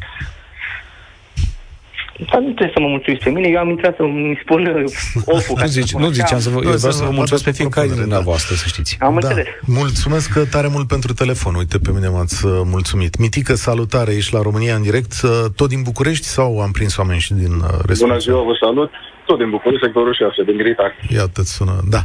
Dar 2.31 2.39
nu 2.41 2.45
trebuie 2.57 2.71
să 2.75 2.79
mă 2.79 2.87
mulțumiți 2.87 3.23
pe 3.23 3.29
mine, 3.29 3.47
eu 3.47 3.59
am 3.59 3.69
intrat 3.69 3.95
să-mi 3.95 4.39
spun 4.43 4.65
uh, 4.65 4.83
oful. 5.35 5.55
ca 5.55 5.61
Nu, 5.61 5.67
să 5.67 5.79
zici, 5.79 5.87
spun 5.87 6.01
nu 6.01 6.07
așa. 6.07 6.15
ziceam 6.21 6.39
să 6.39 6.49
vă, 6.49 6.59
Nu, 6.59 6.69
eu 6.69 6.71
să 6.71 6.77
vreau 6.77 6.93
să 6.99 7.03
vă 7.03 7.09
vă 7.09 7.15
mulțumesc 7.19 7.43
pe 7.43 7.49
faceți 7.49 7.61
fiecare 7.61 7.87
dintre 7.87 8.05
propunere, 8.05 8.09
da. 8.09 8.15
dumneavoastră, 8.15 8.51
să 8.61 8.65
știți. 8.73 8.91
Am 9.07 9.15
da. 9.19 9.27
înțeles. 9.27 9.47
Mulțumesc 9.81 10.27
că 10.35 10.41
tare 10.55 10.67
mult 10.75 10.87
pentru 10.95 11.11
telefon. 11.13 11.53
Uite, 11.61 11.77
pe 11.85 11.91
mine 11.95 12.07
m-ați 12.15 12.37
uh, 12.45 12.51
mulțumit. 12.75 13.11
Mitică, 13.23 13.53
salutare, 13.67 14.11
ești 14.19 14.33
la 14.33 14.41
România 14.47 14.75
în 14.75 14.81
direct. 14.89 15.13
Uh, 15.23 15.29
Tot 15.59 15.69
din 15.73 15.81
București 15.89 16.25
sau 16.37 16.49
am 16.65 16.71
prins 16.77 16.93
oameni 17.01 17.19
și 17.25 17.33
din 17.43 17.53
uh, 17.67 17.79
restul? 17.89 18.07
Bună 18.07 18.19
ziua, 18.25 18.41
vă 18.49 18.55
salut. 18.65 18.91
Tot 19.25 19.37
din 19.37 19.49
București, 19.55 19.83
sectorul 19.85 20.13
6, 20.13 20.43
din 20.49 20.57
Grita. 20.57 20.87
Iată, 21.19 21.41
sună. 21.55 21.75
Da. 21.95 22.01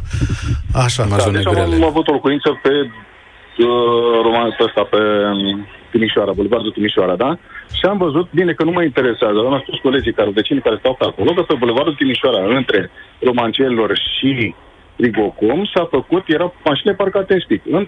Așa. 0.85 1.03
Mai 1.03 1.17
Da, 1.17 1.23
zone 1.23 1.37
deci 1.37 1.47
am, 1.47 1.53
grele. 1.53 1.75
am 1.75 1.83
avut 1.93 2.07
o 2.07 2.11
locuință 2.11 2.49
pe 2.63 2.73
uh, 2.79 4.21
romanul 4.25 4.55
ăsta, 4.67 4.81
pe 4.93 4.97
um, 4.97 5.67
Timișoara, 5.91 6.31
Bulevardul 6.31 6.71
Timișoara, 6.71 7.15
da? 7.15 7.31
Și 7.77 7.85
am 7.85 7.97
văzut, 7.97 8.27
bine 8.39 8.53
că 8.53 8.63
nu 8.63 8.71
mă 8.71 8.83
interesează, 8.83 9.37
am 9.39 9.61
spus 9.65 9.77
colegii 9.79 10.13
care, 10.13 10.29
vecinii 10.29 10.61
care 10.61 10.77
stau 10.79 10.95
pe 10.99 11.05
acolo, 11.07 11.33
că 11.33 11.41
pe 11.41 11.55
Bulevardul 11.61 11.95
Timișoara, 11.95 12.55
între 12.57 12.89
romancelor 13.27 13.89
și 14.15 14.55
Rigocom, 14.95 15.65
s-a 15.73 15.87
făcut, 15.95 16.23
erau 16.27 16.55
mașini 16.65 16.95
parcate 16.95 17.33
în 17.33 17.39
stic. 17.39 17.61
În, 17.71 17.87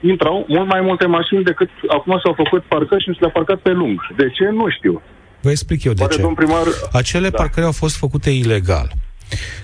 intrau 0.00 0.44
mult 0.48 0.68
mai 0.68 0.80
multe 0.80 1.06
mașini 1.06 1.44
decât 1.44 1.70
acum 1.88 2.20
s-au 2.22 2.32
făcut 2.42 2.62
parcări 2.62 3.02
și 3.02 3.08
nu 3.08 3.14
s-le-a 3.14 3.30
parcat 3.38 3.58
pe 3.58 3.70
lung. 3.70 4.00
De 4.16 4.30
ce? 4.30 4.44
Nu 4.44 4.70
știu. 4.70 5.02
Vă 5.40 5.50
explic 5.50 5.84
eu 5.84 5.92
de 5.92 5.98
Poate 5.98 6.14
ce. 6.14 6.20
domn 6.20 6.34
primar... 6.34 6.62
Acele 6.92 7.28
Da. 7.28 7.36
parcări 7.36 7.66
au 7.66 7.72
fost 7.72 7.96
făcute 7.96 8.30
ilegal. 8.30 8.88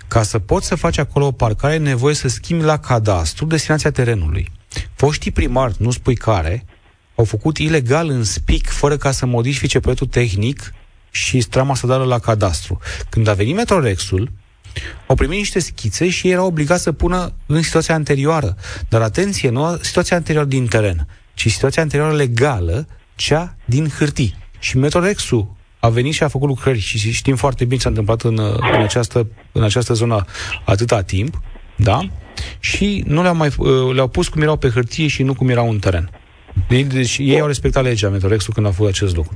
Ca 0.09 0.23
să 0.23 0.39
poți 0.39 0.67
să 0.67 0.77
faci 0.77 0.99
acolo 0.99 1.27
o 1.27 1.31
parcare, 1.33 1.75
e 1.75 1.79
nevoie 1.79 2.15
să 2.15 2.29
schimbi 2.29 2.65
la 2.65 2.79
cadastru 2.79 3.45
destinația 3.47 3.91
terenului. 3.91 4.47
Foștii 4.95 5.31
primari, 5.33 5.75
nu 5.79 5.91
spui 5.91 6.15
care, 6.15 6.65
au 7.15 7.25
făcut 7.25 7.59
ilegal 7.59 8.09
în 8.09 8.25
spic, 8.25 8.69
fără 8.69 8.97
ca 8.97 9.11
să 9.11 9.27
modifice 9.27 9.81
proiectul 9.81 10.07
tehnic 10.07 10.75
și 11.11 11.41
strama 11.41 11.75
să 11.75 11.87
dată 11.87 12.05
la 12.05 12.19
cadastru. 12.19 12.79
Când 13.09 13.27
a 13.27 13.33
venit 13.33 13.55
Metrorexul, 13.55 14.31
au 15.07 15.15
primit 15.15 15.39
niște 15.39 15.59
schițe 15.59 16.09
și 16.09 16.27
ei 16.27 16.33
erau 16.33 16.47
obligați 16.47 16.83
să 16.83 16.93
pună 16.93 17.33
în 17.47 17.63
situația 17.63 17.95
anterioară. 17.95 18.57
Dar 18.89 19.03
atenție, 19.03 19.51
nu 19.51 19.79
situația 19.81 20.17
anterioară 20.17 20.49
din 20.49 20.67
teren, 20.67 21.07
ci 21.35 21.51
situația 21.51 21.83
anterioară 21.83 22.15
legală, 22.15 22.87
cea 23.15 23.57
din 23.65 23.89
hârtii. 23.89 24.37
Și 24.59 24.79
Metrorexul 24.79 25.55
a 25.79 25.89
venit 25.89 26.15
și 26.15 26.23
a 26.23 26.29
făcut 26.29 26.49
lucrări 26.49 26.79
și 26.79 27.13
știm 27.13 27.37
foarte 27.37 27.65
bine 27.65 27.77
ce 27.77 27.83
s-a 27.83 27.89
întâmplat 27.89 28.23
în, 28.23 28.39
în, 28.73 28.83
această, 28.83 29.27
în 29.53 29.63
această 29.63 29.95
zonă 29.95 30.25
atâta 30.65 31.03
timp, 31.03 31.41
da? 31.77 32.01
Și 32.61 33.05
nu 33.07 33.23
le-au 33.23 33.35
mai 33.35 33.51
uh, 33.57 33.95
le-au 33.95 34.09
pus 34.09 34.29
cum 34.29 34.43
erau 34.43 34.57
pe 34.57 34.69
hârtie 34.69 35.07
și 35.07 35.23
nu 35.23 35.35
cum 35.35 35.49
erau 35.49 35.71
în 35.71 35.79
teren. 35.79 36.11
Deci, 36.69 36.87
deci 36.87 37.17
ei 37.21 37.41
au 37.41 37.47
respectat 37.47 37.83
legea 37.83 38.09
Metrorexul 38.09 38.55
când 38.55 38.67
a 38.67 38.71
făcut 38.71 38.91
acest 38.91 39.17
lucru. 39.17 39.35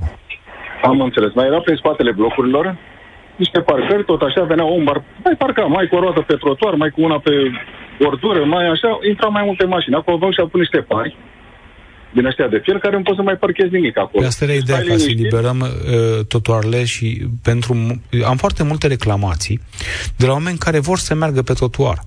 Am 0.83 1.01
înțeles. 1.01 1.31
Mai 1.33 1.45
era 1.47 1.59
prin 1.59 1.75
spatele 1.75 2.11
blocurilor 2.11 2.77
niște 3.35 3.59
parcări, 3.59 4.03
tot 4.03 4.21
așa 4.21 4.43
venea 4.43 4.65
om, 4.65 4.83
bar, 4.83 5.03
mai 5.23 5.35
parca, 5.37 5.61
mai 5.63 5.87
cu 5.87 5.95
o 5.95 5.99
roată 5.99 6.21
pe 6.27 6.35
trotuar, 6.35 6.73
mai 6.73 6.89
cu 6.89 7.01
una 7.01 7.19
pe 7.19 7.31
bordură, 7.99 8.43
mai 8.45 8.65
așa, 8.67 8.89
intrau 9.09 9.31
mai 9.31 9.43
multe 9.45 9.65
mașini. 9.65 9.95
Acolo 9.95 10.15
aveau 10.15 10.31
și-au 10.31 10.47
pus 10.47 10.59
niște 10.59 10.77
pari 10.77 11.17
din 12.13 12.25
ăștia 12.25 12.47
de 12.47 12.59
fier, 12.63 12.77
care 12.77 12.95
nu 12.95 13.01
poți 13.01 13.15
să 13.15 13.21
mai 13.23 13.35
parchezi 13.35 13.71
nimic 13.73 13.97
acolo. 13.97 14.21
Pe 14.21 14.25
asta 14.27 14.43
era 14.45 14.53
ideea, 14.53 14.77
Stai 14.77 14.87
ca 14.89 14.97
să 14.97 15.05
liniștit. 15.07 15.19
eliberăm 15.19 15.59
uh, 15.59 16.25
trotuarele 16.27 16.83
și 16.85 17.07
pentru... 17.43 17.73
mu- 17.73 18.01
Am 18.27 18.37
foarte 18.37 18.63
multe 18.63 18.87
reclamații 18.87 19.59
de 20.17 20.25
la 20.25 20.31
oameni 20.31 20.57
care 20.57 20.79
vor 20.79 20.97
să 20.97 21.13
meargă 21.15 21.41
pe 21.41 21.53
trotuar. 21.53 21.97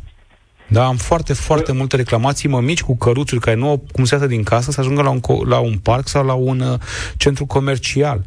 Da, 0.73 0.85
am 0.87 0.97
foarte, 0.97 1.33
foarte 1.33 1.73
multe 1.73 1.97
reclamații, 1.97 2.49
mămici 2.49 2.83
cu 2.83 2.97
căruțuri 2.97 3.41
care 3.41 3.57
nu 3.57 3.69
au 3.69 3.85
cum 3.93 4.05
să 4.05 4.15
iasă 4.15 4.27
din 4.27 4.43
casă 4.43 4.71
să 4.71 4.81
ajungă 4.81 5.03
la 5.03 5.11
un, 5.11 5.21
co- 5.21 5.47
la 5.49 5.59
un 5.59 5.79
parc 5.79 6.09
sau 6.09 6.25
la 6.25 6.33
un 6.33 6.61
uh, 6.61 6.79
centru 7.17 7.47
comercial. 7.47 8.25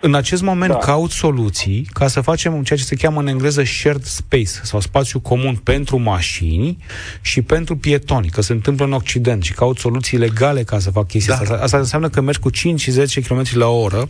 În 0.00 0.14
acest 0.14 0.42
moment 0.42 0.72
Da. 0.72 0.78
caut 0.78 1.10
soluții 1.10 1.88
ca 1.92 2.08
să 2.08 2.20
facem 2.20 2.62
ceea 2.62 2.78
ce 2.78 2.84
se 2.84 2.94
cheamă 2.94 3.20
în 3.20 3.26
engleză 3.26 3.62
shared 3.64 4.04
space 4.04 4.50
sau 4.62 4.80
spațiu 4.80 5.20
comun 5.20 5.54
pentru 5.56 5.98
mașini 5.98 6.76
și 7.20 7.42
pentru 7.42 7.76
pietoni, 7.76 8.28
că 8.28 8.42
se 8.42 8.52
întâmplă 8.52 8.84
în 8.84 8.92
Occident 8.92 9.42
și 9.42 9.52
caut 9.52 9.78
soluții 9.78 10.18
legale 10.18 10.62
ca 10.62 10.78
să 10.78 10.90
fac 10.90 11.06
chestia 11.06 11.34
Da. 11.34 11.40
asta. 11.40 11.58
Asta 11.62 11.76
înseamnă 11.78 12.08
că 12.08 12.20
mergi 12.20 12.40
cu 12.40 12.50
5 12.50 12.80
și 12.80 12.90
10 12.90 13.20
km 13.20 13.42
la 13.52 13.66
oră 13.68 14.08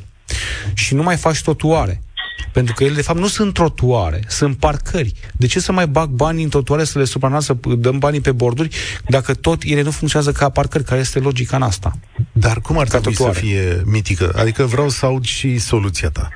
și 0.75 0.95
nu 0.95 1.03
mai 1.03 1.17
faci 1.17 1.43
trotuare. 1.43 2.03
Pentru 2.53 2.74
că 2.74 2.84
ele, 2.84 2.95
de 2.95 3.03
fapt, 3.03 3.18
nu 3.18 3.26
sunt 3.26 3.55
trotuare, 3.55 4.22
sunt 4.28 4.57
parcări. 4.57 5.12
De 5.32 5.47
ce 5.47 5.61
să 5.61 5.72
mai 5.72 5.86
bag 5.86 6.09
banii 6.09 6.45
în 6.45 6.51
trotuare, 6.51 6.84
să 6.84 6.99
le 6.99 7.05
supranat, 7.05 7.43
să 7.43 7.57
dăm 7.78 7.99
banii 7.99 8.20
pe 8.20 8.32
borduri, 8.32 8.76
dacă 9.09 9.34
tot 9.34 9.62
ele 9.64 9.82
nu 9.82 9.91
funcționează 9.91 10.39
ca 10.39 10.49
parcări? 10.49 10.84
Care 10.84 11.01
este 11.01 11.18
logica 11.18 11.57
în 11.57 11.62
asta? 11.62 11.93
Dar 12.32 12.61
cum 12.61 12.78
ar 12.78 12.84
Ca 12.86 12.91
trebui 12.91 13.14
să 13.14 13.22
trotuare. 13.22 13.47
fie 13.47 13.82
mitică? 13.84 14.32
Adică 14.36 14.64
vreau 14.64 14.89
să 14.89 15.07
aud 15.07 15.24
și 15.24 15.59
soluția 15.59 16.09
ta. 16.11 16.28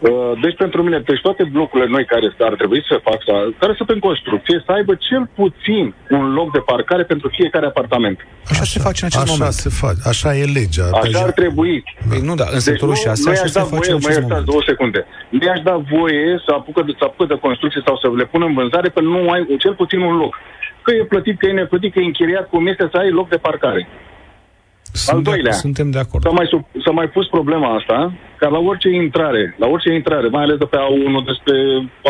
Uh, 0.00 0.32
Deci 0.44 0.56
pentru 0.64 0.82
mine, 0.82 0.98
deci 1.10 1.20
toate 1.20 1.42
blocurile 1.52 1.88
noi 1.88 2.04
care 2.12 2.26
ar 2.38 2.54
trebui 2.60 2.80
să 2.90 2.94
fac, 3.08 3.18
sau, 3.26 3.54
care 3.62 3.72
sunt 3.76 3.90
în 3.96 3.98
construcție, 4.08 4.62
să 4.66 4.70
aibă 4.72 4.92
cel 5.08 5.24
puțin 5.40 5.84
un 6.10 6.24
loc 6.38 6.52
de 6.52 6.62
parcare 6.72 7.04
pentru 7.12 7.28
fiecare 7.38 7.66
apartament. 7.66 8.18
Așa, 8.50 8.64
se 8.74 8.78
face 8.86 9.00
în 9.04 9.08
acest 9.10 9.22
așa 9.22 9.32
moment. 9.32 9.52
se 9.66 9.70
face. 9.82 10.00
Așa 10.12 10.30
e 10.42 10.44
legea. 10.58 10.86
Așa 11.02 11.20
ar 11.28 11.32
trebui. 11.40 11.74
Păi 12.08 12.20
nu, 12.28 12.34
da, 12.40 12.46
în 12.56 12.60
sectorul 12.68 12.94
Deci 12.94 13.02
6 13.02 13.22
nu 13.24 13.30
așa 13.30 13.40
i-aș 13.40 13.50
se 13.50 13.58
da 13.58 13.64
face 13.64 13.76
voie, 13.76 13.92
în 13.96 14.00
mă 14.02 14.08
acest 14.08 14.18
iertați 14.18 14.32
moment. 14.32 14.50
două 14.50 14.62
secunde. 14.70 15.00
Nu 15.34 15.40
i-aș 15.46 15.60
da 15.70 15.76
voie 15.94 16.24
să 16.46 16.50
apucă 16.58 16.80
de, 16.86 16.92
să 17.00 17.04
apucă 17.08 17.24
de 17.32 17.36
construcție 17.46 17.82
sau 17.86 17.94
să 18.02 18.06
le 18.20 18.26
pună 18.32 18.44
în 18.50 18.54
vânzare 18.58 18.88
până 18.96 19.08
nu 19.14 19.20
ai 19.34 19.42
cel 19.64 19.74
puțin 19.80 20.00
un 20.10 20.16
loc. 20.22 20.32
Că 20.84 20.90
e 20.94 21.12
plătit, 21.14 21.36
că 21.38 21.46
e 21.46 21.52
neplătit, 21.62 21.90
că 21.92 21.98
e 22.00 22.10
închiriat, 22.12 22.44
cum 22.52 22.62
este 22.72 22.84
să 22.92 22.96
ai 23.02 23.10
loc 23.18 23.28
de 23.34 23.36
parcare. 23.48 23.80
Sunt 24.92 25.24
de- 25.24 25.30
doilea. 25.30 25.52
Suntem 25.52 25.90
de 25.90 25.98
acord. 25.98 26.22
S-a 26.24 26.30
mai, 26.30 26.46
sub, 26.46 26.66
s-a 26.84 26.90
mai 26.90 27.08
pus 27.08 27.26
problema 27.28 27.74
asta, 27.74 28.12
ca 28.36 28.48
la 28.48 28.58
orice 28.58 28.88
intrare, 28.88 29.54
la 29.58 29.66
orice 29.66 29.92
intrare, 29.94 30.28
mai 30.28 30.42
ales 30.42 30.58
de 30.58 30.64
pe 30.64 30.76
A1 30.76 31.24
despre 31.24 31.54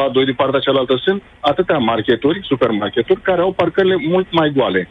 A2 0.03 0.25
din 0.25 0.35
partea 0.35 0.61
cealaltă, 0.61 0.95
sunt 1.05 1.23
atâtea 1.41 1.79
marketuri, 1.79 2.41
supermarketuri, 2.43 3.21
care 3.21 3.41
au 3.41 3.53
parcările 3.53 3.97
mult 4.09 4.27
mai 4.33 4.51
goale. 4.57 4.89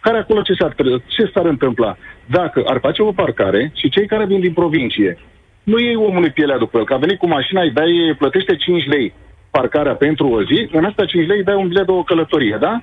Care 0.00 0.18
acolo 0.18 0.42
ce 0.42 0.52
s-ar, 0.52 0.72
tre- 0.72 1.02
ce 1.06 1.30
s-ar 1.34 1.44
întâmpla? 1.46 1.96
Dacă 2.26 2.62
ar 2.66 2.78
face 2.80 3.02
o 3.02 3.12
parcare 3.12 3.72
și 3.74 3.88
cei 3.88 4.06
care 4.06 4.24
vin 4.26 4.40
din 4.40 4.52
provincie, 4.52 5.18
nu 5.62 5.78
iei 5.78 5.96
omului 5.96 6.30
pielea 6.30 6.58
după 6.58 6.78
el, 6.78 6.84
că 6.84 6.94
a 6.94 6.96
venit 6.96 7.18
cu 7.18 7.26
mașina, 7.28 7.62
îi 7.62 7.70
dai, 7.70 8.14
plătește 8.18 8.56
5 8.56 8.86
lei 8.86 9.12
parcarea 9.50 9.94
pentru 9.94 10.28
o 10.28 10.42
zi, 10.42 10.68
în 10.72 10.84
asta 10.84 11.04
5 11.04 11.26
lei 11.26 11.36
îi 11.38 11.44
dai 11.44 11.54
un 11.54 11.68
bilet 11.68 11.86
de 11.86 11.92
o 11.92 12.02
călătorie, 12.02 12.56
da? 12.60 12.82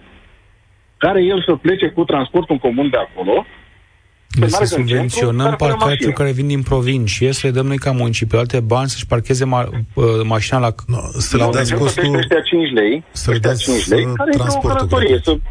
Care 0.97 1.23
el 1.23 1.43
să 1.47 1.55
plece 1.55 1.87
cu 1.87 2.03
transportul 2.03 2.55
în 2.61 2.69
comun 2.69 2.89
de 2.89 2.97
acolo, 2.97 3.45
Deci 4.39 4.49
să 4.49 4.57
meargă 4.59 4.75
în 4.75 4.87
centru, 4.87 4.87
subvenționăm 4.87 5.45
care 5.45 5.55
pune 5.55 5.69
parcatul 5.69 5.87
mașină. 5.89 6.11
care 6.11 6.31
vin 6.31 6.47
din 6.47 6.61
provincie, 6.61 7.31
să 7.31 7.41
le 7.47 7.53
dăm 7.53 7.65
noi 7.65 7.77
ca 7.77 7.91
municipiu 7.91 8.37
alte 8.39 8.59
bani 8.59 8.89
să-și 8.89 9.05
parcheze 9.05 9.45
ma- 9.45 9.69
uh, 9.93 10.03
mașina 10.23 10.59
la... 10.59 10.69
No, 10.87 10.97
să 11.27 11.37
le 11.37 11.43
Nu, 11.43 11.49
dați 11.51 11.69
deci 11.69 11.79
costul... 11.79 12.03
plătește 12.03 12.35
ăștia 12.37 12.57
5 12.59 12.71
lei, 12.79 13.03
să 13.11 13.25
le 13.29 13.35
ăștia 13.35 13.49
dați, 13.49 13.63
5 13.63 13.87
lei, 13.87 14.03
uh, 14.05 14.11
care 14.15 14.29
e 14.33 14.35
o 14.35 14.37
transportul 14.37 14.77
călătorie, 14.77 15.07
gratuit. 15.15 15.41
să, 15.43 15.49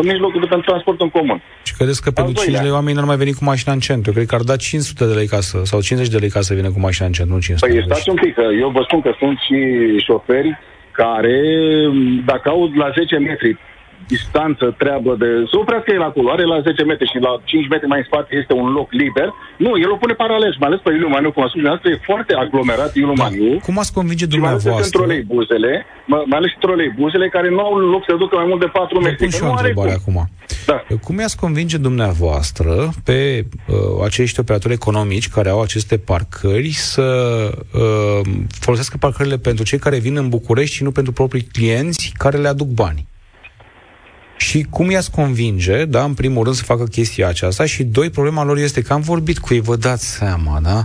în 0.00 0.04
mijlocul 0.12 0.40
de 0.40 0.46
pentru 0.54 0.66
transport 0.70 1.00
în 1.00 1.10
comun. 1.16 1.38
Și 1.68 1.74
credeți 1.78 2.02
că 2.02 2.10
pentru 2.10 2.32
doilea. 2.32 2.52
5 2.54 2.64
lei 2.66 2.74
oamenii 2.78 2.96
n-ar 2.98 3.08
mai 3.12 3.16
veni 3.22 3.32
cu 3.38 3.44
mașina 3.52 3.72
în 3.78 3.82
centru? 3.88 4.08
Eu 4.10 4.14
cred 4.16 4.26
că 4.30 4.34
ar 4.34 4.44
da 4.50 4.56
500 4.56 5.04
de 5.10 5.14
lei 5.20 5.28
ca 5.34 5.40
să, 5.48 5.56
sau 5.70 5.78
50 5.80 6.12
de 6.14 6.18
lei 6.18 6.30
ca 6.36 6.40
să 6.48 6.54
vină 6.58 6.70
cu 6.74 6.80
mașina 6.88 7.06
în 7.06 7.12
centru, 7.12 7.34
nu 7.34 7.40
500 7.40 7.66
de 7.66 7.72
Păi 7.72 7.80
lei. 7.86 7.90
stați 7.94 8.08
un 8.14 8.18
pic, 8.24 8.34
că 8.34 8.44
eu 8.64 8.68
vă 8.76 8.82
spun 8.88 9.00
că 9.06 9.10
sunt 9.22 9.36
și 9.46 9.58
șoferi 10.06 10.50
care, 11.00 11.36
dacă 12.30 12.46
au 12.54 12.60
la 12.82 12.88
10 12.98 13.16
metri 13.18 13.56
distanță, 14.14 14.64
treabă 14.82 15.10
de... 15.22 15.28
Să 15.50 15.56
oprească 15.62 15.90
el 15.98 16.04
acolo, 16.10 16.28
are 16.34 16.44
la 16.52 16.58
10 16.68 16.82
metri 16.90 17.10
și 17.12 17.18
la 17.26 17.32
5 17.44 17.68
metri 17.72 17.88
mai 17.92 18.00
în 18.02 18.06
spate 18.10 18.30
este 18.40 18.52
un 18.62 18.68
loc 18.78 18.88
liber. 19.02 19.28
Nu, 19.64 19.70
el 19.84 19.90
o 19.94 19.96
pune 20.02 20.14
paralel, 20.24 20.52
mai 20.62 20.68
ales 20.70 20.80
pe 20.84 20.90
Ilu 20.98 21.08
Maniu, 21.14 21.30
cum 21.34 21.42
a 21.42 21.48
spus 21.50 21.60
dumneavoastră, 21.60 21.88
e 21.90 22.06
foarte 22.10 22.32
aglomerat 22.44 22.90
Ilu 23.02 23.14
Da. 23.16 23.22
Maniu. 23.22 23.48
Cum 23.68 23.76
ați 23.82 23.92
convinge 23.98 24.24
Și 24.26 24.30
mai 24.30 24.38
ales 24.50 24.52
în 24.52 24.58
dumneavoastră? 24.62 24.98
troleibuzele, 24.98 25.72
mai 26.12 26.22
mai 26.30 26.38
ales 26.40 26.50
și 26.54 26.58
troleibuzele 26.64 27.26
care 27.36 27.48
nu 27.56 27.60
au 27.68 27.74
loc 27.94 28.02
să 28.08 28.12
ducă 28.24 28.34
mai 28.40 28.48
mult 28.50 28.60
de 28.64 28.70
4 28.80 28.98
Vă 28.98 29.02
metri. 29.06 29.22
pun 29.22 29.30
că 29.32 29.36
și 29.36 29.42
o 29.42 29.46
nu 29.46 29.52
are 29.60 29.68
întrebare 29.68 29.96
cum. 30.06 30.16
acum. 30.18 30.30
Da. 30.70 30.76
Cum 31.06 31.14
i-ați 31.18 31.36
convinge 31.44 31.76
dumneavoastră 31.88 32.72
pe 33.04 33.18
uh, 33.68 34.04
acești 34.08 34.40
operatori 34.40 34.72
economici 34.80 35.28
care 35.36 35.48
au 35.48 35.60
aceste 35.62 35.96
parcări 35.98 36.70
să 36.72 37.06
uh, 37.74 38.20
folosească 38.64 38.96
parcările 39.00 39.36
pentru 39.38 39.64
cei 39.64 39.78
care 39.78 39.98
vin 39.98 40.16
în 40.16 40.28
București 40.28 40.74
și 40.76 40.82
nu 40.82 40.90
pentru 40.90 41.12
proprii 41.12 41.42
clienți 41.52 42.12
care 42.16 42.36
le 42.38 42.48
aduc 42.48 42.68
bani? 42.68 43.06
Și 44.42 44.66
cum 44.70 44.90
i-ați 44.90 45.10
convinge, 45.10 45.84
da, 45.84 46.04
în 46.04 46.14
primul 46.14 46.42
rând 46.44 46.56
să 46.56 46.62
facă 46.62 46.84
chestia 46.84 47.28
aceasta 47.28 47.64
și 47.66 47.82
doi, 47.84 48.10
problema 48.10 48.44
lor 48.44 48.56
este 48.56 48.82
că 48.82 48.92
am 48.92 49.00
vorbit 49.00 49.38
cu 49.38 49.54
ei, 49.54 49.60
vă 49.60 49.76
dați 49.76 50.10
seama, 50.10 50.58
da? 50.62 50.84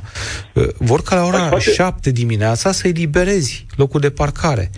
Uh, 0.53 0.67
Vor 0.77 1.01
ca 1.01 1.15
la 1.15 1.23
ora 1.25 1.37
Păi, 1.37 1.49
poate- 1.49 1.71
7 1.71 2.11
dimineața 2.11 2.71
să 2.71 2.87
eliberezi 2.87 3.65
locul 3.75 3.99
de 3.99 4.09
parcare. 4.09 4.69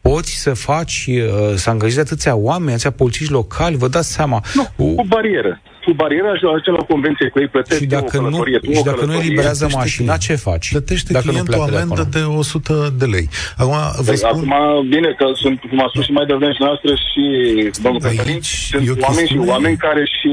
Poți 0.00 0.30
să 0.40 0.54
faci, 0.54 1.06
uh, 1.08 1.54
să 1.54 1.70
angajezi 1.70 2.00
atâția 2.00 2.34
oameni, 2.36 2.70
atâția 2.70 2.90
polițiști 2.90 3.32
locali, 3.32 3.76
vă 3.76 3.88
dați 3.88 4.12
seama. 4.12 4.44
Nu, 4.54 4.94
cu 4.94 5.04
barieră. 5.08 5.60
Cu 5.88 5.94
barieră 6.02 6.28
ajunge 6.34 6.70
la 6.80 6.84
convenție 6.92 7.28
cu 7.32 7.38
ei, 7.42 7.48
plătesc 7.54 7.80
și 7.80 7.86
dacă 7.96 8.04
o 8.16 8.20
nu, 8.20 8.24
călătorie, 8.24 8.58
tu 8.58 8.70
și 8.72 8.78
o 8.78 8.82
dacă 8.90 8.90
nu 8.90 8.96
călătorie. 9.00 9.26
eliberează 9.26 9.64
plătește 9.66 9.82
mașina, 9.84 10.14
client. 10.16 10.22
ce 10.26 10.34
faci? 10.48 10.66
Plătește 10.76 11.10
dacă 11.12 11.24
nu 11.26 11.30
clientul 11.30 11.54
o 11.54 11.56
pleacă 11.56 11.70
de 11.74 11.80
amendă 11.82 12.02
acolo? 12.06 12.14
de 12.16 12.38
100 12.42 12.74
de 13.00 13.06
lei. 13.14 13.26
Acum, 13.62 13.76
vă 14.06 14.10
Păi, 14.10 14.16
spun... 14.22 14.30
Acum, 14.30 14.52
bine 14.94 15.10
că 15.18 15.26
sunt, 15.42 15.56
cum 15.70 15.78
a 15.86 15.88
spus 15.92 16.04
și 16.08 16.12
mai 16.18 16.26
devreme 16.30 16.52
și 16.58 16.62
noastră 16.68 16.90
și 17.08 17.24
domnul 17.84 18.02
Aici 18.04 18.16
Cătălin, 18.16 18.40
e 18.42 18.56
sunt 18.70 18.88
o 18.88 19.04
oameni 19.06 19.28
și 19.30 19.34
chestiune- 19.34 19.50
oameni 19.54 19.76
care 19.86 20.02
și 20.16 20.30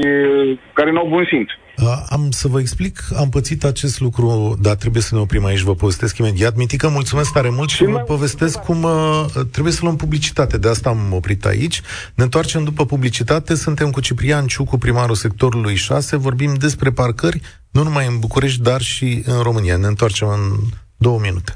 care 0.78 0.90
nu 0.94 1.00
au 1.02 1.08
bun 1.14 1.24
simț. 1.32 1.50
A, 1.76 2.06
Am 2.08 2.30
să 2.30 2.48
vă 2.48 2.60
explic, 2.60 3.04
am 3.16 3.28
pățit 3.28 3.64
acest 3.64 4.00
lucru, 4.00 4.56
dar 4.60 4.74
trebuie 4.74 5.02
să 5.02 5.14
ne 5.14 5.20
oprim 5.20 5.44
aici, 5.44 5.60
vă 5.60 5.74
povestesc 5.74 6.18
imediat. 6.18 6.56
Mitică, 6.56 6.88
mulțumesc 6.88 7.32
tare 7.32 7.48
mult 7.50 7.68
și 7.70 7.76
Și 7.76 7.84
vă 7.84 7.90
mai- 7.90 8.02
povestesc 8.06 8.58
cum 8.58 8.82
uh, 8.82 9.24
trebuie 9.50 9.72
să 9.72 9.78
luăm 9.82 9.96
publicitate, 9.96 10.58
de 10.58 10.68
asta 10.68 10.88
am 10.88 11.12
oprit 11.12 11.44
aici. 11.44 11.82
Ne 12.14 12.22
întoarcem 12.24 12.64
după 12.64 12.86
publicitate, 12.86 13.54
suntem 13.54 13.90
cu 13.90 14.00
Ciprian 14.00 14.46
Ciucu, 14.46 14.78
primarul 14.78 15.14
sectorului 15.14 15.74
6, 15.74 16.16
vorbim 16.16 16.54
despre 16.54 16.90
parcări, 16.90 17.40
nu 17.70 17.82
numai 17.82 18.06
în 18.06 18.18
București, 18.18 18.62
dar 18.62 18.80
și 18.80 19.22
în 19.26 19.40
România. 19.42 19.76
Ne 19.76 19.86
întoarcem 19.86 20.28
în 20.28 20.56
două 20.96 21.18
minute. 21.20 21.54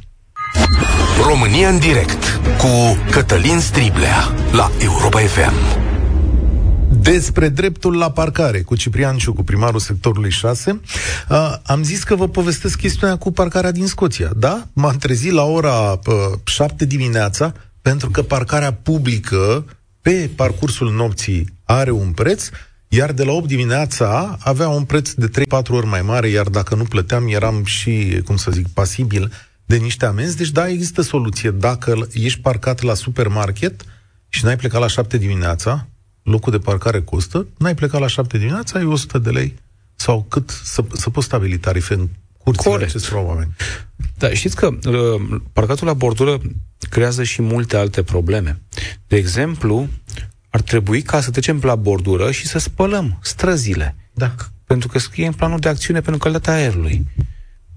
România 1.26 1.68
în 1.68 1.78
direct 1.78 2.40
cu 2.58 2.96
Cătălin 3.10 3.60
Striblea 3.60 4.34
la 4.52 4.70
Europa 4.78 5.18
FM. 5.18 5.79
Despre 6.98 7.48
dreptul 7.48 7.96
la 7.96 8.10
parcare 8.10 8.60
cu 8.60 8.76
Ciprian 8.76 9.16
Ciucu, 9.16 9.42
primarul 9.42 9.80
sectorului 9.80 10.30
6. 10.30 10.80
Uh, 11.28 11.54
am 11.62 11.82
zis 11.82 12.02
că 12.02 12.14
vă 12.14 12.28
povestesc 12.28 12.78
chestiunea 12.78 13.16
cu 13.16 13.32
parcarea 13.32 13.70
din 13.70 13.86
Scoția. 13.86 14.30
Da? 14.36 14.66
M-am 14.72 14.96
trezit 14.96 15.32
la 15.32 15.44
ora 15.44 15.90
uh, 16.06 16.38
7 16.44 16.84
dimineața 16.84 17.52
pentru 17.82 18.10
că 18.10 18.22
parcarea 18.22 18.72
publică 18.72 19.64
pe 20.00 20.30
parcursul 20.36 20.92
nopții 20.92 21.54
are 21.64 21.90
un 21.90 22.10
preț, 22.10 22.48
iar 22.88 23.12
de 23.12 23.24
la 23.24 23.32
8 23.32 23.46
dimineața 23.46 24.38
avea 24.40 24.68
un 24.68 24.84
preț 24.84 25.10
de 25.12 25.28
3-4 25.28 25.68
ori 25.68 25.86
mai 25.86 26.02
mare, 26.02 26.28
iar 26.28 26.48
dacă 26.48 26.74
nu 26.74 26.84
plăteam 26.84 27.28
eram 27.28 27.64
și, 27.64 28.22
cum 28.24 28.36
să 28.36 28.50
zic, 28.50 28.68
pasibil 28.68 29.32
de 29.66 29.76
niște 29.76 30.06
amenzi. 30.06 30.36
Deci 30.36 30.50
da, 30.50 30.68
există 30.68 31.02
soluție. 31.02 31.50
Dacă 31.50 32.08
ești 32.12 32.40
parcat 32.40 32.82
la 32.82 32.94
supermarket 32.94 33.82
și 34.28 34.44
n-ai 34.44 34.56
plecat 34.56 34.80
la 34.80 34.86
7 34.86 35.16
dimineața, 35.16 35.88
locul 36.22 36.52
de 36.52 36.58
parcare 36.58 37.00
costă, 37.00 37.46
n-ai 37.58 37.74
plecat 37.74 38.00
la 38.00 38.06
7 38.06 38.38
dimineața, 38.38 38.78
ai 38.78 38.84
100 38.84 39.18
de 39.18 39.30
lei 39.30 39.54
sau 39.94 40.26
cât 40.28 40.50
să, 40.50 40.84
să 40.92 41.10
poți 41.10 41.26
stabili 41.26 41.58
tarife 41.58 41.94
în 41.94 42.08
curțile 42.38 42.70
Corect. 42.70 42.94
acestor 42.94 43.22
oameni. 43.24 43.54
Da, 44.18 44.34
știți 44.34 44.56
că 44.56 44.66
uh, 44.66 45.40
parcatul 45.52 45.86
la 45.86 45.94
bordură 45.94 46.40
creează 46.90 47.22
și 47.22 47.42
multe 47.42 47.76
alte 47.76 48.02
probleme. 48.02 48.60
De 49.06 49.16
exemplu, 49.16 49.88
ar 50.50 50.60
trebui 50.60 51.02
ca 51.02 51.20
să 51.20 51.30
trecem 51.30 51.58
pe 51.58 51.66
la 51.66 51.74
bordură 51.74 52.30
și 52.30 52.46
să 52.46 52.58
spălăm 52.58 53.18
străzile. 53.22 53.96
Da. 54.12 54.34
Pentru 54.64 54.88
că 54.88 54.98
scrie 54.98 55.26
în 55.26 55.32
planul 55.32 55.58
de 55.58 55.68
acțiune 55.68 56.00
pentru 56.00 56.20
calitatea 56.20 56.54
aerului. 56.54 57.06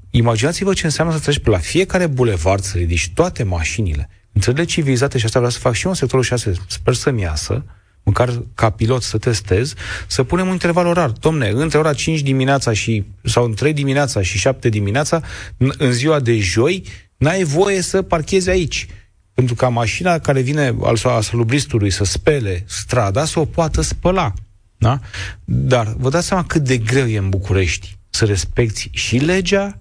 Imaginați-vă 0.10 0.74
ce 0.74 0.86
înseamnă 0.86 1.14
să 1.14 1.20
treci 1.20 1.40
pe 1.40 1.50
la 1.50 1.58
fiecare 1.58 2.08
bulevard, 2.08 2.64
să 2.64 2.78
ridici 2.78 3.12
toate 3.14 3.44
mașinile. 3.44 4.10
În 4.32 4.42
țările 4.42 4.64
civilizate, 4.64 5.18
și 5.18 5.26
asta 5.26 5.40
vreau 5.40 5.54
să 5.54 5.60
fac 5.60 5.74
și 5.74 5.84
eu 5.84 5.92
în 5.92 5.98
sectorul 5.98 6.24
6, 6.24 6.54
sper 6.68 6.94
să-mi 6.94 7.22
iasă, 7.22 7.64
măcar 8.04 8.44
ca 8.56 8.70
pilot 8.70 9.02
să 9.02 9.18
testez, 9.18 9.74
să 10.08 10.24
punem 10.24 10.46
un 10.46 10.52
interval 10.52 10.86
orar. 10.86 11.10
Domne, 11.10 11.50
între 11.50 11.78
ora 11.78 11.94
5 11.94 12.22
dimineața 12.22 12.74
și, 12.74 13.04
sau 13.24 13.46
în 13.46 13.54
3 13.54 13.74
dimineața 13.74 14.22
și 14.22 14.38
7 14.38 14.70
dimineața, 14.70 15.22
în, 15.58 15.72
în 15.78 15.92
ziua 15.92 16.20
de 16.20 16.38
joi, 16.38 16.84
n-ai 17.18 17.44
voie 17.44 17.82
să 17.82 18.02
parchezi 18.02 18.50
aici. 18.50 18.88
Pentru 19.34 19.56
ca 19.56 19.68
mașina 19.68 20.20
care 20.20 20.42
vine 20.42 20.76
al, 20.82 21.00
al 21.04 21.22
salubristului 21.22 21.90
să 21.90 22.04
spele 22.04 22.64
strada, 22.68 23.26
să 23.26 23.40
o 23.40 23.46
poată 23.46 23.82
spăla. 23.82 24.34
Da? 24.78 25.00
Dar 25.46 25.94
vă 25.98 26.10
dați 26.10 26.28
seama 26.28 26.46
cât 26.46 26.62
de 26.62 26.78
greu 26.78 27.08
e 27.08 27.18
în 27.18 27.30
București 27.30 27.98
să 28.10 28.26
respecti 28.26 28.90
și 28.92 29.18
legea 29.18 29.78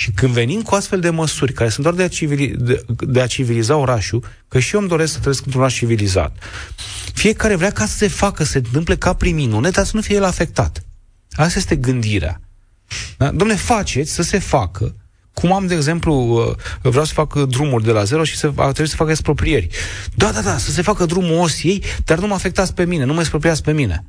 și 0.00 0.10
când 0.10 0.32
venim 0.32 0.62
cu 0.62 0.74
astfel 0.74 1.00
de 1.00 1.10
măsuri, 1.10 1.52
care 1.52 1.68
sunt 1.68 1.82
doar 1.82 1.94
de 1.94 2.02
a, 2.02 2.08
civili, 2.08 2.54
de, 2.56 2.84
de 2.88 3.20
a 3.20 3.26
civiliza 3.26 3.76
orașul, 3.76 4.24
că 4.48 4.58
și 4.58 4.74
eu 4.74 4.80
îmi 4.80 4.88
doresc 4.88 5.12
să 5.12 5.18
trăiesc 5.18 5.44
într-un 5.44 5.60
oraș 5.60 5.74
civilizat, 5.74 6.36
fiecare 7.14 7.54
vrea 7.54 7.70
ca 7.70 7.86
să 7.86 7.96
se 7.96 8.08
facă, 8.08 8.44
să 8.44 8.50
se 8.50 8.58
întâmple 8.58 8.96
ca 8.96 9.12
prin 9.12 9.34
minune, 9.34 9.70
dar 9.70 9.84
să 9.84 9.90
nu 9.94 10.00
fie 10.00 10.16
el 10.16 10.24
afectat. 10.24 10.82
Asta 11.32 11.58
este 11.58 11.76
gândirea. 11.76 12.40
Da? 13.16 13.30
Domne, 13.30 13.54
faceți 13.54 14.12
să 14.12 14.22
se 14.22 14.38
facă, 14.38 14.94
cum 15.32 15.52
am, 15.52 15.66
de 15.66 15.74
exemplu, 15.74 16.14
uh, 16.14 16.90
vreau 16.90 17.04
să 17.04 17.12
fac 17.12 17.38
drumuri 17.38 17.84
de 17.84 17.92
la 17.92 18.04
zero 18.04 18.24
și 18.24 18.36
să, 18.36 18.48
trebuie 18.48 18.86
să 18.86 18.96
fac 18.96 19.08
exproprieri. 19.08 19.68
Da, 20.14 20.32
da, 20.32 20.40
da, 20.40 20.58
să 20.58 20.70
se 20.70 20.82
facă 20.82 21.04
drumul 21.04 21.38
osiei, 21.38 21.84
dar 22.04 22.18
nu 22.18 22.26
mă 22.26 22.34
afectați 22.34 22.74
pe 22.74 22.84
mine, 22.84 23.04
nu 23.04 23.12
mă 23.12 23.20
expropriați 23.20 23.62
pe 23.62 23.72
mine. 23.72 24.04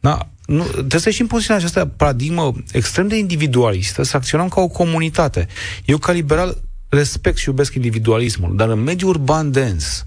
Da? 0.00 0.28
Nu, 0.46 0.62
trebuie 0.64 1.00
să 1.00 1.08
ieșim 1.08 1.24
în 1.24 1.30
poziția 1.30 1.54
această 1.54 1.84
paradigmă 1.84 2.52
extrem 2.72 3.08
de 3.08 3.16
individualistă, 3.16 4.02
să 4.02 4.16
acționăm 4.16 4.48
ca 4.48 4.60
o 4.60 4.68
comunitate. 4.68 5.46
Eu, 5.84 5.98
ca 5.98 6.12
liberal, 6.12 6.62
respect 6.88 7.36
și 7.36 7.48
iubesc 7.48 7.74
individualismul, 7.74 8.56
dar 8.56 8.68
în 8.68 8.82
mediul 8.82 9.10
urban 9.10 9.50
dens, 9.50 10.06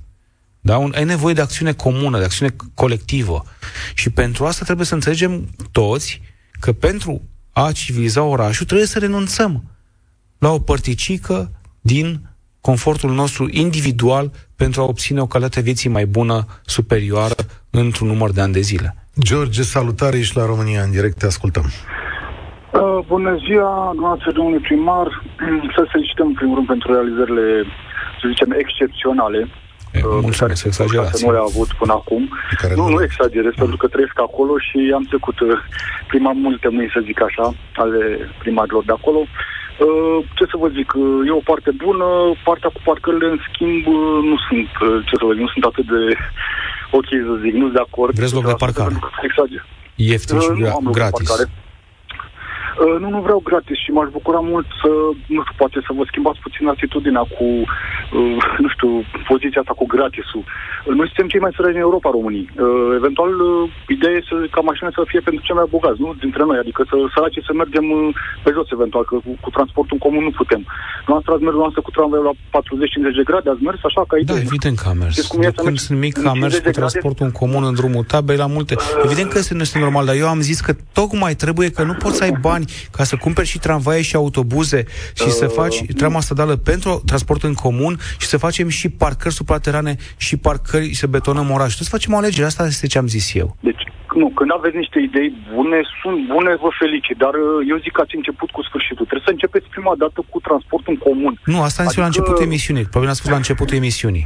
da? 0.65 0.77
Un, 0.77 0.93
ai 0.95 1.03
nevoie 1.03 1.33
de 1.33 1.41
acțiune 1.41 1.73
comună, 1.73 2.17
de 2.17 2.23
acțiune 2.23 2.55
colectivă. 2.73 3.45
Și 3.93 4.09
pentru 4.09 4.45
asta 4.45 4.65
trebuie 4.65 4.85
să 4.85 4.93
înțelegem 4.93 5.49
toți 5.71 6.21
că 6.59 6.73
pentru 6.73 7.21
a 7.51 7.71
civiliza 7.71 8.23
orașul 8.23 8.65
trebuie 8.65 8.87
să 8.87 8.99
renunțăm 8.99 9.63
la 10.37 10.51
o 10.51 10.59
părticică 10.59 11.51
din 11.81 12.29
confortul 12.61 13.13
nostru 13.13 13.47
individual 13.51 14.31
pentru 14.55 14.81
a 14.81 14.85
obține 14.85 15.21
o 15.21 15.27
calitate 15.27 15.61
vieții 15.61 15.89
mai 15.89 16.05
bună, 16.05 16.61
superioară, 16.65 17.35
într-un 17.81 18.07
număr 18.07 18.29
de 18.31 18.41
ani 18.41 18.53
de 18.53 18.59
zile. 18.59 18.95
George, 19.29 19.61
salutare, 19.61 20.17
ești 20.17 20.37
la 20.37 20.45
România 20.45 20.81
în 20.81 20.91
direct, 20.91 21.17
te 21.17 21.25
ascultăm. 21.25 21.65
Uh, 21.65 22.99
bună 23.07 23.31
ziua, 23.47 23.91
noastră, 24.03 24.31
domnule 24.31 24.59
primar. 24.67 25.07
Să 25.75 25.81
felicităm, 25.91 26.27
în 26.27 26.33
primul 26.39 26.55
rând, 26.55 26.67
pentru 26.67 26.87
realizările, 26.93 27.45
să 28.19 28.23
zicem, 28.31 28.49
excepționale. 28.63 29.39
E, 29.93 29.99
mulțumesc, 30.27 30.61
Să 30.61 30.67
exagerați. 30.67 31.25
nu 31.25 31.31
le-a 31.31 31.47
avut 31.51 31.69
până 31.81 31.93
acum. 32.01 32.21
Pe 32.49 32.55
care 32.61 32.73
Nu, 32.75 32.83
nu- 32.87 32.93
nu 32.95 33.03
exagerez, 33.03 33.53
pentru 33.63 33.77
că 33.77 33.87
trăiesc 33.87 34.17
acolo 34.27 34.53
și 34.67 34.79
am 34.97 35.03
trecut 35.13 35.37
uh, 35.39 35.49
prima 36.11 36.31
multe 36.45 36.67
mâini, 36.75 36.93
să 36.95 37.01
zic 37.09 37.19
așa, 37.29 37.45
ale 37.83 38.01
primarilor 38.41 38.83
de 38.89 38.91
acolo. 38.99 39.19
Uh, 39.23 40.17
ce 40.37 40.43
să 40.51 40.55
vă 40.63 40.67
zic, 40.77 40.89
uh, 40.95 41.27
e 41.27 41.31
o 41.41 41.47
parte 41.51 41.71
bună, 41.85 42.07
partea 42.47 42.69
cu 42.75 42.81
parcările, 42.89 43.27
în 43.33 43.39
schimb, 43.47 43.83
uh, 43.97 44.19
nu 44.29 44.35
sunt, 44.47 44.71
uh, 44.87 44.97
ce 45.07 45.13
să 45.19 45.23
vă 45.27 45.33
zic, 45.35 45.43
nu 45.47 45.53
sunt 45.55 45.65
atât 45.71 45.85
de 45.95 46.01
ok, 46.97 47.05
să 47.27 47.33
zic, 47.43 47.53
nu 47.53 47.65
sunt 47.67 47.73
de 47.79 47.83
acord. 47.87 48.11
Vreți 48.15 48.33
loc 48.33 48.45
de 48.45 48.53
parcare? 48.65 48.89
Pentru 48.89 49.09
că 49.09 49.19
Exager. 49.29 49.63
Ieftin 49.95 50.39
și 50.39 50.47
Uh, 50.51 50.57
nu 50.57 50.65
gra- 50.65 50.71
am 50.79 50.83
loc 50.83 50.93
de 50.93 50.99
gratis. 50.99 51.27
parcare. 51.27 51.49
Uh, 52.73 52.95
nu, 53.03 53.07
nu 53.15 53.19
vreau 53.25 53.39
gratis 53.49 53.77
și 53.83 53.91
m-aș 53.95 54.09
bucura 54.17 54.41
mult 54.51 54.67
să, 54.81 54.89
nu 55.35 55.41
știu, 55.45 55.55
poate 55.61 55.79
să 55.87 55.91
vă 55.97 56.03
schimbați 56.11 56.39
puțin 56.45 56.65
atitudinea 56.75 57.23
cu, 57.35 57.47
uh, 58.19 58.37
nu 58.63 58.69
știu, 58.75 58.89
poziția 59.31 59.61
asta 59.61 59.75
cu 59.81 59.85
gratisul. 59.95 60.43
Uh, 60.47 60.93
Noi 60.99 61.07
suntem 61.09 61.27
cei 61.33 61.43
mai 61.45 61.55
săraci 61.55 61.77
în 61.79 61.87
Europa, 61.87 62.09
românii. 62.17 62.47
Uh, 62.51 62.91
eventual, 62.99 63.31
uh, 63.49 63.63
ideea 63.95 64.15
este 64.21 64.33
ca 64.55 64.61
mașina 64.69 64.89
să 64.97 65.01
fie 65.11 65.21
pentru 65.27 65.41
cei 65.45 65.55
mai 65.59 65.71
bogați, 65.75 66.01
nu? 66.03 66.09
Dintre 66.25 66.43
noi, 66.49 66.57
adică 66.63 66.81
să 66.89 66.95
săracii 67.13 67.47
să 67.49 67.53
mergem 67.61 67.85
uh, 67.97 68.01
pe 68.43 68.49
jos, 68.55 68.67
eventual, 68.77 69.03
că 69.09 69.15
cu, 69.25 69.31
cu 69.43 69.49
transportul 69.57 69.95
în 69.97 70.03
comun 70.05 70.23
nu 70.29 70.33
putem. 70.41 70.61
Noastră 71.11 71.29
ați 71.33 71.43
mers 71.47 71.57
noastră 71.63 71.81
cu 71.85 71.91
tramvaiul 71.95 72.25
la 72.29 72.35
40-50 72.59 73.19
de 73.19 73.25
grade, 73.29 73.47
ați 73.53 73.63
mers 73.67 73.79
așa 73.89 74.01
ca 74.09 74.15
Da, 74.15 74.21
idee. 74.23 74.35
nu? 74.41 74.47
evident 74.49 74.75
că 74.81 74.85
am 74.91 74.97
mers. 75.03 75.13
Știți 75.15 75.31
cum 75.33 75.41
e 75.41 75.47
De 75.47 75.53
să 75.55 75.59
când 75.61 75.67
mergi 75.69 75.83
sunt 75.87 75.97
mic 76.05 76.13
în 76.21 76.27
am 76.33 76.37
mers 76.43 76.53
50 76.55 76.63
cu 76.63 76.67
de 76.69 76.73
grade? 76.75 76.81
transportul 76.83 77.25
în 77.29 77.33
comun 77.41 77.63
în 77.69 77.75
drumul 77.79 78.03
tabei 78.13 78.39
la 78.45 78.49
multe. 78.55 78.73
Evident 79.07 79.27
că 79.31 79.37
este 79.43 79.53
nu 79.57 79.63
este 79.67 79.79
normal, 79.85 80.05
dar 80.09 80.15
eu 80.23 80.27
am 80.35 80.41
zis 80.49 80.59
că 80.67 80.71
tocmai 80.99 81.33
trebuie 81.43 81.69
că 81.77 81.81
nu 81.89 81.93
poți 82.03 82.17
să 82.19 82.23
ai 82.27 82.35
bani 82.47 82.62
bani 82.63 82.87
ca 82.91 83.03
să 83.03 83.15
cumperi 83.15 83.47
și 83.47 83.59
tramvaie 83.59 84.01
și 84.01 84.15
autobuze 84.15 84.83
și 85.15 85.27
uh... 85.27 85.29
să 85.39 85.47
faci 85.47 85.77
trama 85.97 86.19
stradală 86.19 86.55
pentru 86.55 87.01
transport 87.05 87.43
în 87.43 87.53
comun 87.53 87.97
și 88.19 88.27
să 88.27 88.37
facem 88.37 88.67
și 88.67 88.89
parcări 88.89 89.33
supraterane 89.33 89.95
și 90.17 90.37
parcări 90.37 90.87
și 90.87 90.95
să 90.95 91.07
betonăm 91.07 91.47
orașul. 91.55 91.77
Trebuie 91.77 91.91
să 91.91 91.95
facem 91.97 92.13
o 92.13 92.17
alegere. 92.17 92.45
Asta 92.45 92.65
este 92.65 92.87
ce 92.87 92.97
am 92.97 93.07
zis 93.07 93.33
eu. 93.33 93.55
Deci, 93.59 93.83
nu, 94.21 94.27
când 94.37 94.49
aveți 94.57 94.75
niște 94.75 94.99
idei 94.99 95.29
bune, 95.53 95.79
sunt 96.01 96.19
bune, 96.33 96.51
vă 96.63 96.69
felicit, 96.83 97.17
dar 97.17 97.33
uh, 97.33 97.69
eu 97.71 97.77
zic 97.83 97.91
că 97.95 98.01
ați 98.01 98.15
început 98.15 98.49
cu 98.55 98.61
sfârșitul. 98.67 99.05
Trebuie 99.09 99.27
să 99.29 99.33
începeți 99.35 99.67
prima 99.75 99.93
dată 100.03 100.19
cu 100.31 100.39
transportul 100.47 100.93
în 100.93 100.99
comun. 101.07 101.33
Nu, 101.53 101.59
asta 101.67 101.79
am 101.81 101.87
adică... 101.87 102.01
la 102.05 102.09
începutul 102.11 102.43
emisiunii. 102.49 102.83
Probabil 102.83 103.09
am 103.13 103.19
spus 103.19 103.29
la 103.35 103.41
începutul 103.43 103.75
emisiunii. 103.83 104.25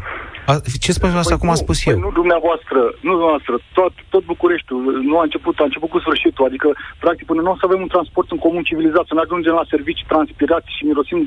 A, 0.50 0.54
ce 0.84 0.92
spui 0.92 1.10
asta 1.10 1.36
păi 1.36 1.42
cum 1.42 1.50
am 1.50 1.64
spus 1.66 1.78
păi 1.84 1.94
eu? 1.94 2.00
Nu 2.00 2.12
dumneavoastră, 2.20 2.80
nu 3.06 3.12
dumneavoastră, 3.18 3.54
tot, 3.80 3.94
tot 4.14 4.24
Bucureștiul, 4.34 4.84
nu 5.10 5.16
a 5.20 5.24
început, 5.28 5.56
a 5.60 5.70
început 5.70 5.90
cu 5.90 6.00
sfârșitul, 6.00 6.46
adică 6.46 6.70
practic 7.04 7.26
până 7.26 7.42
nu 7.42 7.52
o 7.52 7.60
să 7.60 7.66
avem 7.66 7.82
un 7.86 7.94
transport 7.96 8.28
în 8.32 8.38
comun 8.46 8.64
civilizat, 8.70 9.06
să 9.08 9.14
ne 9.16 9.24
ajungem 9.24 9.54
la 9.54 9.70
servicii 9.74 10.12
transpirați 10.14 10.76
și 10.76 10.86
mirosim 10.90 11.20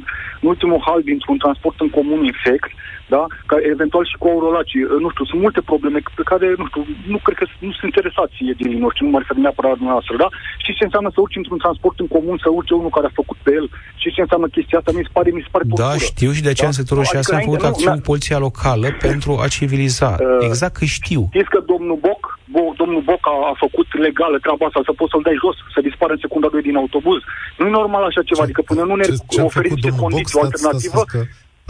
în 0.42 0.48
ultimul 0.52 0.80
hal 0.86 1.00
dintr-un 1.10 1.38
transport 1.44 1.76
în 1.80 1.90
comun 1.96 2.20
infect, 2.32 2.70
da? 3.14 3.22
Ca 3.50 3.56
eventual 3.74 4.04
și 4.10 4.16
cu 4.20 4.26
aurolaci. 4.32 4.76
Nu 5.04 5.08
știu, 5.12 5.24
sunt 5.30 5.40
multe 5.46 5.60
probleme 5.70 5.98
pe 6.20 6.24
care, 6.30 6.46
nu 6.60 6.66
știu, 6.70 6.82
nu 7.14 7.18
cred 7.24 7.36
că 7.40 7.46
nu 7.66 7.72
sunt 7.78 7.88
interesați 7.90 8.36
din 8.60 8.68
noștri, 8.84 9.04
nu 9.06 9.12
mă 9.12 9.20
refer 9.22 9.36
neapărat 9.36 9.70
la 9.72 9.80
dumneavoastră, 9.80 10.14
da? 10.22 10.28
Și 10.64 10.70
ce 10.78 10.84
înseamnă 10.88 11.10
să 11.14 11.18
urci 11.20 11.40
într-un 11.40 11.60
transport 11.64 11.96
în 12.04 12.08
comun, 12.14 12.36
să 12.44 12.48
urce 12.58 12.72
unul 12.80 12.94
care 12.96 13.06
a 13.08 13.18
făcut 13.20 13.38
pe 13.46 13.50
el? 13.58 13.66
Și 14.00 14.08
ce 14.14 14.20
înseamnă 14.26 14.46
chestia 14.56 14.78
asta? 14.78 14.90
Mi 14.98 15.06
se 15.06 15.12
pare, 15.16 15.28
mi 15.38 15.44
se 15.46 15.52
pare 15.54 15.64
Da, 15.84 15.92
știu 16.10 16.30
și 16.36 16.44
de 16.46 16.52
aceea 16.52 16.70
da? 16.70 16.72
în 16.72 16.78
sectorul 16.80 17.04
adică 17.04 17.20
6 17.20 17.34
am 17.34 17.42
făcut 17.48 17.64
acțiuni 17.70 18.08
poliția 18.10 18.38
locală 18.46 18.86
pentru 19.08 19.30
a 19.44 19.46
civiliza. 19.56 20.10
Uh, 20.18 20.48
exact 20.48 20.74
că 20.80 20.84
știu. 20.98 21.22
Știți 21.32 21.52
că 21.54 21.60
domnul 21.72 21.98
Boc, 22.06 22.22
Bo, 22.54 22.64
domnul 22.80 23.02
Boc 23.10 23.22
a, 23.32 23.34
a 23.50 23.54
făcut 23.64 23.88
legală 24.06 24.36
treaba 24.44 24.64
asta, 24.66 24.80
să 24.88 24.92
poți 25.00 25.12
să-l 25.12 25.26
dai 25.28 25.36
jos, 25.44 25.56
să 25.74 25.80
dispară 25.88 26.12
în 26.14 26.22
secunda 26.24 26.48
2 26.54 26.62
din 26.68 26.76
autobuz. 26.82 27.20
Nu 27.58 27.66
e 27.66 27.78
normal 27.80 28.04
așa 28.10 28.22
ceva, 28.30 28.42
ce, 28.42 28.46
adică 28.46 28.62
până 28.70 28.82
nu 28.90 28.94
ne 29.00 29.06
oferiți 29.50 29.74
niște 29.78 29.92
condiții, 30.02 30.38
o 30.38 30.42
alternativă, 30.46 31.02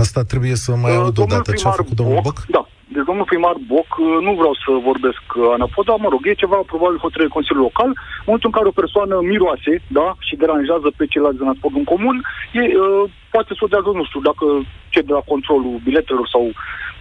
Asta 0.05 0.20
trebuie 0.32 0.55
să 0.64 0.70
mai 0.84 0.94
aud 1.01 1.16
uh, 1.18 1.24
odată 1.24 1.51
ce 1.53 1.66
a 1.66 1.70
făcut 1.82 1.96
domnul 2.01 2.20
Boc? 2.28 2.36
Da, 2.57 2.62
deci 2.94 3.09
domnul 3.11 3.30
primar 3.32 3.57
Boc, 3.74 3.90
uh, 3.98 4.07
nu 4.26 4.32
vreau 4.40 4.55
să 4.64 4.70
vorbesc 4.90 5.24
uh, 5.32 5.42
anapod, 5.57 5.84
dar 5.88 5.98
mă 6.05 6.09
rog, 6.14 6.22
e 6.24 6.42
ceva 6.42 6.59
probabil 6.72 6.98
hotărâre 7.05 7.36
Consiliului 7.36 7.68
Local, 7.70 7.90
în 8.22 8.26
momentul 8.28 8.51
în 8.51 8.57
care 8.57 8.66
o 8.70 8.80
persoană 8.80 9.14
miroase, 9.32 9.72
da, 9.98 10.07
și 10.26 10.40
deranjează 10.42 10.88
pe 10.98 11.05
ceilalți 11.12 11.38
din 11.38 11.46
transport 11.48 11.74
în 11.80 11.86
comun, 11.92 12.16
e, 12.61 12.62
uh, 12.62 13.03
poate 13.34 13.51
să 13.55 13.62
o 13.64 13.70
dea 13.72 13.82
nu 14.01 14.05
știu, 14.09 14.20
dacă 14.30 14.46
ce 14.92 15.01
de 15.09 15.12
la 15.18 15.22
controlul 15.32 15.74
biletelor 15.86 16.26
sau 16.34 16.44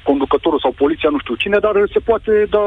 conducătorul 0.09 0.63
sau 0.65 0.71
poliția, 0.83 1.09
nu 1.11 1.19
știu 1.23 1.35
cine, 1.43 1.57
dar 1.65 1.75
se 1.93 1.99
poate 2.09 2.31
da 2.55 2.63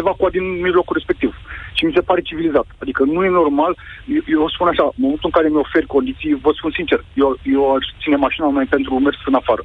evacua 0.00 0.28
din 0.36 0.44
mijlocul 0.66 0.98
respectiv. 0.98 1.30
Și 1.76 1.84
mi 1.84 1.96
se 1.96 2.06
pare 2.08 2.28
civilizat. 2.28 2.66
Adică 2.82 3.02
nu 3.14 3.20
e 3.24 3.40
normal, 3.42 3.72
eu, 4.16 4.22
eu 4.36 4.48
spun 4.54 4.68
așa, 4.68 4.84
în 4.84 5.02
momentul 5.04 5.28
în 5.30 5.36
care 5.36 5.48
mi 5.48 5.62
ofer 5.64 5.84
condiții, 5.96 6.38
vă 6.44 6.50
spun 6.58 6.72
sincer, 6.78 6.98
eu, 7.22 7.30
eu 7.56 7.62
aș 7.74 7.84
ține 8.02 8.16
mașina 8.26 8.46
mai 8.46 8.66
pentru 8.74 8.92
mers 9.06 9.18
în 9.30 9.40
afară. 9.40 9.62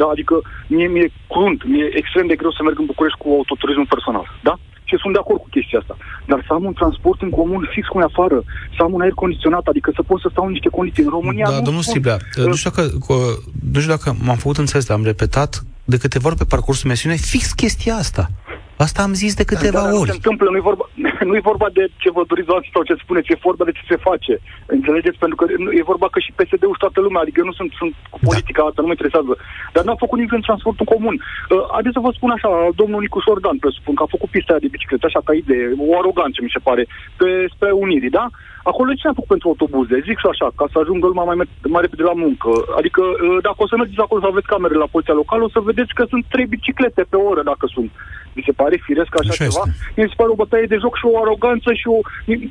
Da? 0.00 0.06
Adică 0.14 0.34
mie 0.74 0.88
mi-e 0.94 1.08
crunt, 1.32 1.58
mi-e 1.70 1.86
extrem 2.00 2.26
de 2.26 2.38
greu 2.40 2.52
să 2.52 2.62
merg 2.62 2.78
în 2.78 2.90
București 2.92 3.18
cu 3.22 3.28
autoturismul 3.38 3.92
personal. 3.94 4.26
Da? 4.48 4.54
Și 4.88 4.94
sunt 5.02 5.12
de 5.12 5.22
acord 5.22 5.40
cu 5.40 5.48
chestia 5.56 5.78
asta. 5.82 5.96
Dar 6.30 6.40
să 6.46 6.52
am 6.52 6.64
un 6.64 6.72
transport 6.80 7.18
în 7.22 7.30
comun 7.38 7.68
fix 7.74 7.86
cum 7.88 8.00
e 8.00 8.04
afară, 8.04 8.38
să 8.76 8.80
am 8.82 8.92
un 8.92 9.00
aer 9.00 9.16
condiționat, 9.22 9.64
adică 9.72 9.90
să 9.94 10.02
pot 10.02 10.20
să 10.20 10.28
stau 10.30 10.44
în 10.44 10.50
niște 10.50 10.68
condiții. 10.68 11.02
În 11.02 11.14
România 11.18 11.46
da, 11.48 11.56
nu 11.56 11.62
domnul 11.68 11.82
Sibea, 11.82 12.16
nu 12.36 12.54
știu 12.54 12.70
dacă, 12.70 12.82
nu 13.72 13.80
știu 13.80 13.94
dacă 13.96 14.16
m-am 14.24 14.36
făcut 14.36 14.58
înțeles, 14.58 14.88
am 14.88 15.04
repetat 15.04 15.62
de 15.84 15.96
câteva 15.96 16.28
ori 16.28 16.36
pe 16.36 16.44
parcursul 16.44 16.88
mesiunii 16.88 17.18
fix 17.18 17.52
chestia 17.52 17.94
asta. 17.94 18.30
Asta 18.86 19.00
am 19.02 19.14
zis 19.22 19.34
de 19.40 19.48
câteva 19.52 19.82
Dar 19.84 19.98
ori. 20.00 20.10
Se 20.14 20.20
întâmplă, 20.20 20.46
nu 20.50 20.58
e 20.60 20.68
vorba, 20.70 20.84
nu 21.28 21.34
e 21.36 21.50
vorba 21.50 21.68
de 21.78 21.84
ce 22.02 22.08
vă 22.16 22.22
doriți 22.30 22.50
sau 22.74 22.82
ce 22.88 22.94
spuneți, 23.04 23.32
e 23.32 23.46
vorba 23.48 23.64
de 23.68 23.76
ce 23.78 23.84
se 23.90 24.04
face. 24.08 24.34
Înțelegeți? 24.76 25.18
Pentru 25.22 25.36
că 25.38 25.44
e 25.80 25.90
vorba 25.92 26.06
că 26.12 26.18
și 26.24 26.36
PSD-ul 26.38 26.76
și 26.76 26.84
toată 26.84 27.00
lumea, 27.00 27.20
adică 27.22 27.38
eu 27.40 27.48
nu 27.50 27.56
sunt, 27.60 27.70
sunt 27.80 27.94
cu 28.12 28.18
da. 28.20 28.26
politica 28.28 28.62
da. 28.62 28.68
asta, 28.68 28.80
nu 28.80 28.88
mă 28.88 28.96
interesează. 28.96 29.32
Dar 29.74 29.82
n-am 29.84 30.02
făcut 30.04 30.16
nimic 30.18 30.34
în 30.38 30.46
transportul 30.48 30.90
comun. 30.94 31.16
Uh, 31.18 31.64
haideți 31.74 31.96
să 31.96 32.04
vă 32.06 32.10
spun 32.12 32.30
așa, 32.36 32.50
domnul 32.80 33.00
Nicuș 33.04 33.24
Sordan, 33.26 33.56
presupun 33.64 33.94
că 33.94 34.02
a 34.02 34.14
făcut 34.16 34.30
pista 34.36 34.54
de 34.62 34.72
bicicletă, 34.74 35.06
așa 35.06 35.20
ca 35.24 35.32
idee, 35.42 35.66
o 35.88 35.92
aroganță 36.00 36.38
mi 36.40 36.54
se 36.56 36.64
pare, 36.68 36.82
pe, 37.18 37.28
spre 37.54 37.70
Unirii, 37.84 38.16
da? 38.18 38.26
Acolo 38.70 38.90
ce 38.92 39.06
am 39.08 39.18
făcut 39.18 39.32
pentru 39.34 39.48
autobuze? 39.52 39.94
Zic 40.08 40.16
și 40.22 40.28
așa, 40.32 40.46
ca 40.58 40.66
să 40.72 40.76
ajungă 40.78 41.04
lumea 41.06 41.26
mai, 41.28 41.36
mai 41.74 41.84
repede 41.84 42.04
la 42.10 42.16
muncă. 42.24 42.50
Adică, 42.78 43.02
uh, 43.08 43.38
dacă 43.46 43.58
o 43.64 43.70
să 43.70 43.74
mergeți 43.76 44.04
acolo 44.04 44.20
să 44.22 44.28
aveți 44.30 44.50
camere 44.52 44.76
la 44.82 44.92
poliția 44.92 45.20
locală, 45.22 45.42
o 45.44 45.54
să 45.54 45.68
vedeți 45.70 45.92
că 45.98 46.02
sunt 46.12 46.24
trei 46.32 46.48
biciclete 46.54 47.02
pe 47.12 47.18
oră, 47.30 47.42
dacă 47.50 47.64
sunt. 47.74 47.90
Mi 48.36 48.46
se 48.46 48.52
pare 48.60 48.76
firesc 48.86 49.12
așa, 49.20 49.32
așa 49.32 49.44
ceva? 49.44 49.62
Este. 49.66 50.00
Mi 50.00 50.10
se 50.10 50.18
pare 50.20 50.30
o 50.34 50.40
bătaie 50.42 50.66
de 50.72 50.78
joc 50.84 50.94
și 51.00 51.06
o 51.12 51.14
aroganță 51.22 51.70
și 51.80 51.86
o... 51.96 51.98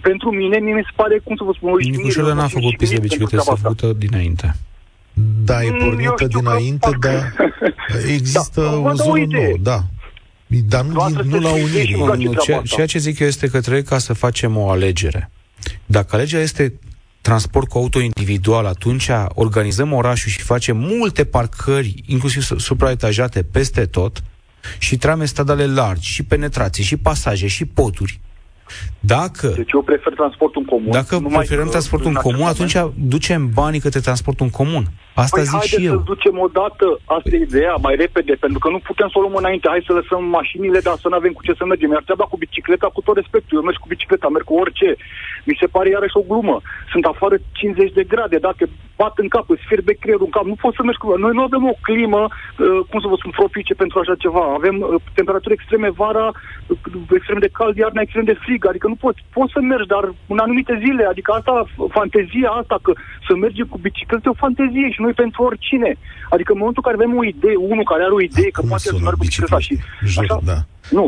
Pentru 0.09 0.29
mine, 0.39 0.57
mi 0.57 0.87
se 0.89 0.93
pare, 1.01 1.15
cum 1.25 1.35
să 1.39 1.43
vă 1.47 1.53
spun, 1.57 1.69
o 1.71 1.77
Nicușoară 1.77 2.33
n-a 2.39 2.49
făcut 2.57 2.73
piste 2.81 2.95
de 2.97 3.05
biciclete, 3.05 3.37
s-a 3.37 3.55
făcută 3.63 3.87
dinainte. 4.05 4.47
Da, 5.49 5.57
e 5.67 5.69
mm, 5.71 5.79
pornită 5.83 6.25
dinainte, 6.37 6.89
dar 7.05 7.21
există 8.17 8.61
da, 8.61 8.89
o 8.89 8.93
zonă 9.03 9.25
nouă, 9.35 9.57
da. 9.69 9.79
Dar 10.73 10.83
nu, 10.83 10.93
nu 11.23 11.39
la 11.39 11.51
unire. 11.51 12.61
Ceea 12.63 12.87
ce 12.93 12.97
zic 12.97 13.19
eu 13.19 13.27
este 13.27 13.47
că 13.47 13.61
trebuie 13.61 13.83
ca 13.83 13.97
să 13.97 14.13
facem 14.13 14.57
o 14.57 14.69
alegere. 14.69 15.29
Dacă 15.85 16.15
alegerea 16.15 16.43
este 16.43 16.73
transport 17.21 17.67
cu 17.69 17.77
auto 17.77 17.99
individual, 17.99 18.65
atunci 18.65 19.09
organizăm 19.33 19.93
orașul 19.93 20.31
și 20.31 20.41
facem 20.41 20.77
multe 20.77 21.23
parcări, 21.25 22.03
inclusiv 22.05 22.41
supraetajate, 22.59 23.43
peste 23.43 23.85
tot, 23.85 24.23
și 24.77 24.97
trame 24.97 25.25
stradale 25.25 25.65
largi, 25.65 26.09
și 26.09 26.23
penetrații, 26.23 26.83
și 26.83 26.97
pasaje, 26.97 27.47
și 27.47 27.65
poturi. 27.65 28.19
Dacă, 28.99 29.47
deci 29.47 29.71
eu 29.71 29.81
prefer 29.81 30.13
transportul 30.13 30.61
în 30.61 30.67
comun. 30.67 30.91
Dacă 30.91 31.19
preferăm 31.19 31.69
transportul 31.69 32.07
în 32.07 32.13
comun, 32.13 32.47
atunci 32.47 32.75
ducem 32.95 33.49
banii 33.49 33.79
către 33.79 33.99
transportul 33.99 34.45
în 34.45 34.51
comun. 34.51 34.91
Asta 35.15 35.37
păi 35.37 35.45
zic 35.45 35.61
și 35.61 35.85
eu. 35.85 35.93
să 35.93 36.09
ducem 36.11 36.35
odată, 36.39 36.87
asta 37.05 37.29
e 37.35 37.47
ideea, 37.49 37.75
mai 37.85 37.95
repede, 37.95 38.33
pentru 38.43 38.59
că 38.59 38.69
nu 38.69 38.79
putem 38.89 39.07
să 39.09 39.17
o 39.17 39.21
luăm 39.21 39.35
înainte. 39.35 39.69
Hai 39.69 39.87
să 39.87 39.93
lăsăm 39.93 40.23
mașinile, 40.39 40.79
dar 40.79 40.95
să 41.01 41.07
nu 41.09 41.15
avem 41.15 41.33
cu 41.33 41.43
ce 41.43 41.53
să 41.57 41.65
mergem. 41.65 41.91
Iar 41.91 42.03
treaba 42.03 42.25
cu 42.31 42.37
bicicleta, 42.37 42.87
cu 42.93 43.01
tot 43.01 43.15
respectul, 43.15 43.57
eu 43.57 43.63
merg 43.63 43.77
cu 43.77 43.93
bicicleta, 43.93 44.27
merg 44.27 44.45
cu 44.45 44.55
orice. 44.63 44.89
Mi 45.49 45.59
se 45.61 45.67
pare 45.75 45.89
iarăși 45.89 46.17
o 46.17 46.27
glumă. 46.29 46.61
Sunt 46.91 47.05
afară 47.05 47.35
50 47.51 47.91
de 47.99 48.03
grade, 48.03 48.37
dacă 48.37 48.63
bat 49.01 49.13
în 49.23 49.27
cap, 49.27 49.49
îți 49.49 49.67
fierbe 49.67 49.93
creierul 49.93 50.27
în 50.29 50.35
cap, 50.35 50.45
nu 50.45 50.61
poți 50.63 50.77
să 50.77 50.83
mergi 50.83 51.01
cu... 51.01 51.07
Noi 51.25 51.33
nu 51.37 51.43
avem 51.47 51.63
o 51.73 51.75
climă, 51.87 52.21
uh, 52.27 52.79
cum 52.89 52.99
să 52.99 53.07
vă 53.11 53.15
spun, 53.17 53.31
propice 53.39 53.73
pentru 53.73 53.99
așa 53.99 54.15
ceva. 54.23 54.43
Avem 54.59 54.75
uh, 54.81 55.01
temperaturi 55.17 55.57
extreme 55.57 55.89
vara, 56.01 56.27
uh, 56.31 56.77
extrem 57.17 57.39
de 57.45 57.53
cald, 57.57 57.75
iarna 57.77 58.01
extrem 58.01 58.25
de 58.31 58.39
frig, 58.43 58.61
adică 58.65 58.87
nu 58.87 58.97
poți, 59.03 59.19
poți 59.37 59.53
să 59.55 59.59
mergi, 59.61 59.91
dar 59.93 60.03
în 60.33 60.39
anumite 60.45 60.73
zile, 60.83 61.03
adică 61.05 61.29
asta, 61.31 61.53
fantezia 61.97 62.49
asta, 62.61 62.75
că 62.85 62.91
să 63.27 63.33
mergi 63.35 63.71
cu 63.71 63.77
bicicletă 63.85 64.23
e 64.25 64.35
o 64.35 64.43
fantezie 64.45 64.89
și 64.91 65.02
noi 65.05 65.13
pentru 65.23 65.39
oricine. 65.49 65.89
Adică 66.33 66.49
în 66.51 66.59
momentul 66.61 66.81
în 66.83 66.87
care 66.89 66.97
avem 66.99 67.17
o 67.21 67.23
idee, 67.33 67.57
unul 67.71 67.85
care 67.91 68.01
are 68.03 68.15
o 68.19 68.25
idee 68.29 68.49
că 68.55 68.61
poate 68.69 68.87
să 68.89 68.93
meargă 68.93 69.19
cu 69.19 69.25
bicicleta 69.27 69.59
și... 69.65 69.73
Așa, 70.19 70.37
da. 70.51 70.59
Nu, 70.97 71.05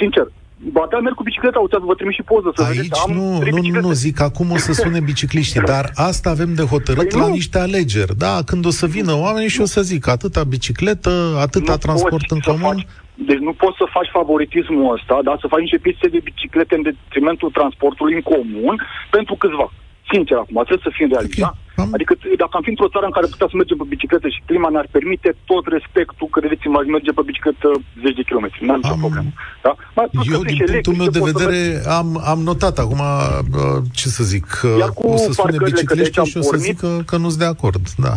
sincer, 0.00 0.26
Ba 0.72 0.86
da, 0.90 0.98
merg 0.98 1.14
cu 1.14 1.22
bicicleta, 1.22 1.58
uite, 1.58 1.76
vă 1.80 1.94
trimis 1.94 2.14
și 2.14 2.22
poză 2.22 2.52
să 2.54 2.62
Aici 2.62 2.76
vedeți. 2.76 3.02
Am 3.06 3.12
nu, 3.16 3.38
nu, 3.50 3.60
nu, 3.72 3.80
nu, 3.80 3.92
zic, 3.92 4.20
acum 4.20 4.50
o 4.50 4.56
să 4.56 4.72
sune 4.72 5.00
bicicliștii, 5.00 5.60
dar 5.60 5.90
asta 5.94 6.30
avem 6.30 6.54
de 6.54 6.62
hotărât 6.62 7.08
păi 7.08 7.20
la 7.20 7.26
nu. 7.26 7.32
niște 7.32 7.58
alegeri. 7.58 8.16
Da, 8.16 8.34
când 8.46 8.66
o 8.66 8.70
să 8.70 8.86
vină 8.86 9.12
oamenii 9.14 9.48
și 9.48 9.60
o 9.60 9.64
să 9.64 9.82
zic, 9.82 10.08
atâta 10.08 10.44
bicicletă, 10.44 11.38
atâta 11.40 11.72
nu 11.72 11.78
transport 11.78 12.30
în 12.30 12.38
comun. 12.38 12.76
Faci, 12.76 12.86
deci 13.14 13.38
nu 13.38 13.52
poți 13.52 13.76
să 13.76 13.86
faci 13.96 14.08
favoritismul 14.12 14.92
ăsta, 14.92 15.20
da, 15.24 15.36
să 15.40 15.46
faci 15.46 15.60
niște 15.60 15.78
piste 15.78 16.08
de 16.08 16.20
biciclete 16.22 16.74
în 16.74 16.82
detrimentul 16.82 17.50
transportului 17.50 18.14
în 18.14 18.20
comun 18.20 18.76
pentru 19.10 19.34
câțiva. 19.34 19.72
Sincer, 20.12 20.36
acum, 20.42 20.58
trebuie 20.68 20.88
să 20.88 20.96
fim 20.98 21.08
realiști, 21.14 21.42
okay. 21.42 21.54
da? 21.76 21.82
Am... 21.82 21.88
Adică 21.96 22.12
dacă 22.42 22.54
am 22.56 22.64
fi 22.66 22.72
într-o 22.74 22.92
țară 22.94 23.06
în 23.06 23.16
care 23.16 23.32
putea 23.34 23.48
să 23.50 23.56
mergem 23.56 23.78
pe 23.80 23.92
bicicletă 23.94 24.28
și 24.34 24.40
clima 24.48 24.68
ne-ar 24.74 24.88
permite, 24.96 25.28
tot 25.50 25.64
respectul, 25.76 26.26
credeți-mă, 26.36 26.76
aș 26.78 26.86
merge 26.96 27.12
pe 27.18 27.22
bicicletă 27.28 27.68
10 28.02 28.14
de 28.20 28.28
kilometri. 28.28 28.64
N-am 28.66 28.80
nicio 28.82 28.96
am... 28.96 29.04
problemă. 29.04 29.30
Da? 29.66 29.72
Mai, 29.96 30.06
Eu, 30.34 30.42
din 30.50 30.58
punctul 30.66 30.94
meu 31.00 31.10
de 31.16 31.22
vedere, 31.30 31.60
am, 31.98 32.08
am 32.32 32.40
notat 32.48 32.76
acum, 32.84 33.02
ce 33.98 34.06
să 34.16 34.22
zic, 34.32 34.46
Iar 34.82 34.90
cu 34.98 35.06
o 35.14 35.16
să 35.24 35.30
spune 35.32 35.58
biciclești 35.68 36.14
și 36.30 36.38
o 36.38 36.42
să 36.50 36.56
zic 36.66 36.76
că, 36.84 36.90
că 37.10 37.16
nu-s 37.22 37.36
de 37.42 37.48
acord. 37.54 37.82
Da. 38.06 38.14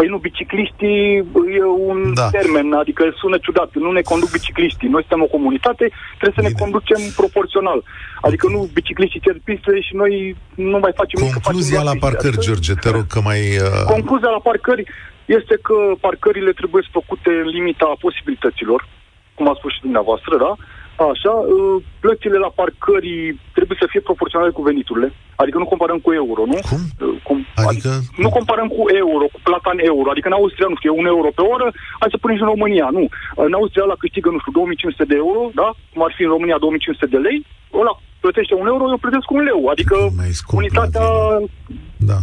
Păi 0.00 0.08
nu, 0.14 0.18
bicicliștii 0.28 1.16
e 1.60 1.64
un 1.92 2.00
da. 2.14 2.28
termen, 2.36 2.66
adică 2.82 3.02
sună 3.20 3.38
ciudat. 3.44 3.70
Nu 3.74 3.90
ne 3.92 4.00
conduc 4.10 4.30
bicicliștii. 4.30 4.88
Noi 4.94 5.04
suntem 5.06 5.22
o 5.26 5.34
comunitate, 5.36 5.84
trebuie 6.18 6.38
să 6.38 6.44
Bine. 6.44 6.52
ne 6.52 6.60
conducem 6.62 7.00
proporțional. 7.20 7.78
Adică 8.26 8.46
nu 8.54 8.60
bicicliștii 8.78 9.24
cer 9.26 9.36
piste 9.44 9.80
și 9.86 9.94
noi 10.02 10.12
nu 10.54 10.78
mai 10.84 10.92
facem 11.00 11.16
Concluzia 11.20 11.82
la 11.90 11.94
parcări, 12.04 12.42
George, 12.46 12.72
te 12.74 12.90
rog 12.96 13.06
că 13.14 13.20
mai... 13.28 13.40
Uh... 13.64 13.84
Concluzia 13.94 14.30
la 14.36 14.42
parcări 14.48 14.84
este 15.38 15.54
că 15.66 15.76
parcările 16.06 16.52
trebuie 16.60 16.82
făcute 16.98 17.30
în 17.42 17.48
limita 17.56 17.88
posibilităților, 18.06 18.80
cum 19.36 19.48
a 19.48 19.54
spus 19.58 19.72
și 19.72 19.84
dumneavoastră, 19.86 20.32
da? 20.44 20.52
Așa, 21.08 21.34
uh, 21.54 21.76
plățile 22.04 22.38
la 22.44 22.50
parcări 22.60 23.12
trebuie 23.56 23.78
să 23.80 23.86
fie 23.92 24.08
proporționale 24.08 24.52
cu 24.56 24.62
veniturile, 24.68 25.08
adică 25.42 25.56
nu 25.58 25.70
comparăm 25.72 25.98
cu 26.04 26.10
euro, 26.22 26.42
nu? 26.52 26.58
Cum? 26.70 26.82
Uh, 26.86 27.16
cum 27.26 27.38
adică... 27.54 27.90
Nu 28.24 28.28
comparăm 28.36 28.68
cu 28.76 28.82
euro, 29.04 29.24
cu 29.34 29.40
plata 29.48 29.70
în 29.76 29.80
euro, 29.92 30.08
adică 30.10 30.28
în 30.28 30.38
Austria, 30.40 30.68
nu 30.70 30.78
știu, 30.78 30.90
e 30.90 31.00
un 31.02 31.10
euro 31.14 31.28
pe 31.38 31.42
oră, 31.54 31.66
hai 32.00 32.12
să 32.14 32.20
punem 32.20 32.36
și 32.36 32.44
în 32.44 32.52
România, 32.54 32.88
nu. 32.98 33.04
În 33.46 33.52
Austria 33.58 33.84
la 33.92 34.00
câștigă, 34.02 34.28
nu 34.30 34.40
știu, 34.42 34.52
2500 34.52 35.10
de 35.12 35.16
euro, 35.24 35.40
da? 35.60 35.68
Cum 35.92 36.00
ar 36.06 36.12
fi 36.16 36.22
în 36.26 36.34
România 36.36 36.58
2500 36.58 37.14
de 37.14 37.20
lei, 37.26 37.38
ăla 37.80 37.94
plătește 38.24 38.54
un 38.60 38.66
euro, 38.72 38.84
eu 38.92 39.04
plătesc 39.04 39.28
un 39.36 39.42
leu. 39.48 39.60
Adică 39.74 39.96
Mai 40.20 40.32
scump 40.40 40.58
unitatea... 40.62 41.06
la 41.06 41.38
Da. 42.10 42.18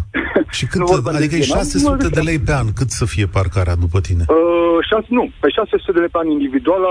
Și 0.58 0.64
cât, 0.70 0.80
Nu 0.80 0.86
vorbim 0.94 1.16
adică 1.20 1.36
de 1.36 1.42
e 1.42 1.48
zi, 1.48 1.52
nu? 1.52 1.58
600 1.58 2.10
de 2.18 2.24
lei 2.30 2.40
pe 2.48 2.54
an, 2.62 2.68
cât 2.80 2.90
să 3.00 3.06
fie 3.14 3.26
parcarea 3.38 3.76
după 3.86 3.98
tine? 4.08 4.24
Uh, 4.38 4.78
șase, 4.90 5.10
nu, 5.20 5.24
pe 5.42 5.48
600 5.50 5.92
de 5.96 6.00
lei 6.04 6.14
pe 6.14 6.20
an 6.22 6.30
individuală 6.38 6.90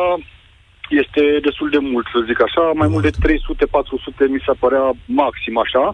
este 0.88 1.22
destul 1.46 1.68
de 1.70 1.80
mult, 1.90 2.06
să 2.12 2.26
zic 2.28 2.38
așa, 2.42 2.64
mai 2.80 2.88
mult 2.88 3.04
de 3.08 3.16
300-400 3.26 4.28
mi 4.34 4.44
se 4.46 4.52
părea 4.62 4.86
maxim 5.20 5.56
așa. 5.64 5.84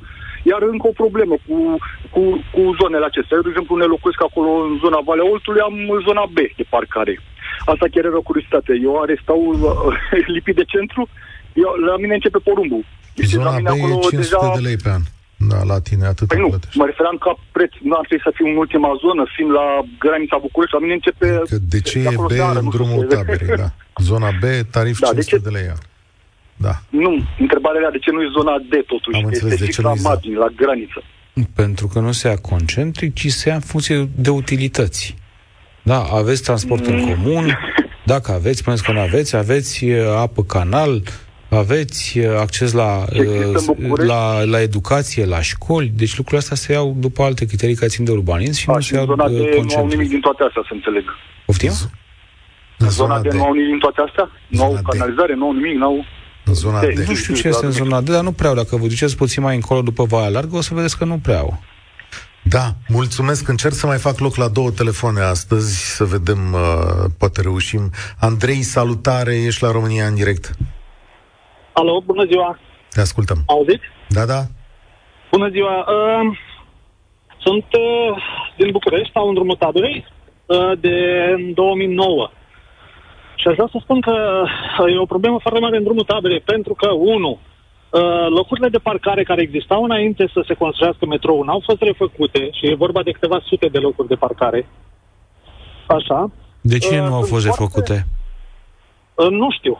Iar 0.50 0.62
încă 0.62 0.86
o 0.88 0.98
problemă 1.02 1.34
cu, 1.46 1.56
cu, 2.14 2.22
cu 2.54 2.60
zonele 2.80 3.04
acestea. 3.08 3.36
Eu, 3.36 3.46
de 3.46 3.52
exemplu, 3.52 3.76
ne 3.76 3.92
locuiesc 3.94 4.22
acolo 4.22 4.50
în 4.68 4.74
zona 4.84 5.00
Valea 5.08 5.30
Oltului, 5.32 5.60
am 5.60 5.76
zona 6.06 6.24
B 6.34 6.38
de 6.58 6.64
parcare. 6.74 7.14
Asta 7.72 7.86
chiar 7.92 8.04
era 8.04 8.22
o 8.22 8.28
curiozitate. 8.28 8.72
Eu 8.82 8.94
are 9.02 9.14
stau 9.22 9.40
uh, 9.40 9.94
lipit 10.34 10.56
de 10.60 10.70
centru, 10.72 11.02
eu, 11.62 11.70
la 11.88 11.96
mine 12.02 12.14
începe 12.14 12.38
porumbul. 12.38 12.84
Deci 13.14 13.26
Zona 13.26 13.50
la 13.50 13.56
B 13.56 13.56
mine 13.56 13.70
e 13.70 13.82
acolo 13.82 13.94
500 13.94 14.16
deja... 14.16 14.52
de 14.54 14.66
lei 14.68 14.76
pe 14.76 14.90
an. 14.96 15.02
Da, 15.50 15.58
la 15.72 15.78
tine 15.80 16.04
atât 16.12 16.26
Păi 16.28 16.38
nu, 16.38 16.48
plătești. 16.48 16.78
mă 16.78 16.84
referam 16.90 17.16
ca 17.24 17.32
preț. 17.56 17.72
Nu 17.88 17.94
ar 18.00 18.04
trebui 18.06 18.24
să 18.26 18.30
fiu 18.38 18.46
în 18.52 18.56
ultima 18.64 18.90
zonă, 19.04 19.22
fiind 19.34 19.50
la 19.60 19.66
granița 20.04 20.36
București. 20.46 20.74
La 20.76 20.82
mine 20.84 20.94
începe... 21.00 21.26
Că 21.52 21.56
de 21.74 21.80
ce 21.88 21.98
de 21.98 22.04
e 22.04 22.08
acolo 22.12 22.28
B 22.28 22.32
seara, 22.38 22.58
în 22.58 22.64
nu 22.64 22.70
drumul 22.76 22.98
știu 23.04 23.08
ce. 23.08 23.16
taberei, 23.16 23.56
da. 23.62 23.68
Zona 24.10 24.30
B, 24.42 24.44
tarif 24.74 24.96
Da, 25.04 25.10
de 25.18 25.22
500 25.22 25.30
ce- 25.30 25.42
de 25.48 25.50
lei 25.58 25.66
an. 25.74 25.80
Da. 26.66 26.74
Nu, 27.04 27.10
întrebarea 27.44 27.80
era 27.82 27.90
de 27.96 27.98
ce 28.04 28.10
nu 28.14 28.20
e 28.22 28.28
zona 28.38 28.54
D 28.70 28.72
totuși, 28.92 29.16
Am 29.18 29.22
că 29.22 29.28
înțeles, 29.32 29.52
este 29.52 29.64
de 29.64 29.64
fix 29.68 29.74
ce 29.76 29.82
la 29.82 29.88
nu 29.92 29.94
e 29.94 29.98
Z. 29.98 30.02
margine, 30.10 30.36
la 30.44 30.50
graniță. 30.60 31.00
Pentru 31.54 31.86
că 31.92 31.98
nu 32.06 32.12
se 32.12 32.28
ia 32.28 32.36
concentric, 32.36 33.14
ci 33.14 33.26
se 33.38 33.48
ia 33.48 33.54
în 33.54 33.60
funcție 33.72 34.08
de 34.16 34.30
utilități. 34.30 35.14
Da, 35.82 35.98
aveți 36.02 36.42
transport 36.42 36.86
în 36.86 36.98
comun, 37.08 37.58
dacă 38.12 38.32
aveți, 38.32 38.58
spuneți 38.58 38.82
că 38.84 38.92
nu 38.92 38.98
aveți, 39.00 39.36
aveți 39.36 39.84
uh, 39.84 40.06
apă 40.16 40.42
canal, 40.42 41.02
aveți 41.56 42.18
uh, 42.18 42.36
acces 42.38 42.72
la, 42.72 43.04
Ce 43.12 43.18
există 43.20 43.42
în 43.42 43.54
uh, 43.68 43.74
București? 43.82 44.12
la, 44.12 44.44
la 44.44 44.60
educație, 44.60 45.24
la 45.24 45.40
școli, 45.40 45.92
deci 45.94 46.16
lucrurile 46.16 46.38
astea 46.38 46.56
se 46.56 46.72
iau 46.72 46.96
după 46.98 47.22
alte 47.22 47.44
criterii 47.44 47.74
care 47.74 47.90
țin 47.90 48.04
de 48.04 48.10
urbanism 48.10 48.58
și 48.60 48.70
A, 48.70 48.72
nu 48.72 48.80
și 48.80 48.88
se 48.88 48.98
în 48.98 49.04
iau 49.06 49.16
zona 49.16 49.24
uh, 49.24 49.30
D 49.30 49.34
nu 49.38 49.44
au 49.44 49.56
concentric. 49.56 49.90
nimic 49.90 50.08
din 50.08 50.20
toate 50.20 50.42
astea, 50.46 50.62
să 50.68 50.74
înțeleg. 50.74 51.04
Poftim? 51.46 51.70
În 51.70 52.86
În 52.86 52.90
zona 52.90 53.20
D 53.20 53.32
nu 53.32 53.44
au 53.44 53.52
nimic 53.52 53.68
din 53.68 53.78
toate 53.78 54.00
astea? 54.06 54.30
Nu 54.48 54.62
au 54.62 54.68
Zona 54.68 54.80
D. 54.80 54.88
canalizare, 54.88 55.34
nu 55.34 55.44
au 55.44 55.52
nimic, 55.52 55.76
nu 55.76 55.84
au... 55.84 56.04
În 56.44 56.54
zona 56.54 56.80
D. 56.80 56.84
D. 56.94 56.98
Nu 57.08 57.14
știu 57.14 57.34
ce 57.34 57.48
este 57.48 57.64
în 57.64 57.70
zona 57.70 58.00
D, 58.00 58.08
dar 58.08 58.22
nu 58.22 58.32
prea 58.32 58.48
au. 58.48 58.54
Dacă 58.54 58.76
vă 58.76 58.86
duceți 58.86 59.16
puțin 59.16 59.42
mai 59.42 59.54
încolo 59.54 59.82
după 59.82 60.04
Valea 60.04 60.28
Largă, 60.28 60.56
o 60.56 60.60
să 60.60 60.74
vedeți 60.74 60.98
că 60.98 61.04
nu 61.04 61.18
prea 61.18 61.38
au. 61.38 61.62
Da, 62.44 62.74
mulțumesc. 62.88 63.48
Încerc 63.48 63.74
să 63.74 63.86
mai 63.86 63.98
fac 63.98 64.18
loc 64.18 64.36
la 64.36 64.48
două 64.48 64.70
telefoane 64.70 65.20
astăzi, 65.20 65.94
să 65.94 66.04
vedem, 66.04 66.52
uh, 66.52 67.10
poate 67.18 67.40
reușim. 67.40 67.90
Andrei, 68.18 68.62
salutare, 68.62 69.34
ești 69.42 69.62
la 69.62 69.70
România 69.70 70.06
în 70.06 70.14
direct. 70.14 70.50
Alo, 71.72 72.00
bună 72.04 72.24
ziua! 72.24 72.58
Te 72.90 73.00
ascultăm. 73.00 73.36
Auziți? 73.46 73.84
Da, 74.08 74.24
da? 74.26 74.40
Bună 75.30 75.48
ziua! 75.48 75.76
Uh, 75.78 76.38
sunt 77.40 77.64
uh, 77.64 78.22
din 78.56 78.70
București, 78.70 79.08
stau 79.08 79.28
în 79.28 79.34
drumul 79.34 79.56
taberei 79.56 80.06
uh, 80.46 80.72
de 80.80 80.96
2009. 81.54 82.30
Și 83.34 83.48
aș 83.48 83.54
vrea 83.54 83.68
să 83.72 83.78
spun 83.82 84.00
că 84.00 84.42
uh, 84.78 84.94
e 84.94 84.98
o 84.98 85.06
problemă 85.14 85.38
foarte 85.40 85.60
mare 85.60 85.76
în 85.76 85.82
drumul 85.84 86.04
taberei, 86.04 86.40
pentru 86.40 86.74
că, 86.74 86.90
unu, 86.92 87.30
uh, 87.90 88.26
locurile 88.28 88.68
de 88.68 88.78
parcare 88.78 89.22
care 89.22 89.42
existau 89.42 89.84
înainte 89.84 90.30
să 90.32 90.44
se 90.46 90.54
construiască 90.54 91.06
metrou 91.06 91.42
n-au 91.42 91.62
fost 91.64 91.82
refăcute 91.82 92.50
și 92.52 92.66
e 92.70 92.74
vorba 92.74 93.02
de 93.02 93.10
câteva 93.10 93.40
sute 93.44 93.66
de 93.68 93.78
locuri 93.78 94.08
de 94.08 94.14
parcare. 94.14 94.68
Așa. 95.86 96.30
De 96.60 96.78
ce 96.78 96.98
Uh, 97.00 97.06
nu 97.08 97.14
au 97.14 97.22
sunt 97.22 97.28
fost 97.28 97.46
foarte- 97.46 97.62
refăcute? 97.62 98.06
Uh, 99.14 99.28
nu 99.30 99.50
știu. 99.50 99.78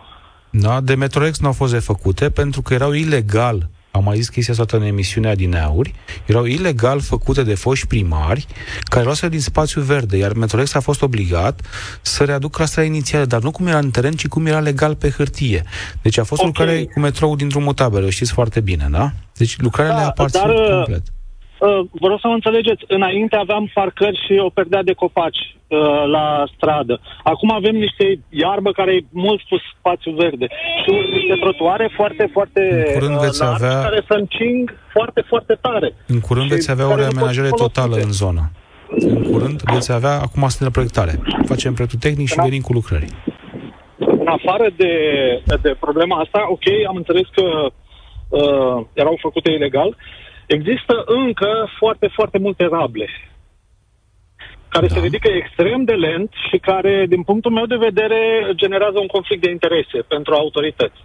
Da, 0.53 0.81
de 0.81 0.95
Metrorex 0.95 1.39
nu 1.39 1.47
au 1.47 1.53
fost 1.53 1.73
refăcute 1.73 2.31
pentru 2.31 2.63
că 2.63 2.75
erau 2.75 2.93
ilegal. 2.93 3.69
Am 3.91 4.05
mai 4.05 4.17
zis 4.17 4.29
chestia 4.29 4.55
asta 4.59 4.77
în 4.77 4.83
emisiunea 4.83 5.35
din 5.35 5.57
auri, 5.57 5.95
erau 6.27 6.45
ilegal 6.45 7.01
făcute 7.01 7.43
de 7.43 7.55
foști 7.55 7.87
primari 7.87 8.47
care 8.83 9.05
luaseră 9.05 9.31
din 9.31 9.41
spațiu 9.41 9.81
verde, 9.81 10.17
iar 10.17 10.33
Metrorex 10.33 10.75
a 10.75 10.81
fost 10.81 11.03
obligat 11.03 11.61
să 12.03 12.25
readucă 12.25 12.57
clasele 12.57 12.87
inițiale, 12.87 13.25
dar 13.25 13.41
nu 13.43 13.51
cum 13.51 13.67
era 13.67 13.79
în 13.79 13.91
teren, 13.91 14.13
ci 14.13 14.27
cum 14.29 14.47
era 14.47 14.61
legal 14.61 14.95
pe 14.95 15.11
hârtie. 15.11 15.63
Deci 16.03 16.19
a 16.19 16.25
fost 16.25 16.41
Ok. 16.41 16.47
lucrare 16.47 16.85
cu 16.85 17.01
metrou 17.01 17.37
din 17.37 17.49
drumul 17.49 17.73
tabelă, 17.75 18.11
știți 18.11 18.33
foarte 18.33 18.61
bine, 18.61 18.89
da? 18.91 19.13
Deci 19.37 19.57
lucrarea 19.61 19.93
Da, 19.93 19.99
le 19.99 20.05
aparțin 20.05 20.41
dar, 20.41 20.51
uh, 20.51 20.75
complet. 20.75 21.03
Uh, 21.67 21.81
vă 22.03 22.07
rog 22.09 22.19
să 22.21 22.27
mă 22.29 22.35
înțelegeți, 22.35 22.85
înainte 22.89 23.37
aveam 23.37 23.71
parcări 23.75 24.21
și 24.27 24.35
o 24.39 24.49
perdea 24.49 24.83
de 24.83 24.93
copaci 24.93 25.43
uh, 25.69 25.79
la 26.07 26.45
stradă. 26.57 27.01
Acum 27.23 27.51
avem 27.53 27.75
niște 27.75 28.19
iarbă 28.29 28.71
care 28.73 28.93
e 28.95 29.05
mult 29.11 29.41
pus 29.49 29.61
spațiu 29.79 30.13
verde 30.13 30.47
și 30.83 30.91
niște 31.13 31.35
trotuare 31.41 31.91
foarte, 31.97 32.29
foarte 32.33 32.61
În 32.87 32.99
curând 32.99 33.15
uh, 33.17 33.21
veți 33.25 33.41
largi 33.41 33.65
avea- 33.65 33.81
care 33.83 34.01
să 34.09 34.15
încing 34.15 34.75
foarte, 34.93 35.21
foarte 35.29 35.55
tare. 35.61 35.95
În 36.07 36.21
curând 36.21 36.47
și 36.49 36.55
veți 36.55 36.71
avea 36.71 36.87
o 36.87 36.89
care 36.89 37.01
nu 37.01 37.07
pot 37.07 37.13
fi 37.13 37.19
reamenajare 37.19 37.49
folosite. 37.49 37.81
totală 37.81 37.97
în 38.07 38.13
zonă. 38.23 38.43
În 39.15 39.23
curând 39.33 39.61
veți 39.75 39.93
avea, 39.93 40.15
acum 40.27 40.43
suntem 40.49 40.67
la 40.71 40.77
proiectare. 40.79 41.13
Facem 41.53 41.73
proiectul 41.73 42.01
tehnic 42.07 42.29
și 42.29 42.37
Da. 42.37 42.43
venim 42.43 42.61
cu 42.69 42.73
lucrări. 42.73 43.07
În 43.99 44.27
afară 44.39 44.67
de, 44.77 44.93
de 45.63 45.77
problema 45.81 46.17
asta, 46.21 46.41
ok, 46.49 46.67
am 46.89 46.97
înțeles 46.97 47.27
că 47.37 47.43
uh, 48.29 48.85
erau 48.93 49.17
făcute 49.21 49.51
ilegal, 49.51 49.97
există 50.47 51.05
încă 51.07 51.69
foarte, 51.79 52.07
foarte 52.07 52.39
multe 52.39 52.67
rable 52.71 53.09
care 54.75 54.87
Da. 54.87 54.95
se 54.95 55.01
ridică 55.01 55.29
extrem 55.33 55.85
de 55.85 55.93
lent 55.93 56.31
și 56.49 56.59
care, 56.59 56.95
din 57.09 57.23
punctul 57.23 57.53
meu 57.59 57.67
de 57.67 57.85
vedere, 57.89 58.21
generează 58.55 58.99
un 59.01 59.07
conflict 59.07 59.43
de 59.43 59.51
interese 59.51 59.99
pentru 60.15 60.33
autorități. 60.35 61.01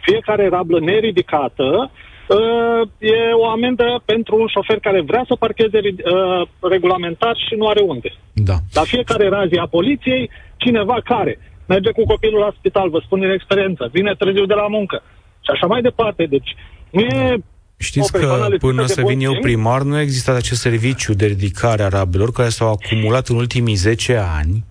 Fiecare 0.00 0.48
rablă 0.48 0.78
neridicată 0.80 1.90
uh, 1.90 2.82
e 2.98 3.32
o 3.32 3.46
amendă 3.48 4.02
pentru 4.04 4.40
un 4.40 4.46
șofer 4.46 4.78
care 4.78 5.00
vrea 5.00 5.24
să 5.28 5.34
parcheze 5.34 5.78
uh, 5.82 6.42
regulamentar 6.60 7.36
și 7.46 7.54
nu 7.54 7.66
are 7.66 7.82
unde. 7.92 8.10
Da. 8.32 8.56
La 8.72 8.82
fiecare 8.82 9.28
razie 9.28 9.60
a 9.60 9.74
poliției, 9.78 10.30
cineva 10.56 10.96
care 11.04 11.38
merge 11.66 11.90
cu 11.90 12.04
copilul 12.04 12.40
la 12.40 12.54
spital, 12.58 12.88
vă 12.90 13.00
spun 13.04 13.20
din 13.20 13.30
experiență, 13.30 13.88
vine 13.92 14.14
târziu 14.14 14.44
de 14.46 14.54
la 14.54 14.66
muncă 14.68 15.02
și 15.44 15.50
așa 15.52 15.66
mai 15.66 15.82
departe. 15.82 16.26
Deci 16.26 16.50
nu 16.90 17.00
e 17.00 17.36
Știți 17.76 18.10
o 18.14 18.18
persoană 18.18 18.42
că 18.42 18.48
lipsită 18.48 18.66
până 18.66 18.86
de 18.86 18.92
să 18.92 19.00
bun 19.00 19.10
vin 19.10 19.20
eu 19.20 19.30
simț? 19.30 19.44
primar 19.44 19.82
nu 19.82 20.00
există 20.00 20.34
acest 20.34 20.60
serviciu 20.60 21.14
de 21.14 21.26
ridicare 21.26 21.82
a 21.82 21.88
rabelor 21.88 22.32
care 22.32 22.48
s-au 22.48 22.70
acumulat 22.70 23.28
în 23.28 23.36
ultimii 23.36 23.74
10 23.74 24.16
ani 24.16 24.64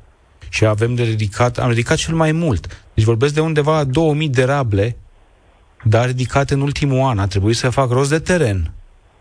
și 0.50 0.66
avem 0.66 0.96
de 0.96 1.04
ridicat, 1.04 1.58
am 1.60 1.70
ridicat 1.70 1.98
cel 1.98 2.16
mai 2.16 2.32
mult. 2.32 2.86
Deci 2.94 3.06
vorbesc 3.06 3.34
de 3.34 3.40
undeva 3.40 3.78
la 3.78 3.84
2000 3.84 4.30
de 4.30 4.44
rable, 4.44 4.98
dar 5.84 6.06
ridicate 6.06 6.54
în 6.54 6.62
ultimul 6.62 7.08
an. 7.08 7.20
A 7.20 7.28
trebuit 7.28 7.56
să 7.56 7.70
fac 7.70 7.92
rost 7.92 8.10
de 8.10 8.20
teren. 8.20 8.75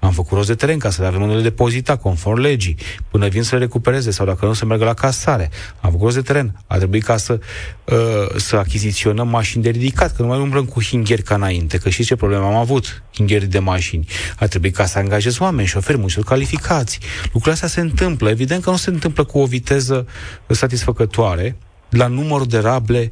Am 0.04 0.12
făcut 0.12 0.36
rost 0.36 0.48
de 0.48 0.54
teren 0.54 0.78
ca 0.78 0.90
să 0.90 1.00
le 1.02 1.06
avem 1.06 1.22
unde 1.22 1.34
le 1.34 1.42
depozita, 1.42 1.96
conform 1.96 2.40
legii, 2.40 2.76
până 3.10 3.28
vin 3.28 3.42
să 3.42 3.54
le 3.54 3.60
recupereze 3.60 4.10
sau 4.10 4.26
dacă 4.26 4.46
nu 4.46 4.52
să 4.52 4.64
meargă 4.64 4.84
la 4.84 4.94
casare. 4.94 5.50
Am 5.80 5.90
făcut 5.90 6.04
rost 6.04 6.16
de 6.16 6.22
teren. 6.22 6.64
A 6.66 6.76
trebuit 6.76 7.02
ca 7.02 7.16
să, 7.16 7.40
uh, 7.84 7.96
să 8.36 8.56
achiziționăm 8.56 9.28
mașini 9.28 9.62
de 9.62 9.70
ridicat, 9.70 10.16
că 10.16 10.22
nu 10.22 10.28
mai 10.28 10.38
umblăm 10.38 10.64
cu 10.64 10.82
hingheri 10.82 11.22
ca 11.22 11.34
înainte, 11.34 11.78
că 11.78 11.88
știți 11.88 12.08
ce 12.08 12.16
problemă 12.16 12.44
am 12.44 12.54
avut? 12.54 13.02
Hingheri 13.14 13.46
de 13.46 13.58
mașini. 13.58 14.06
A 14.38 14.46
trebuit 14.46 14.74
ca 14.74 14.84
să 14.84 14.98
angajez 14.98 15.38
oameni, 15.38 15.68
șoferi, 15.68 15.98
mulți 15.98 16.20
calificați. 16.20 16.98
Lucrurile 17.22 17.52
astea 17.52 17.68
se 17.68 17.80
întâmplă. 17.80 18.30
Evident 18.30 18.62
că 18.62 18.70
nu 18.70 18.76
se 18.76 18.90
întâmplă 18.90 19.24
cu 19.24 19.38
o 19.38 19.44
viteză 19.44 20.06
satisfăcătoare, 20.46 21.56
la 21.88 22.06
numărul 22.06 22.46
de 22.46 22.58
rable 22.58 23.10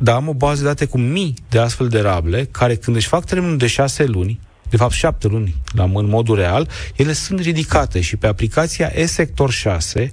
dar 0.00 0.14
am 0.14 0.28
o 0.28 0.34
bază 0.34 0.60
de 0.60 0.66
date 0.66 0.84
cu 0.84 0.98
mii 0.98 1.34
de 1.48 1.58
astfel 1.58 1.88
de 1.88 2.00
rable, 2.00 2.48
care 2.50 2.74
când 2.74 2.96
își 2.96 3.08
fac 3.08 3.24
termenul 3.24 3.56
de 3.56 3.66
șase 3.66 4.04
luni, 4.04 4.40
de 4.70 4.76
fapt 4.76 4.92
șapte 4.92 5.28
luni, 5.28 5.54
la, 5.72 5.82
în 5.82 6.08
modul 6.08 6.36
real, 6.36 6.68
ele 6.96 7.12
sunt 7.12 7.40
ridicate 7.40 8.00
și 8.00 8.16
pe 8.16 8.26
aplicația 8.26 8.90
e-sector 8.94 9.50
6, 9.50 10.12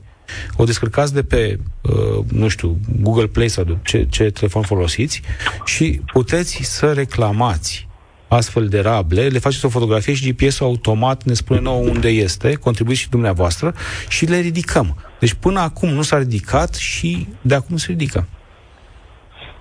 o 0.56 0.64
descărcați 0.64 1.14
de 1.14 1.24
pe, 1.24 1.60
uh, 1.82 2.26
nu 2.28 2.48
știu, 2.48 2.80
Google 3.02 3.28
Play 3.28 3.48
sau 3.48 3.64
de 3.64 3.78
ce, 3.84 4.08
ce 4.10 4.30
telefon 4.30 4.62
folosiți 4.62 5.22
și 5.66 6.02
puteți 6.14 6.60
să 6.64 6.94
reclamați 6.94 7.88
astfel 8.28 8.68
de 8.68 8.80
rable, 8.80 9.28
le 9.28 9.40
faceți 9.40 9.66
o 9.66 9.70
fotografie 9.70 10.14
și 10.14 10.32
GPS-ul 10.32 10.66
automat 10.66 11.24
ne 11.24 11.34
spune 11.34 11.60
nouă 11.60 11.88
unde 11.88 12.08
este, 12.08 12.54
contribuiți 12.54 13.02
și 13.02 13.10
dumneavoastră 13.10 13.74
și 14.08 14.26
le 14.26 14.40
ridicăm. 14.40 14.98
Deci 15.20 15.34
până 15.34 15.60
acum 15.60 15.90
nu 15.90 16.02
s-a 16.02 16.18
ridicat 16.18 16.74
și 16.74 17.28
de 17.42 17.56
acum 17.56 17.78
se 17.78 17.86
ridică. 17.90 18.28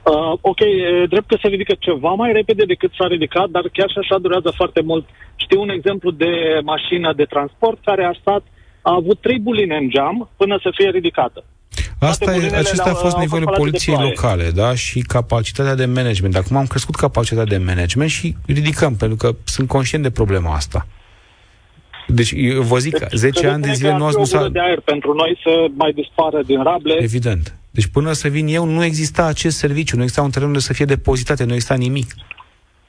Uh, 0.04 0.38
ok, 0.40 0.60
e 0.60 1.06
drept 1.08 1.28
că 1.28 1.36
se 1.42 1.48
ridică 1.48 1.74
ceva 1.78 2.12
mai 2.12 2.32
repede 2.32 2.64
decât 2.64 2.90
s-a 2.98 3.06
ridicat, 3.06 3.48
dar 3.48 3.64
chiar 3.72 3.90
și 3.90 3.98
așa 3.98 4.18
durează 4.18 4.52
foarte 4.56 4.80
mult. 4.80 5.04
Știu 5.36 5.60
un 5.60 5.68
exemplu 5.68 6.10
de 6.10 6.32
mașină 6.62 7.12
de 7.12 7.24
transport 7.24 7.78
care 7.84 8.04
a 8.04 8.12
stat, 8.20 8.42
a 8.82 8.94
avut 8.94 9.20
trei 9.20 9.38
buline 9.38 9.76
în 9.76 9.88
geam 9.90 10.30
până 10.36 10.58
să 10.62 10.70
fie 10.74 10.90
ridicată. 10.90 11.44
Asta 11.98 12.30
e, 12.30 12.34
bulinele 12.34 12.56
acesta 12.56 12.82
a 12.82 12.84
le-au- 12.84 13.02
fost 13.04 13.14
au 13.14 13.20
nivelul 13.20 13.44
fost 13.44 13.54
spălate 13.54 13.54
de 13.54 13.60
poliției 13.60 13.94
ploaie. 13.94 14.12
locale, 14.14 14.50
da, 14.50 14.74
și 14.74 15.00
capacitatea 15.00 15.74
de 15.74 15.86
management. 15.86 16.36
Acum 16.36 16.56
am 16.56 16.66
crescut 16.66 16.94
capacitatea 16.94 17.58
de 17.58 17.64
management 17.64 18.10
și 18.10 18.34
ridicăm, 18.46 18.96
pentru 18.96 19.16
că 19.16 19.34
sunt 19.44 19.68
conștient 19.68 20.02
de 20.02 20.10
problema 20.10 20.54
asta. 20.54 20.86
Deci, 22.06 22.32
eu 22.36 22.62
vă 22.62 22.78
zic, 22.78 22.98
Deci, 22.98 23.12
10 23.12 23.46
ani 23.46 23.54
de 23.54 23.60
credeți-ne 23.60 23.74
zile 23.74 23.90
că 23.90 23.96
nu, 23.96 24.04
ar 24.04 24.10
fi 24.10 24.16
nu 24.16 24.22
o 24.22 24.26
gură 24.26 24.42
s-a... 24.42 24.48
de 24.48 24.60
aer 24.60 24.80
pentru 24.80 25.12
noi 25.12 25.38
să 25.42 25.66
mai 25.74 25.92
dispară 25.92 26.42
din 26.46 26.62
rable. 26.62 26.94
Evident. 27.00 27.54
Deci 27.76 27.86
până 27.86 28.12
să 28.12 28.28
vin 28.28 28.46
eu, 28.46 28.64
nu 28.64 28.84
exista 28.84 29.22
acest 29.24 29.56
serviciu, 29.56 29.96
nu 29.96 30.02
exista 30.02 30.22
un 30.22 30.30
teren 30.30 30.48
unde 30.48 30.58
să 30.68 30.72
fie 30.72 30.84
depozitate, 30.84 31.44
nu 31.44 31.52
exista 31.52 31.74
nimic. 31.74 32.08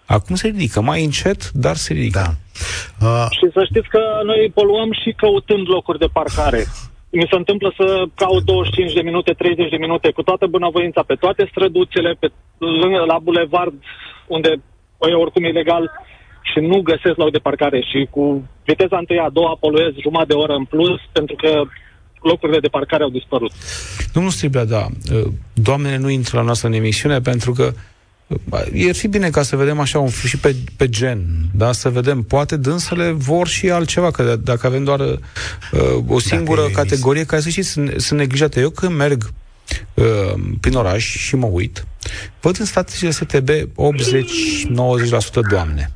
Acum 0.05 0.35
se 0.35 0.47
ridică, 0.47 0.81
mai 0.81 1.03
încet, 1.03 1.51
dar 1.51 1.75
se 1.75 1.93
ridică. 1.93 2.19
Da. 2.19 3.07
Uh, 3.07 3.27
Și 3.37 3.45
să 3.53 3.61
știți 3.69 3.89
că 3.89 4.01
noi 4.23 4.51
poluăm 4.53 4.91
și 5.01 5.09
căutând 5.21 5.65
locuri 5.69 5.99
de 5.99 6.13
parcare. 6.13 6.61
Mi 7.09 7.27
se 7.29 7.35
întâmplă 7.35 7.73
să 7.77 7.85
caut 8.15 8.43
25 8.43 8.93
de 8.93 9.01
minute, 9.01 9.31
30 9.33 9.69
de 9.69 9.77
minute, 9.85 10.11
cu 10.11 10.23
toată 10.23 10.45
bunăvoința, 10.47 11.01
pe 11.07 11.15
toate 11.15 11.47
străduțele, 11.51 12.15
pe, 12.19 12.27
lângă, 12.57 13.03
la 13.07 13.17
bulevard, 13.19 13.73
unde 14.27 14.49
o 14.97 15.09
e 15.09 15.13
oricum 15.13 15.43
ilegal, 15.43 15.91
și 16.41 16.59
nu 16.59 16.77
găsesc 16.81 17.17
loc 17.17 17.31
de 17.31 17.45
parcare. 17.47 17.79
Și 17.89 18.07
cu 18.09 18.49
viteza 18.63 18.97
întâia, 18.97 19.23
a 19.23 19.29
doua, 19.29 19.57
poluez 19.59 19.93
jumătate 20.01 20.33
de 20.33 20.39
oră 20.43 20.53
în 20.53 20.65
plus, 20.65 20.99
pentru 21.11 21.35
că 21.35 21.51
locurile 22.21 22.59
de 22.59 22.67
parcare 22.67 23.03
au 23.03 23.09
dispărut. 23.09 23.51
Domnul 24.13 24.31
Striblea, 24.31 24.65
da, 24.65 24.87
uh, 25.13 25.25
doamnele 25.53 25.97
nu 25.97 26.09
intră 26.09 26.37
la 26.37 26.43
noastră 26.43 26.67
în 26.67 26.73
emisiune 26.73 27.21
pentru 27.21 27.51
că 27.53 27.73
uh, 27.73 28.87
ar 28.87 28.95
fi 28.95 29.07
bine 29.07 29.29
ca 29.29 29.43
să 29.43 29.55
vedem 29.55 29.79
așa 29.79 29.99
un 29.99 30.09
și 30.09 30.37
pe, 30.37 30.55
pe 30.77 30.89
gen, 30.89 31.25
da, 31.53 31.71
să 31.71 31.89
vedem, 31.89 32.21
poate 32.21 32.55
dânsele 32.57 33.11
vor 33.11 33.47
și 33.47 33.69
altceva, 33.69 34.11
că 34.11 34.35
dacă 34.35 34.67
avem 34.67 34.83
doar 34.83 34.99
uh, 34.99 35.19
o 36.07 36.19
singură 36.19 36.61
Dacă 36.61 36.71
e 36.71 36.73
categorie, 36.73 37.25
care 37.25 37.41
să 37.41 37.49
știți, 37.49 37.69
sunt, 37.69 37.93
sunt 37.97 38.19
neglijate. 38.19 38.59
Eu 38.59 38.69
când 38.69 38.95
merg 38.95 39.29
uh, 39.93 40.05
prin 40.59 40.75
oraș 40.75 41.17
și 41.17 41.35
mă 41.35 41.47
uit, 41.47 41.85
văd 42.39 42.59
în 42.59 42.65
statisticile 42.65 43.11
STB 43.11 43.49
80-90% 43.49 43.65
doamne. 45.49 45.91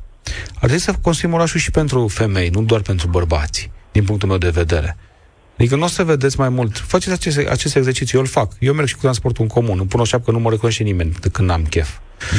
Ar 0.54 0.58
trebui 0.58 0.78
să 0.78 0.94
construim 1.00 1.34
orașul 1.34 1.60
și 1.60 1.70
pentru 1.70 2.08
femei, 2.08 2.48
nu 2.48 2.62
doar 2.62 2.80
pentru 2.80 3.08
bărbați, 3.08 3.70
din 3.92 4.04
punctul 4.04 4.28
meu 4.28 4.38
de 4.38 4.48
vedere. 4.48 4.96
Adică 5.60 5.76
nu 5.76 5.84
o 5.84 5.86
să 5.86 6.04
vedeți 6.04 6.38
mai 6.38 6.48
mult. 6.48 6.76
Faceți 6.76 7.12
acest, 7.12 7.48
acest 7.48 7.76
exercițiu, 7.76 8.18
eu 8.18 8.24
îl 8.24 8.30
fac. 8.30 8.52
Eu 8.58 8.74
merg 8.74 8.88
și 8.88 8.94
cu 8.94 9.00
transportul 9.00 9.42
în 9.42 9.48
comun. 9.48 9.78
Îmi 9.78 9.88
pun 9.88 10.00
o 10.00 10.04
șapcă, 10.04 10.30
nu 10.30 10.38
mă 10.38 10.50
recunoaște 10.50 10.82
nimeni 10.82 11.12
de 11.20 11.28
când 11.28 11.50
am 11.50 11.62
chef. 11.70 11.88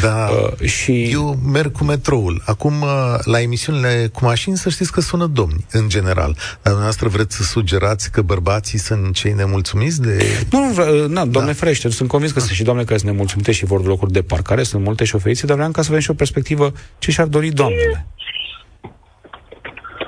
Da, 0.02 0.30
Uh, 0.32 0.68
și 0.68 1.04
eu 1.04 1.40
merg 1.52 1.72
cu 1.72 1.84
metroul. 1.84 2.42
Acum, 2.46 2.82
uh, 2.82 2.90
la 3.24 3.42
emisiunile 3.42 4.10
cu 4.14 4.26
mașini, 4.26 4.58
să 4.58 4.70
știți 4.70 4.92
că 4.92 5.02
sună 5.02 5.26
domni, 5.26 5.66
în 5.72 5.90
general. 5.90 6.34
Dar 6.34 6.60
dumneavoastră 6.64 7.08
vreți 7.08 7.36
să 7.36 7.44
sugerați 7.44 8.12
că 8.12 8.22
bărbații 8.22 8.80
sunt 8.80 9.16
cei 9.16 9.34
nemulțumiți 9.34 10.02
de... 10.02 10.24
Nu, 10.52 10.66
nu, 10.66 10.74
vreau, 10.74 11.08
na, 11.08 11.26
doamne 11.26 11.52
da. 11.52 11.58
ferește, 11.58 11.90
sunt 11.90 12.10
convins 12.10 12.32
că 12.32 12.40
sunt 12.40 12.52
și 12.52 12.64
doamne 12.64 12.84
care 12.84 12.98
sunt 12.98 13.12
nemulțumite 13.12 13.52
și 13.52 13.66
vor 13.66 13.82
de 13.82 13.88
locuri 13.88 14.12
de 14.12 14.22
parcare, 14.22 14.64
sunt 14.64 14.84
multe 14.84 15.04
șoferițe, 15.04 15.46
dar 15.46 15.56
vreau 15.56 15.72
ca 15.72 15.82
să 15.82 15.88
vedem 15.88 16.04
și 16.04 16.12
o 16.12 16.14
perspectivă 16.14 16.72
ce 17.00 17.12
și-ar 17.12 17.28
dori 17.28 17.50
doamnele. 17.50 18.08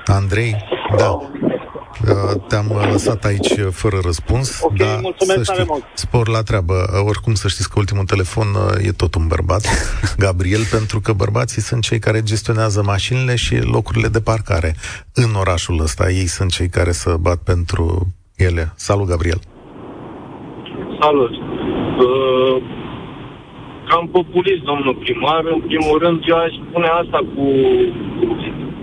Andrei? 0.06 0.56
Da. 0.96 1.30
Uh, 2.34 2.42
Te-am 2.48 2.70
uh, 2.70 2.88
lăsat 2.90 3.24
aici 3.24 3.50
uh, 3.50 3.66
fără 3.70 3.98
răspuns. 4.02 4.60
Ok, 4.62 4.76
dar 4.76 4.98
mulțumesc 5.00 5.44
să 5.44 5.50
tare 5.50 5.60
știi, 5.60 5.72
mult. 5.72 5.84
Spor 5.94 6.28
la 6.28 6.42
treabă. 6.42 6.74
Uh, 6.74 7.08
Oricum 7.08 7.34
să 7.34 7.48
știți 7.48 7.68
că 7.70 7.78
ultimul 7.78 8.04
telefon 8.04 8.46
uh, 8.46 8.86
e 8.86 8.92
tot 8.92 9.14
un 9.14 9.26
bărbat, 9.26 9.62
Gabriel, 10.24 10.64
pentru 10.70 11.00
că 11.00 11.12
bărbații 11.12 11.62
sunt 11.62 11.82
cei 11.82 11.98
care 11.98 12.22
gestionează 12.22 12.82
mașinile 12.82 13.36
și 13.36 13.54
locurile 13.56 14.08
de 14.08 14.20
parcare 14.20 14.74
în 15.14 15.34
orașul 15.34 15.80
ăsta. 15.80 16.10
Ei 16.10 16.26
sunt 16.26 16.50
cei 16.50 16.68
care 16.68 16.92
să 16.92 17.16
bat 17.20 17.38
pentru 17.38 18.06
ele. 18.36 18.72
Salut, 18.76 19.06
Gabriel! 19.06 19.40
Salut! 21.00 21.32
Uh, 22.06 22.56
cam 23.88 24.08
populist, 24.08 24.62
domnul 24.62 24.94
primar. 24.94 25.44
În 25.44 25.60
primul 25.60 25.98
rând, 25.98 26.18
eu 26.28 26.36
aș 26.36 26.52
spune 26.68 26.86
asta 26.86 27.18
cu 27.34 27.44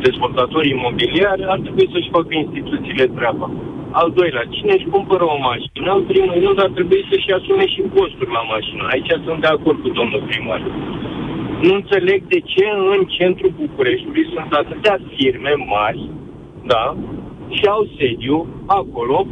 dezvoltatorii 0.08 0.76
imobiliari, 0.78 1.44
ar 1.54 1.60
trebui 1.66 1.88
să-și 1.94 2.14
facă 2.16 2.34
instituțiile 2.44 3.06
treaba. 3.18 3.48
Al 4.02 4.10
doilea, 4.20 4.46
cine 4.56 4.74
își 4.76 4.92
cumpără 4.96 5.24
o 5.24 5.38
mașină, 5.50 5.90
în 6.00 6.04
primul 6.12 6.36
rând 6.44 6.60
ar 6.66 6.72
trebui 6.78 7.02
să-și 7.10 7.34
asume 7.38 7.66
și 7.74 7.82
costuri 7.96 8.36
la 8.38 8.44
mașină. 8.54 8.84
Aici 8.94 9.12
sunt 9.26 9.40
de 9.42 9.50
acord 9.56 9.78
cu 9.82 9.90
domnul 10.00 10.24
primar. 10.30 10.62
Nu 11.66 11.74
înțeleg 11.74 12.20
de 12.34 12.40
ce 12.52 12.66
în 12.96 13.02
centrul 13.18 13.54
Bucureștiului 13.62 14.26
sunt 14.34 14.52
atâtea 14.62 14.98
firme 15.16 15.54
mari, 15.76 16.10
da, 16.74 16.96
și 17.50 17.66
au 17.66 17.90
sediu 17.98 18.48
acolo 18.66 19.28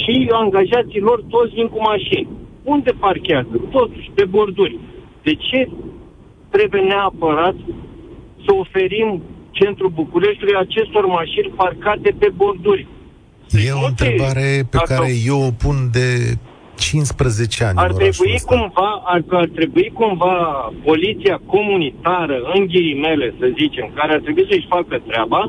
și 0.00 0.28
angajații 0.42 1.06
lor 1.08 1.22
toți 1.28 1.54
vin 1.54 1.68
cu 1.68 1.80
mașini. 1.80 2.28
Unde 2.62 2.92
parchează? 2.98 3.60
Totuși, 3.70 4.10
pe 4.14 4.24
borduri. 4.24 4.78
De 5.22 5.34
ce 5.34 5.68
trebuie 6.50 6.82
neapărat 6.82 7.54
să 8.44 8.50
oferim 8.54 9.22
centrul 9.60 9.90
Bucureștiului 10.00 10.56
acestor 10.66 11.04
mașini 11.18 11.52
parcate 11.62 12.08
pe 12.20 12.28
borduri? 12.40 12.86
E 13.68 13.72
o 13.82 13.86
întrebare 13.92 14.48
pe 14.72 14.76
Dacă- 14.78 14.92
care 14.94 15.08
eu 15.32 15.38
o 15.48 15.52
pun 15.62 15.76
de 15.98 16.08
15 16.78 17.64
ani 17.68 17.78
Ar 17.78 17.88
în 17.90 17.94
orașul 17.94 18.12
trebui 18.12 18.34
ăsta. 18.34 18.48
cumva, 18.52 18.90
ar, 19.14 19.20
ar 19.40 19.48
trebui 19.58 19.88
cumva 20.00 20.34
poliția 20.88 21.36
comunitară, 21.54 22.36
în 22.54 22.62
ghilimele, 22.72 23.26
să 23.38 23.46
zicem, 23.60 23.86
care 23.98 24.10
ar 24.16 24.20
trebui 24.26 24.46
să-și 24.50 24.72
facă 24.76 24.94
treaba 25.08 25.42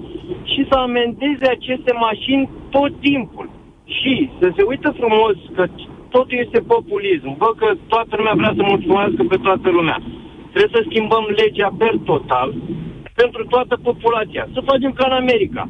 și 0.52 0.62
să 0.70 0.76
amendeze 0.88 1.46
aceste 1.58 1.92
mașini 2.08 2.50
tot 2.76 2.92
timpul. 3.10 3.48
Și 3.98 4.14
să 4.40 4.48
se 4.56 4.64
uită 4.72 4.90
frumos 5.00 5.36
că 5.56 5.64
totul 6.16 6.38
este 6.46 6.60
populism. 6.76 7.28
Văd 7.42 7.54
că 7.62 7.70
toată 7.94 8.14
lumea 8.18 8.36
vrea 8.42 8.54
să 8.58 8.64
mulțumească 8.72 9.22
pe 9.32 9.38
toată 9.46 9.68
lumea. 9.78 9.98
Trebuie 10.54 10.76
să 10.78 10.88
schimbăm 10.90 11.26
legea 11.42 11.70
per 11.82 11.94
total 12.12 12.50
pentru 13.22 13.42
toată 13.54 13.76
populația. 13.88 14.44
Să 14.56 14.60
facem 14.70 14.92
ca 15.00 15.06
în 15.10 15.16
America. 15.24 15.64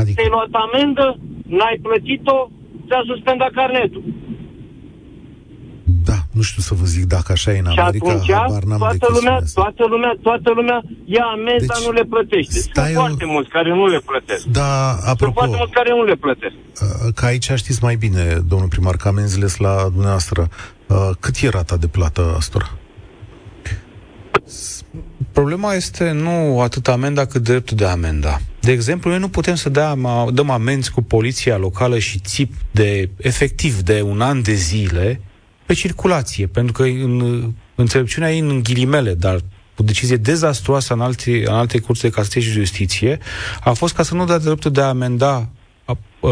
Adică, 0.00 0.16
Te-ai 0.16 0.32
luat 0.36 0.52
amendă, 0.66 1.06
n-ai 1.56 1.78
plătit-o, 1.86 2.38
ți-a 2.86 3.02
suspendat 3.10 3.50
carnetul. 3.60 4.02
da, 6.10 6.18
nu 6.36 6.42
știu 6.48 6.62
să 6.68 6.74
vă 6.80 6.84
zic 6.94 7.04
dacă 7.16 7.32
așa 7.32 7.50
e 7.52 7.58
în 7.58 7.70
Și 7.70 7.78
America, 7.78 8.10
atunci, 8.10 8.32
habar 8.32 8.62
n-am 8.70 8.82
de 8.82 8.84
toată 8.84 9.06
lumea, 9.16 9.36
chestiunea 9.36 9.36
asta. 9.46 9.60
toată 9.62 9.82
lumea, 9.92 10.12
toată 10.28 10.48
lumea 10.58 10.78
ia 11.16 11.24
amenzi, 11.36 11.64
Deci, 11.66 11.72
dar 11.72 11.80
nu 11.86 11.92
le 11.98 12.04
plătește. 12.14 12.52
Sunt 12.60 12.74
stai 12.74 12.92
o- 12.96 12.98
foarte 13.02 13.24
mulți 13.34 13.50
care 13.56 13.68
nu 13.78 13.86
le 13.94 14.00
plătesc. 14.10 14.44
Da, 14.60 14.72
Sunt 14.96 15.08
apropo, 15.12 15.32
foarte 15.38 15.56
mulți 15.60 15.72
care 15.78 15.90
nu 15.98 16.04
le 16.10 16.16
plătesc. 16.24 16.54
uh, 16.82 17.12
că 17.18 17.24
aici 17.30 17.48
știți 17.62 17.82
mai 17.88 17.96
bine, 18.04 18.22
domnul 18.52 18.68
primar, 18.74 18.94
că 18.96 19.06
amenziile 19.08 19.46
sunt 19.54 19.66
la 19.68 19.76
dumneavoastră. 19.96 20.40
Uh, 20.88 20.96
Cât 21.20 21.34
e 21.42 21.48
rata 21.58 21.76
de 21.84 21.86
plată 21.96 22.22
astora? 22.36 22.68
Problema 25.34 25.74
este 25.74 26.10
nu 26.10 26.60
atât 26.60 26.88
amenda 26.88 27.24
cât 27.24 27.42
dreptul 27.42 27.76
de 27.76 27.84
amenda. 27.84 28.40
De 28.60 28.72
exemplu, 28.72 29.10
noi 29.10 29.18
nu 29.18 29.28
putem 29.28 29.54
să 29.54 29.68
dăm, 29.68 30.30
dăm 30.32 30.50
amenzi 30.50 30.90
cu 30.90 31.02
poliția 31.02 31.56
locală 31.56 31.98
și 31.98 32.18
țip 32.18 32.52
de 32.70 33.08
efectiv 33.16 33.80
de 33.80 34.00
un 34.02 34.20
an 34.20 34.42
de 34.42 34.52
zile 34.52 35.20
pe 35.66 35.74
circulație, 35.74 36.46
pentru 36.46 36.72
că 36.72 36.82
în 36.82 37.44
înțelepciunea 37.74 38.32
ei 38.32 38.38
în 38.38 38.62
ghilimele, 38.62 39.14
dar 39.14 39.40
o 39.76 39.82
decizie 39.82 40.16
dezastruoasă 40.16 40.94
în 40.94 41.00
alte, 41.00 41.42
în 41.46 41.54
alte 41.54 41.78
curți 41.78 42.02
de 42.02 42.10
casație 42.10 42.40
și 42.40 42.50
justiție, 42.50 43.18
a 43.60 43.72
fost 43.72 43.94
ca 43.94 44.02
să 44.02 44.14
nu 44.14 44.24
dea 44.24 44.38
dreptul 44.38 44.70
de 44.70 44.80
a 44.80 44.88
amenda 44.88 45.48
a, 45.84 45.98
uh, 46.20 46.30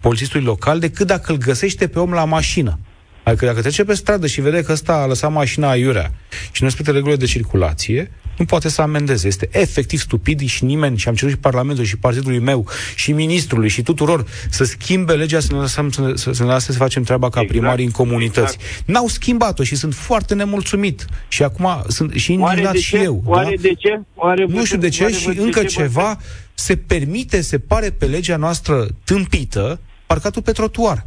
polițistului 0.00 0.46
local 0.46 0.78
decât 0.78 1.06
dacă 1.06 1.32
îl 1.32 1.38
găsește 1.38 1.88
pe 1.88 1.98
om 1.98 2.12
la 2.12 2.24
mașină. 2.24 2.78
Adică 3.22 3.46
dacă 3.46 3.60
trece 3.60 3.84
pe 3.84 3.94
stradă 3.94 4.26
și 4.26 4.40
vede 4.40 4.62
că 4.62 4.72
ăsta 4.72 4.92
a 4.92 5.06
lăsat 5.06 5.32
mașina 5.32 5.68
aiurea 5.68 6.12
și 6.52 6.62
nu 6.62 6.68
respectă 6.68 6.90
regulile 6.90 7.18
de 7.18 7.26
circulație, 7.26 8.10
nu 8.40 8.46
poate 8.46 8.68
să 8.68 8.82
amendeze. 8.82 9.26
Este 9.26 9.48
efectiv 9.52 10.00
stupid 10.00 10.40
și 10.48 10.64
nimeni, 10.64 10.98
și 10.98 11.08
am 11.08 11.14
cerut 11.14 11.32
și 11.32 11.38
Parlamentul 11.38 11.84
și 11.84 11.96
partidului 11.96 12.38
meu 12.38 12.66
și 12.94 13.12
ministrului 13.12 13.68
și 13.68 13.82
tuturor 13.82 14.24
să 14.50 14.64
schimbe 14.64 15.12
legea 15.12 15.40
să 15.40 15.52
ne, 15.52 15.58
lăsăm, 15.58 15.90
să, 15.90 16.00
ne- 16.06 16.16
să, 16.16 16.32
să 16.32 16.42
ne 16.42 16.48
lase 16.48 16.72
să 16.72 16.78
facem 16.78 17.02
treaba 17.02 17.28
ca 17.28 17.40
Exact, 17.40 17.58
primarii 17.58 17.84
în 17.84 17.90
comunități. 17.90 18.58
N-au 18.84 19.06
schimbat-o 19.08 19.62
și 19.62 19.76
sunt 19.76 19.94
foarte 19.94 20.34
nemulțumit. 20.34 21.04
Și 21.28 21.42
acum 21.42 21.82
sunt 21.88 22.12
și 22.14 22.30
Oare 22.32 22.42
indignat 22.50 22.72
de 22.72 22.78
și 22.80 22.90
ce? 22.90 23.02
eu. 23.02 23.22
Oare 23.24 23.54
da? 23.56 23.62
de 23.62 23.74
ce? 23.74 24.00
Oare 24.14 24.44
Nu 24.48 24.56
vă- 24.58 24.64
știu 24.64 24.78
de 24.78 24.88
ce 24.88 25.02
oare 25.02 25.14
și 25.14 25.24
vă- 25.26 25.32
de 25.32 25.40
încă 25.40 25.58
ce 25.62 25.66
vă- 25.76 25.82
ceva 25.82 26.18
se 26.54 26.76
permite, 26.76 27.40
se 27.40 27.58
pare 27.58 27.90
pe 27.90 28.06
legea 28.06 28.36
noastră 28.36 28.86
tâmpită, 29.04 29.80
parcatul 30.06 30.42
pe 30.42 30.52
trotuar. 30.52 31.06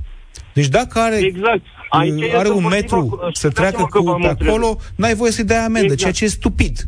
Deci 0.54 0.68
dacă 0.68 1.00
are, 1.00 1.16
Exact. 1.18 1.62
Aici 1.90 2.12
uh, 2.14 2.22
este 2.24 2.36
are 2.38 2.48
un 2.48 2.54
motivul- 2.54 2.72
metru 2.72 2.98
scuzați-mă 3.08 3.32
să 3.34 3.50
treacă 3.50 3.88
că 3.90 3.98
cu 4.00 4.04
vă 4.06 4.16
pe 4.16 4.28
întreb. 4.28 4.48
acolo, 4.48 4.78
n-ai 4.96 5.16
voie 5.16 5.32
să-i 5.32 5.44
dai 5.44 5.58
amendă, 5.58 5.80
Exact. 5.94 6.00
ceea 6.00 6.12
ce 6.12 6.24
e 6.26 6.28
stupid. 6.28 6.86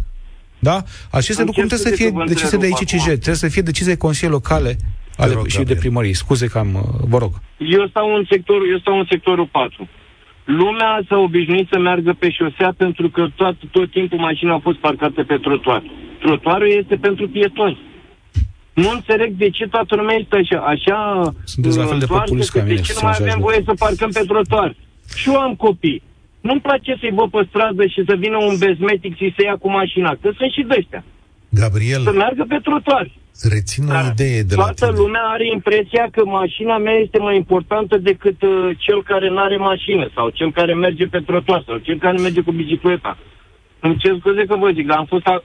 Da? 0.70 0.78
Aceste 1.20 1.42
Îmi 1.42 1.50
lucruri 1.50 1.68
cer 1.70 1.78
trebuie 1.78 1.88
să 1.88 1.88
scuze 1.88 2.02
fie 2.02 2.10
că 2.12 2.18
vă 2.18 2.24
decise 2.34 2.58
de 2.58 2.66
întrerup 2.68 2.82
ICCG, 2.82 3.08
acum. 3.08 3.24
trebuie 3.26 3.44
să 3.46 3.48
fie 3.56 3.62
decise 3.72 3.90
de 3.96 4.04
consilii 4.06 4.36
locale 4.38 4.72
ale, 5.24 5.34
rog, 5.34 5.46
și 5.48 5.58
de 5.58 5.58
Gabriel. 5.58 5.80
primărie. 5.84 6.14
Scuze 6.24 6.46
că 6.54 6.58
am, 6.64 6.72
uh, 6.82 6.82
vă 7.14 7.18
rog. 7.24 7.34
Eu 7.78 7.84
stau 7.92 8.08
în 8.18 8.24
sectorul, 8.32 8.68
eu 8.74 8.80
stau 8.84 8.96
în 9.02 9.06
sectorul 9.10 9.48
4. 9.52 9.88
Lumea 10.62 10.92
s-a 11.10 11.18
obișnuit 11.28 11.68
să 11.72 11.78
meargă 11.80 12.12
pe 12.22 12.30
șosea 12.38 12.74
pentru 12.78 13.10
că 13.10 13.22
tot, 13.36 13.56
tot 13.72 13.92
timpul 13.92 14.20
mașina 14.28 14.54
a 14.54 14.60
fost 14.68 14.78
parcată 14.78 15.24
pe 15.24 15.38
trotuar. 15.46 15.82
Trotuarul 16.24 16.70
este 16.82 16.96
pentru 16.96 17.26
pietoni. 17.30 17.78
Nu 18.74 18.90
înțeleg 18.90 19.32
de 19.44 19.50
ce 19.50 19.66
toată 19.68 19.96
lumea 19.96 20.16
este 20.16 20.36
așa. 20.36 20.60
așa 20.74 20.98
Sunteți 21.44 21.78
la 21.78 21.84
fel 21.86 21.98
de 21.98 22.02
întoarsă 22.06 22.24
populist 22.26 22.52
că 22.52 22.58
ca 22.58 22.64
mine, 22.64 22.76
De 22.76 22.82
ce 22.82 22.92
să 22.92 23.00
nu 23.02 23.06
mai 23.08 23.12
așa 23.12 23.22
avem 23.24 23.34
zic. 23.36 23.44
voie 23.48 23.62
să 23.66 23.74
parcăm 23.80 24.10
pe 24.18 24.24
trotuar? 24.28 24.76
Și 25.16 25.30
eu 25.30 25.40
am 25.40 25.56
copii. 25.56 26.02
Nu-mi 26.48 26.62
place 26.68 26.92
să-i 27.00 27.16
văd 27.20 27.30
pe 27.36 27.42
stradă 27.50 27.84
și 27.94 28.02
să 28.10 28.14
vină 28.24 28.38
un 28.50 28.56
bezmetic 28.64 29.14
și 29.22 29.34
să 29.36 29.42
ia 29.44 29.56
cu 29.64 29.70
mașina, 29.80 30.12
că 30.22 30.28
sunt 30.38 30.52
și 30.56 30.64
de 30.70 30.76
ăștia. 30.80 31.04
Gabriel, 31.62 32.02
Să 32.10 32.12
meargă 32.12 32.44
pe 32.52 32.60
trotuar. 32.68 33.06
rețin 33.56 33.84
o 33.88 33.92
Dar 33.98 34.12
idee 34.12 34.42
de 34.50 34.56
la 34.56 34.62
toată 34.64 34.86
tine. 34.86 34.98
lumea 35.02 35.24
are 35.36 35.46
impresia 35.58 36.06
că 36.12 36.22
mașina 36.26 36.78
mea 36.78 36.94
este 37.06 37.18
mai 37.28 37.36
importantă 37.36 37.98
decât 37.98 38.42
uh, 38.42 38.52
cel 38.86 39.00
care 39.12 39.28
nu 39.30 39.40
are 39.48 39.58
mașină 39.58 40.06
sau 40.16 40.30
cel 40.30 40.52
care 40.52 40.74
merge 40.74 41.06
pe 41.14 41.20
trotuar 41.30 41.62
sau 41.68 41.78
cel 41.78 41.98
care 42.06 42.18
merge 42.18 42.42
cu 42.42 42.52
bicicleta. 42.52 43.18
îmi 43.80 43.98
cer 43.98 44.16
scuze 44.20 44.44
că 44.46 44.56
vă 44.64 44.70
zic, 44.78 44.92
am 44.92 45.06
fost, 45.06 45.26
a, 45.28 45.42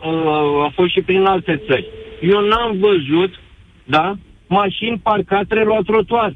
am 0.66 0.72
fost 0.74 0.90
și 0.94 1.01
prin 1.01 1.24
alte 1.24 1.62
țări. 1.66 1.86
Eu 2.32 2.40
n-am 2.51 2.70
văzut, 2.86 3.32
da, 3.84 4.07
mașini 4.46 5.01
parcate 5.03 5.55
la 5.55 5.78
trotuar. 5.86 6.34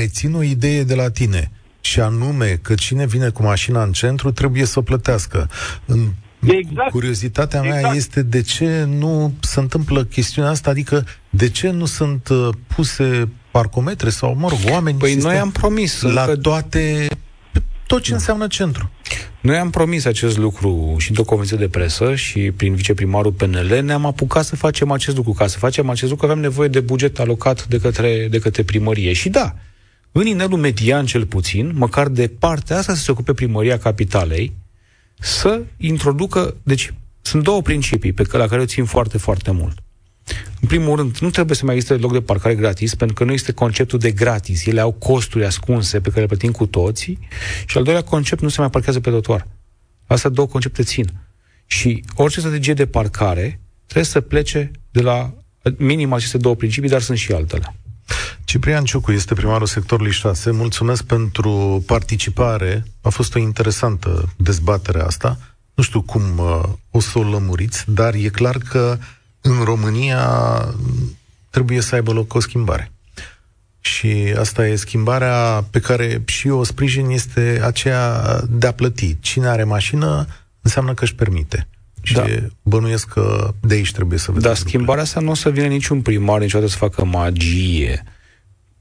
Rețin 0.00 0.32
o 0.34 0.42
idee 0.42 0.82
de 0.82 0.94
la 0.94 1.10
tine 1.10 1.50
și 1.86 2.00
anume 2.00 2.58
că 2.62 2.74
cine 2.74 3.06
vine 3.06 3.28
cu 3.28 3.42
mașina 3.42 3.82
în 3.82 3.92
centru 3.92 4.30
trebuie 4.30 4.64
să 4.64 4.78
o 4.78 4.82
plătească. 4.82 5.48
În 5.86 6.08
Exact. 6.46 6.90
Curiozitatea 6.90 7.60
mea 7.62 7.76
exact. 7.78 7.96
este 7.96 8.22
de 8.22 8.42
ce 8.42 8.84
nu 8.88 9.32
se 9.40 9.60
întâmplă 9.60 10.04
chestiunea 10.04 10.50
asta, 10.50 10.70
adică 10.70 11.04
de 11.30 11.48
ce 11.48 11.70
nu 11.70 11.84
sunt 11.84 12.28
uh, 12.28 12.48
puse 12.76 13.28
parcometre 13.50 14.10
sau, 14.10 14.34
mă 14.34 14.48
rog, 14.48 14.58
oameni 14.72 14.98
Păi 14.98 15.10
sistem 15.10 15.30
noi 15.30 15.40
am 15.40 15.50
promis 15.50 16.00
la 16.00 16.24
că- 16.24 16.36
toate 16.36 17.06
tot 17.86 18.02
ce 18.02 18.12
înseamnă 18.12 18.46
centru. 18.46 18.90
Noi 19.40 19.56
am 19.56 19.70
promis 19.70 20.04
acest 20.04 20.38
lucru 20.38 20.94
și 20.98 21.08
într-o 21.08 21.24
conferință 21.24 21.64
de 21.64 21.68
presă 21.68 22.14
și 22.14 22.40
prin 22.40 22.74
viceprimarul 22.74 23.32
PNL 23.32 23.80
ne-am 23.82 24.06
apucat 24.06 24.44
să 24.44 24.56
facem 24.56 24.90
acest 24.90 25.16
lucru. 25.16 25.32
Ca 25.32 25.46
să 25.46 25.58
facem 25.58 25.90
acest 25.90 26.10
lucru 26.10 26.24
aveam 26.26 26.40
nevoie 26.40 26.68
de 26.68 26.80
buget 26.80 27.18
alocat 27.18 27.66
de 27.66 27.78
către, 27.78 28.26
de 28.30 28.38
către 28.38 28.62
primărie. 28.62 29.12
Și 29.12 29.28
da, 29.28 29.54
în 30.20 30.26
inelul 30.26 30.58
median 30.58 31.06
cel 31.06 31.26
puțin, 31.26 31.72
măcar 31.74 32.08
de 32.08 32.28
partea 32.28 32.78
asta 32.78 32.94
să 32.94 33.02
se 33.02 33.10
ocupe 33.10 33.32
primăria 33.32 33.78
capitalei, 33.78 34.52
să 35.18 35.62
introducă... 35.76 36.56
Deci, 36.62 36.94
sunt 37.22 37.42
două 37.42 37.62
principii 37.62 38.12
pe 38.12 38.22
care, 38.22 38.38
la 38.38 38.48
care 38.48 38.60
eu 38.60 38.66
țin 38.66 38.84
foarte, 38.84 39.18
foarte 39.18 39.50
mult. 39.50 39.78
În 40.60 40.68
primul 40.68 40.96
rând, 40.96 41.18
nu 41.18 41.30
trebuie 41.30 41.56
să 41.56 41.64
mai 41.64 41.74
existe 41.74 41.96
loc 41.96 42.12
de 42.12 42.20
parcare 42.20 42.54
gratis, 42.54 42.94
pentru 42.94 43.16
că 43.16 43.24
nu 43.24 43.32
este 43.32 43.52
conceptul 43.52 43.98
de 43.98 44.10
gratis. 44.10 44.66
Ele 44.66 44.80
au 44.80 44.92
costuri 44.92 45.44
ascunse 45.44 46.00
pe 46.00 46.08
care 46.08 46.20
le 46.20 46.26
plătim 46.26 46.52
cu 46.52 46.66
toții. 46.66 47.18
Și 47.66 47.76
al 47.76 47.84
doilea 47.84 48.02
concept, 48.02 48.42
nu 48.42 48.48
se 48.48 48.60
mai 48.60 48.70
parchează 48.70 49.00
pe 49.00 49.10
trotuar. 49.10 49.46
Astea 50.06 50.30
două 50.30 50.46
concepte 50.48 50.82
țin. 50.82 51.06
Și 51.66 52.04
orice 52.14 52.38
strategie 52.38 52.74
de 52.74 52.86
parcare 52.86 53.60
trebuie 53.84 54.04
să 54.04 54.20
plece 54.20 54.70
de 54.90 55.00
la 55.00 55.34
minim 55.76 56.12
aceste 56.12 56.38
două 56.38 56.54
principii, 56.54 56.90
dar 56.90 57.00
sunt 57.00 57.18
și 57.18 57.32
altele. 57.32 57.74
Ciprian 58.44 58.84
Ciucu 58.84 59.12
este 59.12 59.34
primarul 59.34 59.66
sectorului 59.66 60.12
6. 60.12 60.50
Mulțumesc 60.50 61.04
pentru 61.04 61.82
participare. 61.86 62.84
A 63.00 63.08
fost 63.08 63.34
o 63.34 63.38
interesantă 63.38 64.28
dezbatere 64.36 65.00
asta. 65.00 65.38
Nu 65.74 65.82
știu 65.82 66.02
cum 66.02 66.38
uh, 66.38 66.62
o 66.90 67.00
să 67.00 67.18
o 67.18 67.22
lămuriți, 67.22 67.84
dar 67.86 68.14
e 68.14 68.28
clar 68.28 68.58
că 68.58 68.98
în 69.40 69.62
România 69.64 70.28
trebuie 71.50 71.80
să 71.80 71.94
aibă 71.94 72.12
loc 72.12 72.34
o 72.34 72.40
schimbare. 72.40 72.92
Și 73.80 74.34
asta 74.38 74.66
e 74.66 74.76
schimbarea 74.76 75.64
pe 75.70 75.80
care 75.80 76.22
și 76.26 76.48
eu 76.48 76.58
o 76.58 76.64
sprijin, 76.64 77.10
este 77.10 77.60
aceea 77.62 78.40
de 78.48 78.66
a 78.66 78.72
plăti. 78.72 79.16
Cine 79.20 79.46
are 79.46 79.64
mașină 79.64 80.26
înseamnă 80.60 80.94
că 80.94 81.04
își 81.04 81.14
permite. 81.14 81.68
Și 82.06 82.14
Da. 82.14 82.24
bănuiesc 82.62 83.08
că 83.08 83.54
de 83.60 83.74
aici 83.74 83.92
trebuie 83.92 84.18
să 84.18 84.26
vedem. 84.26 84.42
Dar 84.42 84.50
lucrurile. 84.50 84.76
schimbarea 84.76 85.02
asta 85.02 85.20
nu 85.20 85.30
o 85.30 85.34
să 85.34 85.50
vină 85.50 85.66
niciun 85.66 86.02
primar 86.02 86.40
niciodată 86.40 86.70
să 86.70 86.76
facă 86.76 87.04
magie. 87.04 88.02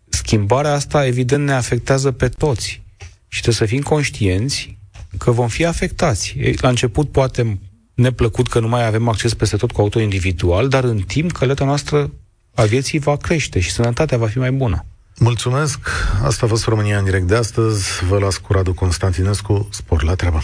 Schimbarea 0.09 0.73
asta, 0.73 1.05
evident, 1.05 1.45
ne 1.45 1.53
afectează 1.53 2.11
pe 2.11 2.29
toți. 2.29 2.81
Și 3.27 3.41
trebuie 3.41 3.67
să 3.67 3.73
fim 3.73 3.81
conștienți 3.81 4.77
că 5.17 5.31
vom 5.31 5.47
fi 5.47 5.65
afectați. 5.65 6.35
Ei, 6.37 6.55
La 6.61 6.69
început, 6.69 7.11
poate 7.11 7.59
neplăcut 7.93 8.47
că 8.47 8.59
nu 8.59 8.67
mai 8.67 8.85
avem 8.85 9.07
acces 9.07 9.33
peste 9.33 9.57
tot 9.57 9.71
cu 9.71 9.81
auto 9.81 9.99
individual, 9.99 10.67
dar 10.67 10.83
în 10.83 10.97
timp 10.99 11.31
căleta 11.31 11.65
noastră 11.65 12.11
a 12.53 12.63
vieții 12.63 12.99
va 12.99 13.17
crește 13.17 13.59
și 13.59 13.71
sănătatea 13.71 14.17
va 14.17 14.27
fi 14.27 14.37
mai 14.37 14.51
bună. 14.51 14.85
Mulțumesc! 15.19 15.79
Asta 16.23 16.45
a 16.45 16.49
fost 16.49 16.65
România 16.65 16.97
în 16.97 17.03
direct 17.03 17.27
de 17.27 17.35
astăzi. 17.35 18.05
Vă 18.07 18.19
las 18.19 18.37
cu 18.37 18.53
Radu 18.53 18.73
Constantinescu. 18.73 19.67
Spor 19.71 20.03
la 20.03 20.15
treabă! 20.15 20.43